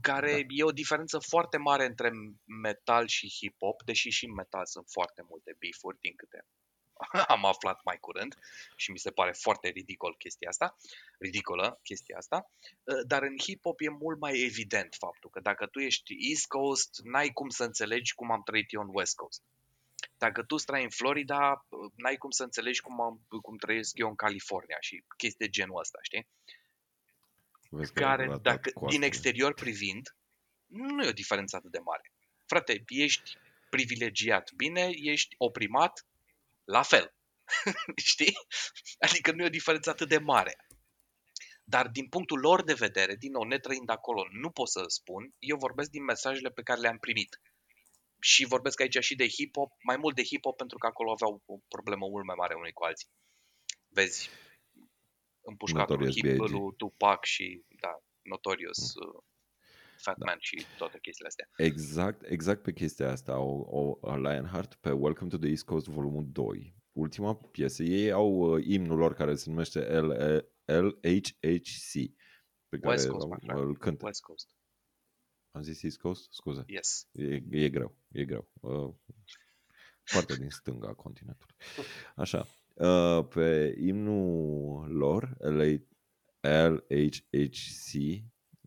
Care 0.03 0.33
da. 0.33 0.47
e 0.49 0.65
o 0.65 0.73
diferență 0.73 1.19
foarte 1.19 1.57
mare 1.57 1.85
între 1.85 2.11
metal 2.63 3.07
și 3.07 3.33
hip-hop, 3.39 3.85
deși 3.85 4.09
și 4.09 4.25
în 4.25 4.35
metal 4.35 4.67
sunt 4.67 4.87
foarte 4.89 5.23
multe 5.29 5.57
bifuri 5.59 5.99
din 6.01 6.15
câte 6.17 6.47
am 7.35 7.45
aflat 7.45 7.81
mai 7.85 7.99
curând 8.01 8.39
și 8.77 8.91
mi 8.91 8.99
se 8.99 9.11
pare 9.11 9.33
foarte 9.33 9.69
ridicol 9.69 10.17
chestia 10.17 10.49
asta, 10.49 10.77
ridicolă 11.19 11.81
chestia 11.83 12.17
asta, 12.17 12.51
uh, 12.85 13.07
dar 13.07 13.23
în 13.23 13.37
hip-hop 13.39 13.79
e 13.79 13.89
mult 13.89 14.19
mai 14.19 14.41
evident 14.41 14.95
faptul 14.99 15.31
că 15.31 15.41
dacă 15.41 15.67
tu 15.67 15.79
ești 15.79 16.17
East 16.31 16.47
Coast, 16.47 17.01
n-ai 17.03 17.29
cum 17.29 17.49
să 17.49 17.65
înțelegi 17.65 18.15
cum 18.15 18.31
am 18.31 18.43
trăit 18.43 18.73
eu 18.73 18.81
în 18.81 18.91
West 18.93 19.15
Coast. 19.17 19.43
Dacă 20.25 20.43
tu 20.43 20.57
stai 20.57 20.83
în 20.83 20.91
Florida, 20.91 21.67
uh, 21.69 21.93
n-ai 21.97 22.17
cum 22.17 22.31
să 22.31 22.43
înțelegi 22.43 22.81
cum, 22.81 23.01
am, 23.01 23.27
cum 23.43 23.57
trăiesc 23.57 23.99
eu 23.99 24.09
în 24.09 24.15
California 24.15 24.77
și 24.81 25.05
chestii 25.17 25.47
de 25.47 25.51
genul 25.51 25.79
ăsta, 25.79 25.99
știi? 26.03 26.27
Vezi 27.71 27.93
că 27.93 28.01
Care, 28.01 28.23
ai 28.23 28.29
ratat 28.29 28.43
dacă, 28.43 28.61
din 28.63 28.73
coastele. 28.73 29.07
exterior 29.07 29.55
privind, 29.55 30.17
nu 30.67 31.05
e 31.05 31.09
o 31.09 31.21
diferență 31.23 31.57
atât 31.57 31.71
de 31.71 31.79
mare. 31.79 32.13
Frate, 32.47 32.85
ești 32.89 33.37
privilegiat 33.71 34.53
bine, 34.53 34.91
ești 34.93 35.35
oprimat, 35.39 36.07
la 36.65 36.83
fel. 36.83 37.15
Știi? 38.13 38.37
Adică 38.99 39.33
nu 39.33 39.43
e 39.43 39.47
o 39.47 39.57
diferență 39.59 39.91
atât 39.91 40.09
de 40.09 40.19
mare. 40.19 40.57
Dar 41.65 41.89
din 41.89 42.09
punctul 42.09 42.39
lor 42.39 42.65
de 42.65 42.75
vedere, 42.75 43.15
din 43.17 43.31
nou, 43.31 43.43
netrăind 43.43 43.91
acolo, 43.91 44.27
nu 44.31 44.51
pot 44.51 44.69
să 44.69 44.85
spun, 44.87 45.35
eu 45.39 45.57
vorbesc 45.57 45.91
din 45.91 46.05
mesajele 46.05 46.51
pe 46.51 46.63
care 46.63 46.81
le-am 46.81 46.99
primit. 46.99 47.41
Și 48.21 48.45
vorbesc 48.47 48.81
aici 48.81 48.99
și 48.99 49.15
de 49.17 49.27
hip-hop, 49.27 49.71
mai 49.83 49.97
mult 49.97 50.15
de 50.15 50.23
hip-hop 50.23 50.57
pentru 50.57 50.79
că 50.79 50.87
acolo 50.87 51.11
aveau 51.11 51.43
o 51.47 51.57
problemă 51.69 52.07
mult 52.07 52.25
mai 52.25 52.35
mare 52.39 52.55
unii 52.55 52.73
cu 52.73 52.85
alții. 52.85 53.09
Vezi, 53.89 54.31
împușcatul 55.41 55.97
lui, 55.97 56.07
Notorious 56.07 56.33
hip, 56.35 56.41
B.I.G.. 56.41 56.51
lui 56.51 56.75
Tupac 56.77 57.25
și, 57.25 57.65
da, 57.81 57.93
Notorious, 58.23 58.95
uh, 58.95 59.23
Fat 60.03 60.19
Da. 60.19 60.25
Man 60.25 60.37
și 60.41 60.67
toate 60.77 60.99
chestiile 61.01 61.29
astea. 61.29 61.47
Exact, 61.57 62.23
exact 62.31 62.63
pe 62.63 62.73
chestia 62.73 63.11
asta, 63.11 63.39
o, 63.39 63.67
o 63.71 64.17
Lionheart 64.17 64.75
pe 64.75 64.91
Welcome 64.91 65.31
to 65.31 65.37
the 65.39 65.49
East 65.49 65.65
Coast 65.65 65.87
volumul 65.87 66.27
2. 66.33 66.75
Ultima 66.93 67.35
piesă, 67.35 67.83
ei 67.83 68.11
au 68.11 68.33
uh, 68.33 68.65
imnul 68.67 68.97
lor 68.99 69.15
care 69.15 69.35
se 69.35 69.51
numește 69.51 70.01
L- 70.01 70.53
LHHC, 70.65 71.93
pe 72.69 72.79
care 72.79 72.91
West 72.93 73.09
Coast, 73.09 73.27
my 73.27 73.33
îl- 73.33 73.41
friend. 73.47 73.61
îl 73.61 73.77
cântă. 73.77 74.05
West 74.05 74.21
Coast. 74.23 74.55
Am 75.51 75.63
zis 75.63 75.83
East 75.83 75.99
Coast? 75.99 76.33
Scuze. 76.33 76.65
Yes. 76.67 77.09
E, 77.13 77.43
e 77.51 77.69
greu, 77.69 77.97
e 78.13 78.25
greu. 78.25 78.51
Uh, 78.61 78.95
partea 80.13 80.37
din 80.37 80.51
stânga 80.51 80.95
continentului. 80.95 81.55
Așa. 82.17 82.47
Uh, 82.75 83.27
pe 83.29 83.77
imnul 83.79 84.93
lor, 84.93 85.37
LA, 85.39 85.77
LHHC, 86.41 87.95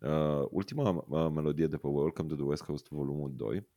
uh, 0.02 0.46
ultima 0.50 1.06
uh, 1.08 1.32
melodie 1.32 1.68
de 1.68 1.78
pe 1.78 1.88
Welcome 1.88 2.28
to 2.28 2.36
the 2.36 2.44
West 2.44 2.64
Coast 2.64 2.88
volumul 2.88 3.34
2 3.36 3.68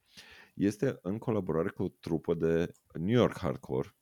este 0.54 0.98
în 1.02 1.18
colaborare 1.18 1.68
cu 1.68 1.82
o 1.82 1.88
trupă 1.88 2.34
de 2.34 2.72
New 2.92 3.18
York 3.18 3.38
Hardcore 3.38 3.96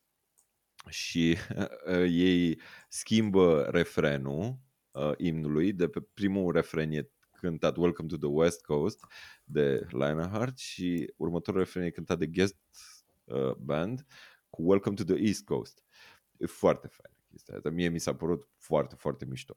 și 0.89 1.37
uh, 1.57 2.07
ei 2.11 2.61
schimbă 2.89 3.63
refrenul 3.71 4.59
uh, 4.91 5.13
imnului 5.17 5.73
de 5.73 5.89
pe 5.89 6.01
primul 6.01 6.53
refren 6.53 6.93
e 6.93 7.11
cântat 7.49 7.77
Welcome 7.77 8.09
to 8.09 8.17
the 8.17 8.29
West 8.29 8.65
Coast 8.65 9.05
de 9.45 9.87
Lionheart 9.91 10.59
și 10.59 11.13
următorul 11.17 11.61
refren 11.61 11.85
e 11.85 11.91
cântat 11.91 12.19
de 12.19 12.27
Guest 12.27 12.57
uh, 13.25 13.55
Band 13.55 14.07
cu 14.51 14.63
Welcome 14.63 14.95
to 14.95 15.05
the 15.05 15.25
East 15.25 15.45
Coast. 15.45 15.85
E 16.37 16.47
foarte 16.47 16.87
fain 16.87 17.15
chestia 17.31 17.55
asta. 17.55 17.71
Mie 17.71 17.89
mi 17.89 17.99
s-a 17.99 18.15
părut 18.15 18.49
foarte, 18.57 18.95
foarte 18.95 19.25
mișto. 19.25 19.57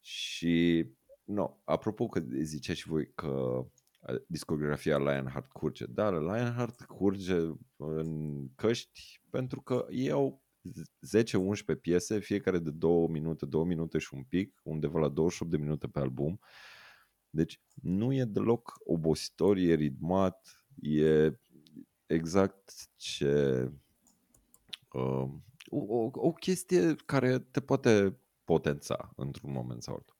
Și, 0.00 0.86
no, 1.24 1.56
apropo 1.64 2.06
că 2.06 2.20
zicea 2.42 2.74
și 2.74 2.88
voi 2.88 3.12
că 3.14 3.28
uh, 3.28 4.22
discografia 4.26 4.98
Lionheart 4.98 5.52
curge. 5.52 5.86
Da, 5.86 6.10
Lionheart 6.10 6.82
curge 6.82 7.36
în 7.76 8.40
căști 8.54 9.20
pentru 9.30 9.60
că 9.60 9.86
ei 9.90 10.10
au 10.10 10.42
10-11 11.74 11.80
piese, 11.80 12.18
fiecare 12.18 12.58
de 12.58 12.70
2 12.70 13.06
minute, 13.08 13.46
2 13.46 13.64
minute 13.64 13.98
și 13.98 14.14
un 14.14 14.22
pic, 14.22 14.60
undeva 14.62 14.98
la 14.98 15.08
28 15.08 15.50
de 15.52 15.58
minute 15.58 15.86
pe 15.88 15.98
album. 15.98 16.40
Deci 17.34 17.60
nu 17.82 18.12
e 18.12 18.24
deloc 18.24 18.72
obositor, 18.84 19.56
e 19.56 19.74
ritmat, 19.74 20.64
e 20.80 21.38
exact 22.06 22.72
ce... 22.96 23.70
Uh, 24.92 25.28
o, 25.68 25.78
o, 25.78 26.10
o 26.12 26.32
chestie 26.32 26.94
care 27.06 27.38
te 27.38 27.60
poate 27.60 28.18
potența 28.44 29.12
într-un 29.16 29.52
moment 29.52 29.82
sau 29.82 29.94
altul. 29.94 30.16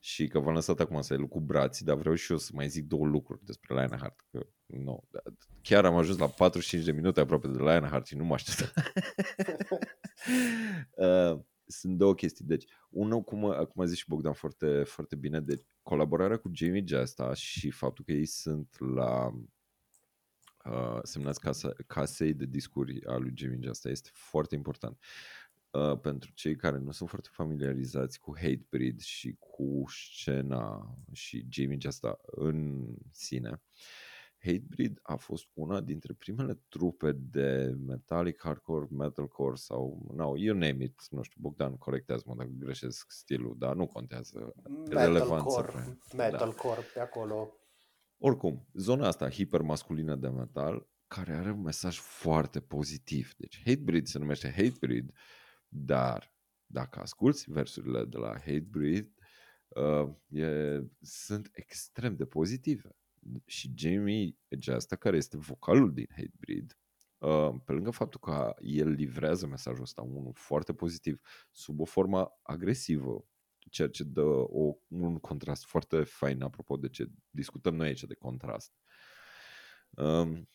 Și 0.00 0.26
că 0.26 0.38
v-am 0.38 0.54
lăsat 0.54 0.80
acum 0.80 1.00
să 1.00 1.16
cu 1.16 1.40
brații, 1.40 1.84
dar 1.84 1.96
vreau 1.96 2.14
și 2.14 2.32
eu 2.32 2.38
să 2.38 2.50
mai 2.54 2.68
zic 2.68 2.84
două 2.84 3.06
lucruri 3.06 3.44
despre 3.44 3.74
Lionheart. 3.74 4.26
Că, 4.30 4.46
no, 4.66 5.00
chiar 5.62 5.84
am 5.84 5.96
ajuns 5.96 6.18
la 6.18 6.26
45 6.26 6.84
de 6.84 6.92
minute 6.92 7.20
aproape 7.20 7.48
de 7.48 7.58
Lionheart 7.58 8.06
și 8.06 8.16
nu 8.16 8.24
mă 8.24 8.34
așteptam. 8.34 8.84
uh, 11.34 11.40
sunt 11.66 11.96
două 11.96 12.14
chestii. 12.14 12.44
Deci, 12.44 12.64
unul, 12.90 13.22
cum, 13.22 13.40
cum 13.40 13.82
a 13.82 13.84
zis 13.84 13.96
și 13.96 14.08
Bogdan 14.08 14.32
foarte, 14.32 14.82
foarte 14.82 15.16
bine, 15.16 15.40
deci 15.40 15.62
colaborarea 15.82 16.36
cu 16.36 16.50
Jamie 16.54 16.82
Jasta 16.86 17.34
și 17.34 17.70
faptul 17.70 18.04
că 18.04 18.12
ei 18.12 18.26
sunt 18.26 18.76
la 18.78 19.26
uh, 20.64 20.98
semnați 21.02 21.40
casa, 21.40 21.72
casei 21.86 22.34
de 22.34 22.44
discuri 22.44 23.06
a 23.06 23.16
lui 23.16 23.32
Jamie 23.34 23.58
Jasta 23.62 23.88
este 23.88 24.10
foarte 24.12 24.54
important. 24.54 24.98
Uh, 25.70 25.98
pentru 26.00 26.30
cei 26.34 26.56
care 26.56 26.78
nu 26.78 26.90
sunt 26.90 27.08
foarte 27.08 27.28
familiarizați 27.32 28.20
cu 28.20 28.32
Hatebreed 28.36 29.00
și 29.00 29.36
cu 29.38 29.84
scena 29.88 30.94
și 31.12 31.46
Jamie 31.48 31.78
Jasta 31.80 32.20
în 32.24 32.86
sine, 33.10 33.62
Hatebreed 34.44 34.98
a 35.02 35.16
fost 35.16 35.46
una 35.52 35.80
dintre 35.80 36.12
primele 36.12 36.60
trupe 36.68 37.12
de 37.12 37.74
metallic, 37.86 38.40
hardcore, 38.40 38.86
metalcore 38.90 39.54
sau, 39.54 40.12
no, 40.14 40.36
you 40.36 40.56
name 40.56 40.84
it, 40.84 41.06
nu 41.10 41.22
știu, 41.22 41.40
Bogdan, 41.40 41.76
corectează-mă 41.76 42.34
dacă 42.34 42.50
greșesc 42.58 43.10
stilul, 43.10 43.54
dar 43.58 43.74
nu 43.74 43.86
contează. 43.86 44.54
Relevanță, 44.88 45.60
Metalcore, 45.60 45.98
da. 46.16 46.24
metalcore 46.24 46.80
pe 46.94 47.00
acolo. 47.00 47.52
Oricum, 48.18 48.68
zona 48.72 49.06
asta 49.06 49.30
hipermasculină 49.30 50.16
de 50.16 50.28
metal, 50.28 50.88
care 51.06 51.32
are 51.32 51.50
un 51.50 51.62
mesaj 51.62 51.98
foarte 51.98 52.60
pozitiv. 52.60 53.32
Deci 53.36 53.62
Hatebreed 53.64 54.06
se 54.06 54.18
numește 54.18 54.50
Hatebreed, 54.50 55.10
dar 55.68 56.34
dacă 56.66 57.00
asculti 57.00 57.50
versurile 57.50 58.04
de 58.04 58.16
la 58.16 58.28
Hatebreed, 58.28 59.08
uh, 59.68 60.14
e, 60.28 60.80
sunt 61.00 61.50
extrem 61.52 62.16
de 62.16 62.24
pozitive. 62.24 62.96
Și 63.44 63.72
Jamie 63.76 64.36
Jasta, 64.48 64.96
care 64.96 65.16
este 65.16 65.36
vocalul 65.36 65.92
din 65.92 66.06
Hatebreed, 66.10 66.78
uh, 67.18 67.60
pe 67.64 67.72
lângă 67.72 67.90
faptul 67.90 68.20
că 68.20 68.54
el 68.60 68.88
livrează 68.88 69.46
mesajul 69.46 69.82
ăsta, 69.82 70.02
unul 70.02 70.32
foarte 70.34 70.74
pozitiv, 70.74 71.20
sub 71.50 71.80
o 71.80 71.84
formă 71.84 72.38
agresivă, 72.42 73.24
ceea 73.70 73.88
ce 73.88 74.04
dă 74.04 74.24
o, 74.48 74.76
un 74.88 75.18
contrast 75.18 75.64
foarte 75.64 76.02
fain 76.02 76.42
apropo 76.42 76.76
de 76.76 76.88
ce 76.88 77.10
discutăm 77.30 77.74
noi 77.74 77.86
aici 77.86 78.04
de 78.04 78.14
contrast. 78.14 78.72
Um, 79.90 80.48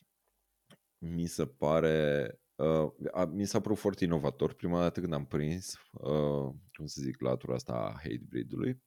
mi 0.98 1.26
se 1.26 1.46
pare 1.46 2.30
uh, 2.56 2.92
a, 3.12 3.26
mi 3.26 3.46
s-a 3.46 3.62
părut 3.62 3.78
foarte 3.78 4.04
inovator 4.04 4.54
prima 4.54 4.80
dată 4.80 5.00
când 5.00 5.14
am 5.14 5.26
prins 5.26 5.74
uh, 5.92 6.54
cum 6.72 6.86
să 6.86 7.02
zic 7.02 7.22
latura 7.22 7.54
asta 7.54 7.74
a 7.74 7.92
Hatebreed-ului 7.92 8.82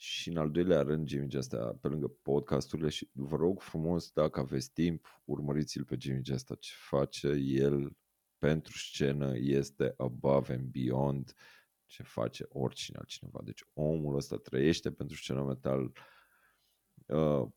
și 0.00 0.28
în 0.28 0.36
al 0.36 0.50
doilea 0.50 0.82
rând 0.82 1.08
Jimmy 1.08 1.30
Jasta 1.30 1.78
pe 1.80 1.88
lângă 1.88 2.06
podcasturile 2.22 2.88
și 2.88 3.10
vă 3.12 3.36
rog 3.36 3.60
frumos 3.60 4.10
dacă 4.10 4.40
aveți 4.40 4.72
timp 4.72 5.22
urmăriți-l 5.24 5.84
pe 5.84 5.96
Jimmy 5.98 6.24
Jasta 6.24 6.54
ce 6.54 6.72
face 6.88 7.28
el 7.38 7.96
pentru 8.38 8.76
scenă 8.76 9.36
este 9.36 9.94
above 9.96 10.52
and 10.52 10.64
beyond 10.64 11.34
ce 11.86 12.02
face 12.02 12.46
oricine 12.48 12.98
altcineva. 12.98 13.40
Deci 13.44 13.64
omul 13.72 14.16
ăsta 14.16 14.36
trăiește 14.36 14.92
pentru 14.92 15.16
scena 15.16 15.42
metal, 15.42 15.92
uh, 17.06 17.48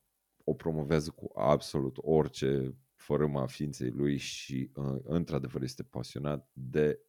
o 0.44 0.54
promovează 0.54 1.10
cu 1.10 1.32
absolut 1.36 1.98
orice 2.00 2.76
fărâma 2.96 3.46
ființei 3.46 3.90
lui 3.90 4.18
și 4.18 4.72
uh, 4.76 5.00
într-adevăr 5.04 5.62
este 5.62 5.84
pasionat 5.84 6.50
de 6.54 7.00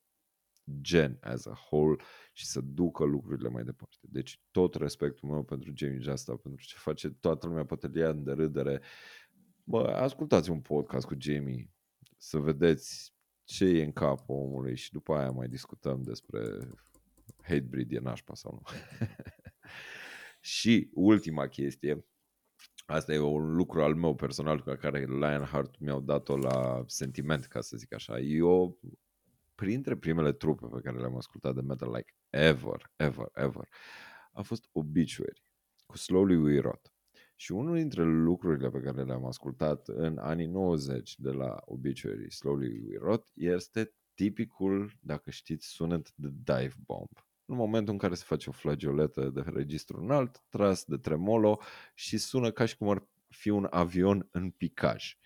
gen 0.80 1.18
as 1.20 1.46
a 1.46 1.58
whole 1.70 2.02
și 2.32 2.46
să 2.46 2.60
ducă 2.60 3.04
lucrurile 3.04 3.48
mai 3.48 3.64
departe. 3.64 4.06
Deci 4.10 4.40
tot 4.50 4.74
respectul 4.74 5.28
meu 5.28 5.42
pentru 5.42 5.72
Jamie 5.74 5.98
Jasta, 5.98 6.36
pentru 6.36 6.64
ce 6.64 6.74
face 6.76 7.10
toată 7.10 7.46
lumea 7.46 7.64
poate 7.64 7.90
ia 7.94 8.12
de 8.12 8.32
râdere. 8.32 8.82
Bă, 9.64 9.86
ascultați 9.86 10.50
un 10.50 10.60
podcast 10.60 11.06
cu 11.06 11.14
Jamie 11.18 11.70
să 12.16 12.38
vedeți 12.38 13.14
ce 13.44 13.64
e 13.64 13.84
în 13.84 13.92
capul 13.92 14.34
omului 14.34 14.76
și 14.76 14.92
după 14.92 15.14
aia 15.14 15.30
mai 15.30 15.48
discutăm 15.48 16.02
despre 16.02 16.40
Hatebreed 17.42 17.92
e 17.92 17.98
nașpa 17.98 18.34
sau 18.34 18.52
nu. 18.52 18.62
Și 20.40 20.90
ultima 20.92 21.48
chestie, 21.48 22.06
asta 22.86 23.12
e 23.12 23.18
un 23.18 23.54
lucru 23.54 23.82
al 23.82 23.94
meu 23.94 24.14
personal 24.14 24.60
pe 24.60 24.76
care 24.76 25.04
Lionheart 25.04 25.78
mi-au 25.78 26.00
dat-o 26.00 26.36
la 26.36 26.82
sentiment, 26.86 27.44
ca 27.44 27.60
să 27.60 27.76
zic 27.76 27.94
așa. 27.94 28.18
Eu, 28.18 28.78
printre 29.54 29.96
primele 29.96 30.32
trupe 30.32 30.66
pe 30.66 30.80
care 30.80 30.98
le-am 30.98 31.16
ascultat 31.16 31.54
de 31.54 31.60
metal, 31.60 31.90
like 31.90 32.14
ever, 32.30 32.90
ever, 32.96 33.28
ever, 33.34 33.68
a 34.32 34.42
fost 34.42 34.68
Obituary 34.72 35.44
cu 35.86 35.96
Slowly 35.96 36.36
We 36.36 36.60
Rot. 36.60 36.92
Și 37.36 37.52
unul 37.52 37.76
dintre 37.76 38.04
lucrurile 38.04 38.70
pe 38.70 38.80
care 38.80 39.02
le-am 39.02 39.24
ascultat 39.24 39.88
în 39.88 40.18
anii 40.18 40.46
90 40.46 41.18
de 41.18 41.30
la 41.30 41.62
Obituary 41.64 42.32
Slowly 42.32 42.68
We 42.68 42.98
Rot 42.98 43.28
este 43.34 43.94
tipicul, 44.14 44.92
dacă 45.00 45.30
știți, 45.30 45.66
sunet 45.66 46.12
de 46.14 46.28
dive 46.32 46.74
bomb. 46.86 47.08
În 47.44 47.56
momentul 47.56 47.92
în 47.92 47.98
care 47.98 48.14
se 48.14 48.24
face 48.26 48.48
o 48.48 48.52
flagioletă 48.52 49.30
de 49.30 49.40
registru 49.46 50.00
înalt, 50.00 50.42
tras 50.48 50.84
de 50.84 50.96
tremolo 50.96 51.60
și 51.94 52.18
sună 52.18 52.50
ca 52.50 52.64
și 52.64 52.76
cum 52.76 52.88
ar 52.88 53.08
fi 53.28 53.48
un 53.48 53.66
avion 53.70 54.28
în 54.30 54.50
picaj. 54.50 55.16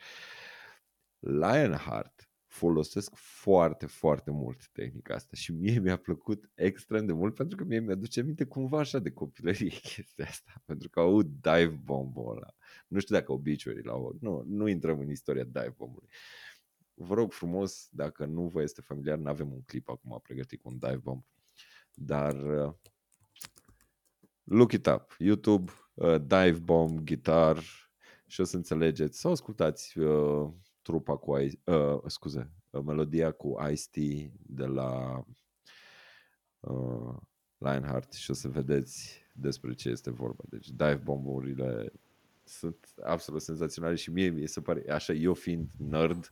Lionheart 1.18 2.25
folosesc 2.56 3.14
foarte, 3.14 3.86
foarte 3.86 4.30
mult 4.30 4.68
tehnica 4.68 5.14
asta 5.14 5.36
și 5.36 5.52
mie 5.52 5.78
mi-a 5.78 5.96
plăcut 5.96 6.50
extrem 6.54 7.06
de 7.06 7.12
mult 7.12 7.34
pentru 7.34 7.56
că 7.56 7.64
mie 7.64 7.80
mi-aduce 7.80 8.20
aminte 8.20 8.44
cumva 8.44 8.78
așa 8.78 8.98
de 8.98 9.10
copilărie 9.10 9.68
chestia 9.94 10.24
asta, 10.24 10.52
pentru 10.64 10.88
că 10.88 11.00
au 11.00 11.22
dive 11.22 11.80
bomb 11.84 12.16
ăla. 12.18 12.54
Nu 12.88 12.98
știu 12.98 13.14
dacă 13.14 13.32
obituary 13.32 13.82
la 13.82 13.94
nu, 14.20 14.42
nu 14.46 14.68
intrăm 14.68 14.98
în 14.98 15.10
istoria 15.10 15.44
dive 15.44 15.74
bombului. 15.76 16.08
Vă 16.94 17.14
rog 17.14 17.32
frumos, 17.32 17.88
dacă 17.90 18.24
nu 18.24 18.48
vă 18.48 18.62
este 18.62 18.80
familiar, 18.80 19.18
nu 19.18 19.28
avem 19.28 19.52
un 19.52 19.62
clip 19.62 19.88
acum 19.88 20.20
pregătit 20.22 20.62
cu 20.62 20.68
un 20.68 20.78
dive 20.78 21.00
bomb, 21.02 21.24
dar 21.94 22.34
uh, 22.66 22.74
look 24.42 24.72
it 24.72 24.86
up, 24.86 25.16
YouTube, 25.18 25.72
uh, 25.94 26.20
dive 26.20 26.58
bomb, 26.58 27.00
guitar 27.00 27.62
și 28.26 28.40
o 28.40 28.44
să 28.44 28.56
înțelegeți 28.56 29.20
sau 29.20 29.30
ascultați 29.30 29.98
uh, 29.98 30.50
trupa 30.86 31.16
cu, 31.16 31.30
uh, 31.32 32.00
scuze, 32.06 32.50
uh, 32.70 32.82
melodia 32.84 33.30
cu 33.32 33.56
Ice-T 33.70 33.96
de 34.46 34.66
la 34.66 35.24
uh, 36.60 37.16
Lionheart 37.58 38.12
și 38.12 38.30
o 38.30 38.34
să 38.34 38.48
vedeți 38.48 39.24
despre 39.32 39.74
ce 39.74 39.88
este 39.88 40.10
vorba. 40.10 40.42
Deci 40.48 40.68
dive 40.68 41.00
bomburile 41.04 41.92
sunt 42.44 42.94
absolut 43.02 43.42
senzaționale 43.42 43.94
și 43.94 44.10
mie 44.10 44.28
mi 44.28 44.46
se 44.46 44.60
pare, 44.60 44.90
așa 44.90 45.12
eu 45.12 45.34
fiind 45.34 45.70
nerd, 45.78 46.30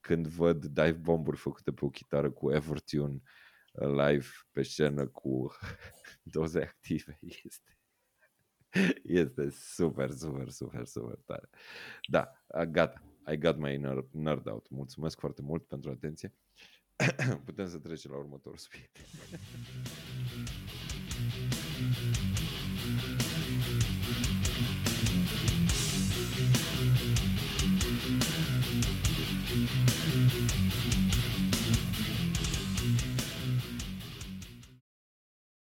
când 0.00 0.26
văd 0.26 0.64
dive 0.64 0.92
bomburi 0.92 1.36
făcute 1.36 1.72
pe 1.72 1.84
o 1.84 1.90
chitară 1.90 2.30
cu 2.30 2.50
Evertune 2.50 3.22
uh, 3.72 3.88
live 3.88 4.26
pe 4.50 4.62
scenă 4.62 5.06
cu 5.06 5.52
doze 6.22 6.60
active, 6.60 7.18
este 7.20 7.76
este 9.02 9.50
super, 9.50 10.10
super, 10.10 10.48
super, 10.48 10.86
super 10.86 11.18
tare. 11.26 11.48
Da, 12.08 12.32
gata. 12.70 13.11
I 13.26 13.36
got 13.36 13.56
my 13.58 13.76
nerd, 13.76 14.06
nerd 14.10 14.46
out. 14.46 14.70
Mulțumesc 14.70 15.18
foarte 15.18 15.42
mult 15.42 15.66
pentru 15.66 15.90
atenție. 15.90 16.34
Putem 17.44 17.68
să 17.68 17.78
trecem 17.78 18.10
la 18.10 18.16
următorul 18.16 18.58
subiect. 18.58 18.96